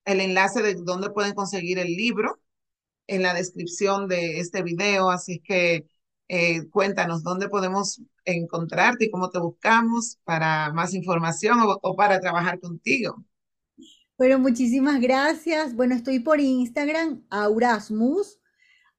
el 0.05 0.21
enlace 0.21 0.63
de 0.63 0.75
dónde 0.77 1.11
pueden 1.11 1.35
conseguir 1.35 1.79
el 1.79 1.89
libro 1.89 2.41
en 3.07 3.23
la 3.23 3.35
descripción 3.35 4.09
de 4.09 4.41
este 4.41 4.63
video, 4.63 5.11
así 5.11 5.41
que 5.41 5.87
eh, 6.29 6.69
cuéntanos 6.71 7.23
dónde 7.23 7.49
podemos 7.49 8.03
encontrarte 8.25 9.05
y 9.05 9.11
cómo 9.11 9.31
te 9.31 9.39
buscamos 9.39 10.19
para 10.25 10.73
más 10.73 10.93
información 10.95 11.59
o, 11.61 11.97
para 11.97 12.21
trabajar 12.21 12.59
contigo. 12.59 13.25
Bueno, 14.19 14.39
muchísimas 14.39 15.01
gracias. 15.01 15.75
Bueno, 15.75 15.95
estoy 15.95 16.21
por 16.21 16.41
Instagram, 16.41 17.23
Aurasmus, 17.31 18.41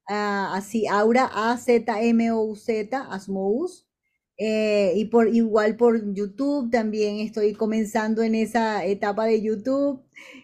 ah, 0.07 0.53
así, 0.53 0.87
Aura 0.87 1.29
A-Z-M-O-U-Z, 1.33 2.97
Asmous. 3.11 3.85
Eh, 4.39 4.93
y 4.95 5.05
por 5.05 5.33
igual 5.33 5.75
por 5.77 6.13
YouTube 6.13 6.69
también 6.69 7.17
estoy 7.19 7.53
comenzando 7.53 8.21
en 8.21 8.35
esa 8.35 8.85
etapa 8.85 9.25
de 9.25 9.41
YouTube 9.41 10.03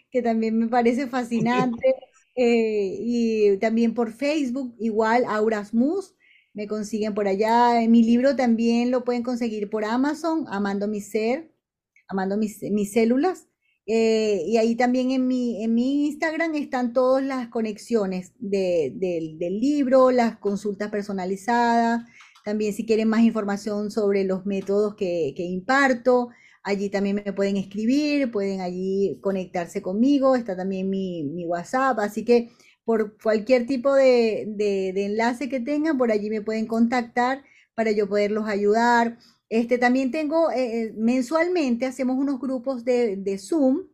que 0.10 0.24
también 0.24 0.58
me 0.58 0.68
parece 0.68 1.06
fascinante 1.06 1.94
eh, 2.36 2.98
y 3.00 3.58
también 3.58 3.94
por 3.94 4.12
Facebook 4.12 4.76
igual 4.80 5.26
Aurasmus 5.28 6.16
me 6.54 6.68
consiguen 6.68 7.14
por 7.14 7.28
allá. 7.28 7.80
Mi 7.88 8.04
libro 8.04 8.36
también 8.36 8.92
lo 8.92 9.04
pueden 9.04 9.24
conseguir 9.24 9.70
por 9.70 9.86
Amazon, 9.86 10.46
Amando 10.48 10.88
mi 10.88 11.02
ser, 11.02 11.52
Amando 12.08 12.38
mis, 12.38 12.62
mis 12.64 12.94
células. 12.94 13.48
Eh, 13.86 14.44
y 14.48 14.58
ahí 14.58 14.76
también 14.76 15.12
en 15.12 15.28
mi, 15.28 15.62
en 15.64 15.74
mi 15.74 16.08
Instagram 16.08 16.56
están 16.56 16.94
todas 16.94 17.24
las 17.24 17.50
conexiones 17.50 18.32
del 18.40 19.60
libro, 19.60 20.10
las 20.12 20.38
consultas 20.38 20.90
personalizadas, 20.90 22.04
también 22.46 22.74
si 22.74 22.86
quieren 22.86 23.10
más 23.10 23.22
información 23.24 23.92
sobre 23.92 24.24
los 24.24 24.46
métodos 24.46 24.96
que, 24.96 25.34
imparto, 25.38 26.30
allí 26.64 26.90
también 26.90 27.22
me 27.26 27.34
pueden 27.34 27.58
escribir, 27.58 28.32
pueden 28.32 28.62
allí 28.62 29.20
conectarse 29.22 29.82
conmigo, 29.82 30.38
está 30.38 30.56
también 30.56 30.90
mi, 30.90 31.24
mi 31.24 31.46
WhatsApp, 31.46 32.00
así 32.00 32.24
que 32.24 32.52
por 32.86 33.18
cualquier 33.22 33.66
tipo 33.68 33.94
de, 33.94 34.46
de, 34.48 35.06
enlace 35.06 35.50
que 35.50 35.60
tengan, 35.60 35.98
por 35.98 36.12
allí 36.12 36.30
me 36.30 36.42
pueden 36.42 36.68
contactar 36.68 37.44
para 37.76 37.92
yo 37.92 38.08
poderlos 38.10 38.48
ayudar. 38.48 39.18
Este, 39.50 39.78
también 39.78 40.12
tengo, 40.12 40.52
eh, 40.52 40.84
eh, 40.84 40.94
mensualmente 40.96 41.86
hacemos 41.86 42.18
unos 42.18 42.40
grupos 42.40 42.84
de, 42.86 43.18
de 43.18 43.38
Zoom 43.38 43.88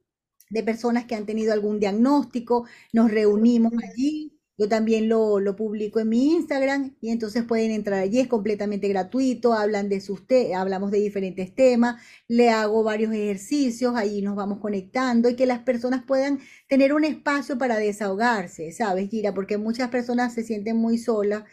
de 0.50 0.64
personas 0.64 1.06
que 1.06 1.16
han 1.16 1.26
tenido 1.26 1.54
algún 1.54 1.80
diagnóstico, 1.80 2.66
nos 2.94 3.12
reunimos 3.12 3.74
allí, 3.84 4.39
yo 4.60 4.68
también 4.68 5.08
lo, 5.08 5.40
lo, 5.40 5.56
publico 5.56 6.02
en 6.02 6.10
mi 6.10 6.34
Instagram 6.34 6.94
y 7.00 7.12
entonces 7.12 7.46
pueden 7.46 7.72
entrar 7.72 8.02
allí, 8.02 8.20
es 8.20 8.28
completamente 8.28 8.90
gratuito, 8.90 9.54
hablan 9.54 9.88
de 9.88 10.02
sus 10.02 10.20
hablamos 10.54 10.92
de 10.92 11.00
diferentes 11.00 11.56
temas, 11.56 12.02
le 12.28 12.50
hago 12.50 12.84
varios 12.84 13.14
ejercicios, 13.14 13.96
allí 13.96 14.22
nos 14.22 14.36
vamos 14.36 14.60
conectando 14.60 15.30
y 15.30 15.38
que 15.38 15.46
las 15.46 15.60
personas 15.60 16.04
puedan 16.06 16.40
tener 16.68 16.94
un 16.94 17.06
espacio 17.06 17.58
para 17.58 17.78
desahogarse, 17.78 18.74
¿sabes, 18.74 19.10
Gira? 19.10 19.34
Porque 19.34 19.58
muchas 19.58 19.90
personas 19.90 20.34
se 20.34 20.44
sienten 20.44 20.76
muy 20.76 20.98
solas 20.98 21.46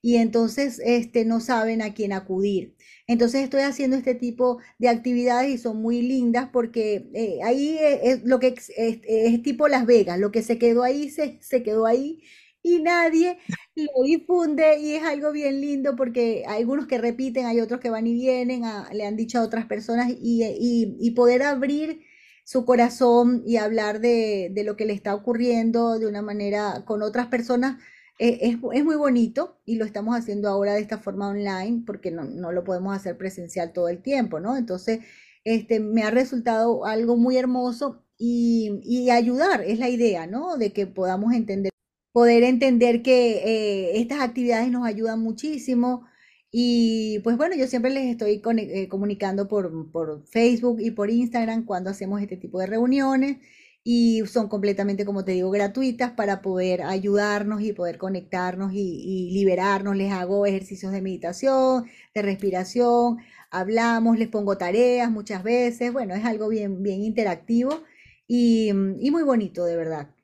y 0.00 0.16
entonces 0.16 0.80
este, 0.84 1.26
no 1.26 1.40
saben 1.40 1.82
a 1.82 1.92
quién 1.92 2.14
acudir. 2.14 2.74
Entonces 3.06 3.42
estoy 3.42 3.60
haciendo 3.60 3.96
este 3.96 4.14
tipo 4.14 4.58
de 4.78 4.88
actividades 4.88 5.50
y 5.50 5.58
son 5.58 5.82
muy 5.82 6.00
lindas 6.00 6.48
porque 6.50 7.10
eh, 7.12 7.40
ahí 7.44 7.78
es, 7.78 8.24
lo 8.24 8.40
que 8.40 8.54
es, 8.76 9.42
tipo 9.42 9.68
Las 9.68 9.84
Vegas, 9.84 10.18
lo 10.18 10.32
que 10.32 10.42
se 10.42 10.58
quedó 10.58 10.82
ahí 10.82 11.10
se, 11.10 11.38
se 11.42 11.62
quedó 11.62 11.84
ahí 11.84 12.22
y 12.64 12.80
nadie 12.80 13.38
lo 13.76 14.04
difunde 14.04 14.78
y 14.80 14.94
es 14.94 15.04
algo 15.04 15.32
bien 15.32 15.60
lindo 15.60 15.94
porque 15.96 16.44
hay 16.48 16.62
algunos 16.62 16.86
que 16.86 16.98
repiten, 16.98 17.44
hay 17.46 17.60
otros 17.60 17.78
que 17.78 17.90
van 17.90 18.06
y 18.06 18.14
vienen, 18.14 18.62
le 18.92 19.06
han 19.06 19.16
dicho 19.16 19.38
a 19.38 19.42
otras 19.42 19.66
personas 19.66 20.10
y, 20.10 21.10
poder 21.14 21.42
abrir 21.42 22.00
su 22.44 22.64
corazón 22.64 23.42
y 23.46 23.58
hablar 23.58 24.00
de, 24.00 24.50
lo 24.64 24.76
que 24.76 24.86
le 24.86 24.94
está 24.94 25.14
ocurriendo 25.14 25.98
de 25.98 26.06
una 26.06 26.22
manera 26.22 26.84
con 26.86 27.02
otras 27.02 27.26
personas. 27.28 27.80
Eh, 28.18 28.38
es, 28.42 28.84
muy 28.84 28.96
bonito 28.96 29.60
y 29.66 29.76
lo 29.76 29.84
estamos 29.84 30.16
haciendo 30.16 30.48
ahora 30.48 30.74
de 30.74 30.80
esta 30.80 30.98
forma 30.98 31.28
online 31.28 31.82
porque 31.84 32.10
no, 32.12 32.24
no, 32.24 32.52
lo 32.52 32.64
podemos 32.64 32.96
hacer 32.96 33.18
presencial 33.18 33.72
todo 33.72 33.88
el 33.88 34.02
tiempo, 34.02 34.40
¿no? 34.40 34.56
Entonces, 34.56 35.00
este, 35.44 35.80
me 35.80 36.02
ha 36.04 36.10
resultado 36.10 36.86
algo 36.86 37.16
muy 37.16 37.36
hermoso 37.36 38.04
y, 38.16 38.80
y 38.84 39.10
ayudar, 39.10 39.62
es 39.62 39.78
la 39.80 39.88
idea, 39.90 40.26
¿no? 40.26 40.56
De 40.56 40.72
que 40.72 40.86
podamos 40.86 41.34
entender 41.34 41.73
poder 42.14 42.44
entender 42.44 43.02
que 43.02 43.38
eh, 43.44 44.00
estas 44.00 44.20
actividades 44.20 44.70
nos 44.70 44.86
ayudan 44.86 45.20
muchísimo. 45.20 46.06
Y 46.52 47.18
pues 47.24 47.36
bueno, 47.36 47.56
yo 47.56 47.66
siempre 47.66 47.90
les 47.92 48.06
estoy 48.06 48.40
eh, 48.58 48.88
comunicando 48.88 49.48
por, 49.48 49.90
por, 49.90 50.24
Facebook 50.28 50.80
y 50.80 50.92
por 50.92 51.10
Instagram 51.10 51.64
cuando 51.66 51.90
hacemos 51.90 52.22
este 52.22 52.36
tipo 52.36 52.60
de 52.60 52.66
reuniones 52.66 53.38
y 53.82 54.22
son 54.26 54.48
completamente, 54.48 55.04
como 55.04 55.24
te 55.24 55.32
digo, 55.32 55.50
gratuitas 55.50 56.12
para 56.12 56.40
poder 56.42 56.82
ayudarnos 56.82 57.62
y 57.62 57.72
poder 57.72 57.98
conectarnos 57.98 58.72
y, 58.74 59.30
liberarnos. 59.32 59.96
Les 59.96 60.12
hago 60.12 60.46
ejercicios 60.46 60.92
de 60.92 61.02
meditación, 61.02 61.86
de 62.14 62.22
respiración, 62.22 63.18
hablamos, 63.50 64.18
les 64.18 64.28
pongo 64.28 64.56
tareas 64.58 65.10
muchas 65.10 65.42
veces. 65.42 65.92
Bueno, 65.92 66.14
es 66.14 66.24
algo 66.24 66.48
bien, 66.48 66.82
bien 66.82 67.02
interactivo 67.02 67.82
y, 68.28 68.68
y 69.00 69.10
muy 69.10 69.24
bonito, 69.24 69.64
de 69.64 69.76
verdad 69.76 70.14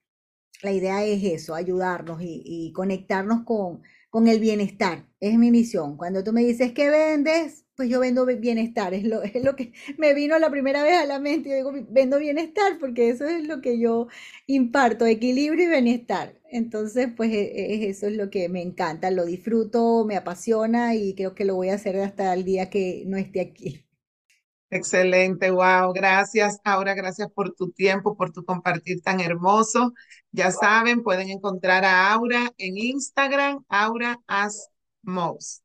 la 0.63 0.73
idea 0.73 1.05
es 1.05 1.23
eso, 1.25 1.55
ayudarnos 1.55 2.21
y, 2.23 2.73
conectarnos 2.75 3.45
con, 3.45 3.83
con, 4.11 4.29
el 4.29 4.41
bienestar. 4.41 5.07
Es 5.21 5.37
mi 5.39 5.51
misión. 5.51 5.97
Cuando 5.97 6.25
tú 6.25 6.33
me 6.33 6.43
dices 6.45 6.73
que 6.73 6.91
vendes, 6.91 7.65
pues 7.77 7.89
yo 7.89 8.01
vendo 8.01 8.27
bienestar. 8.27 8.95
Es 8.95 9.05
lo, 9.05 9.23
es 9.23 9.43
lo 9.45 9.57
que 9.57 9.73
me 9.99 10.15
vino 10.15 10.39
la 10.39 10.51
primera 10.51 10.83
vez 10.83 10.99
a 10.99 11.07
la 11.07 11.19
mente. 11.19 11.51
Yo 11.51 11.57
digo, 11.57 11.73
vendo 11.91 12.19
bienestar 12.19 12.79
porque 12.79 13.11
eso 13.11 13.27
es 13.27 13.47
lo 13.47 13.61
que 13.61 13.79
yo 13.79 14.09
imparto, 14.47 15.07
equilibrio 15.07 15.65
y 15.65 15.69
bienestar. 15.69 16.35
Entonces, 16.51 17.09
pues 17.17 17.31
e, 17.33 17.43
e, 17.43 17.89
eso 17.89 18.07
es 18.09 18.17
lo 18.17 18.31
que 18.31 18.49
me 18.49 18.63
encanta, 18.63 19.11
lo 19.11 19.25
disfruto, 19.25 20.05
me 20.05 20.17
apasiona 20.17 20.95
y 20.95 21.15
creo 21.15 21.35
que 21.35 21.45
lo 21.45 21.55
voy 21.57 21.71
a 21.71 21.75
hacer 21.75 21.97
hasta 22.01 22.35
el 22.35 22.45
día 22.45 22.71
que 22.71 23.05
no 23.07 23.17
esté 23.17 23.41
aquí. 23.41 23.85
Excelente, 24.73 25.51
wow, 25.51 25.93
gracias. 25.93 26.61
Ahora, 26.65 26.95
gracias 26.95 27.29
por 27.33 27.53
tu 27.55 27.73
tiempo, 27.73 28.17
por 28.17 28.31
tu 28.33 28.45
compartir 28.45 29.03
tan 29.03 29.21
hermoso. 29.21 29.93
Ya 30.31 30.53
saben, 30.53 31.03
pueden 31.03 31.29
encontrar 31.31 31.85
a 31.85 32.13
Aura 32.13 32.53
en 32.57 32.79
Instagram, 32.79 33.65
Aura 33.69 34.21
as 34.29 34.69
Mouse. 35.03 35.63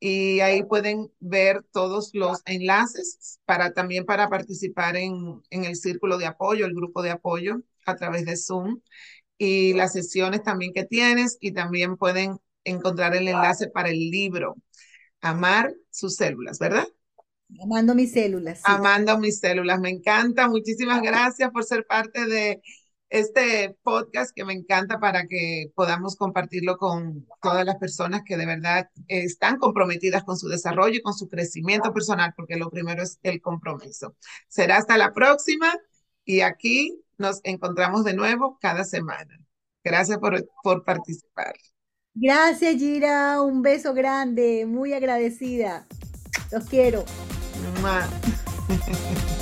Y 0.00 0.40
ahí 0.40 0.64
pueden 0.64 1.10
ver 1.20 1.64
todos 1.72 2.10
los 2.14 2.42
enlaces 2.46 3.40
para 3.46 3.72
también 3.72 4.06
para 4.06 4.30
participar 4.30 4.96
en, 4.96 5.42
en 5.50 5.64
el 5.64 5.76
círculo 5.76 6.18
de 6.18 6.26
apoyo, 6.26 6.66
el 6.66 6.74
grupo 6.74 7.02
de 7.02 7.10
apoyo 7.12 7.62
a 7.86 7.96
través 7.96 8.26
de 8.26 8.36
Zoom 8.36 8.80
y 9.38 9.74
las 9.74 9.92
sesiones 9.94 10.42
también 10.44 10.72
que 10.74 10.84
tienes 10.84 11.38
y 11.40 11.52
también 11.52 11.96
pueden 11.96 12.38
encontrar 12.64 13.16
el 13.16 13.28
enlace 13.28 13.68
para 13.70 13.90
el 13.90 13.98
libro, 14.10 14.56
Amar 15.22 15.74
sus 15.90 16.16
células, 16.16 16.58
¿verdad? 16.60 16.86
Amando 17.60 17.94
mis 17.94 18.12
células. 18.12 18.60
Amando 18.64 19.18
mis 19.18 19.38
células, 19.38 19.80
me 19.80 19.90
encanta. 19.90 20.48
Muchísimas 20.48 21.00
gracias 21.00 21.50
por 21.50 21.64
ser 21.64 21.86
parte 21.86 22.26
de 22.26 22.60
este 23.08 23.76
podcast 23.82 24.32
que 24.34 24.44
me 24.44 24.52
encanta 24.52 24.98
para 24.98 25.26
que 25.26 25.70
podamos 25.74 26.16
compartirlo 26.16 26.76
con 26.76 27.26
todas 27.40 27.64
las 27.64 27.76
personas 27.76 28.22
que 28.24 28.36
de 28.36 28.46
verdad 28.46 28.90
están 29.06 29.58
comprometidas 29.58 30.24
con 30.24 30.36
su 30.36 30.48
desarrollo 30.48 30.96
y 30.98 31.02
con 31.02 31.14
su 31.14 31.28
crecimiento 31.28 31.92
personal, 31.92 32.34
porque 32.36 32.56
lo 32.56 32.70
primero 32.70 33.02
es 33.02 33.18
el 33.22 33.40
compromiso. 33.40 34.16
Será 34.48 34.78
hasta 34.78 34.98
la 34.98 35.14
próxima 35.14 35.72
y 36.24 36.40
aquí 36.40 37.00
nos 37.16 37.40
encontramos 37.44 38.04
de 38.04 38.14
nuevo 38.14 38.58
cada 38.60 38.84
semana. 38.84 39.38
Gracias 39.84 40.18
por, 40.18 40.44
por 40.62 40.84
participar. 40.84 41.54
Gracias, 42.12 42.76
Gira. 42.76 43.40
Un 43.40 43.62
beso 43.62 43.94
grande, 43.94 44.66
muy 44.66 44.92
agradecida. 44.92 45.86
Los 46.50 46.64
quiero. 46.64 47.04
Mua. 47.74 48.06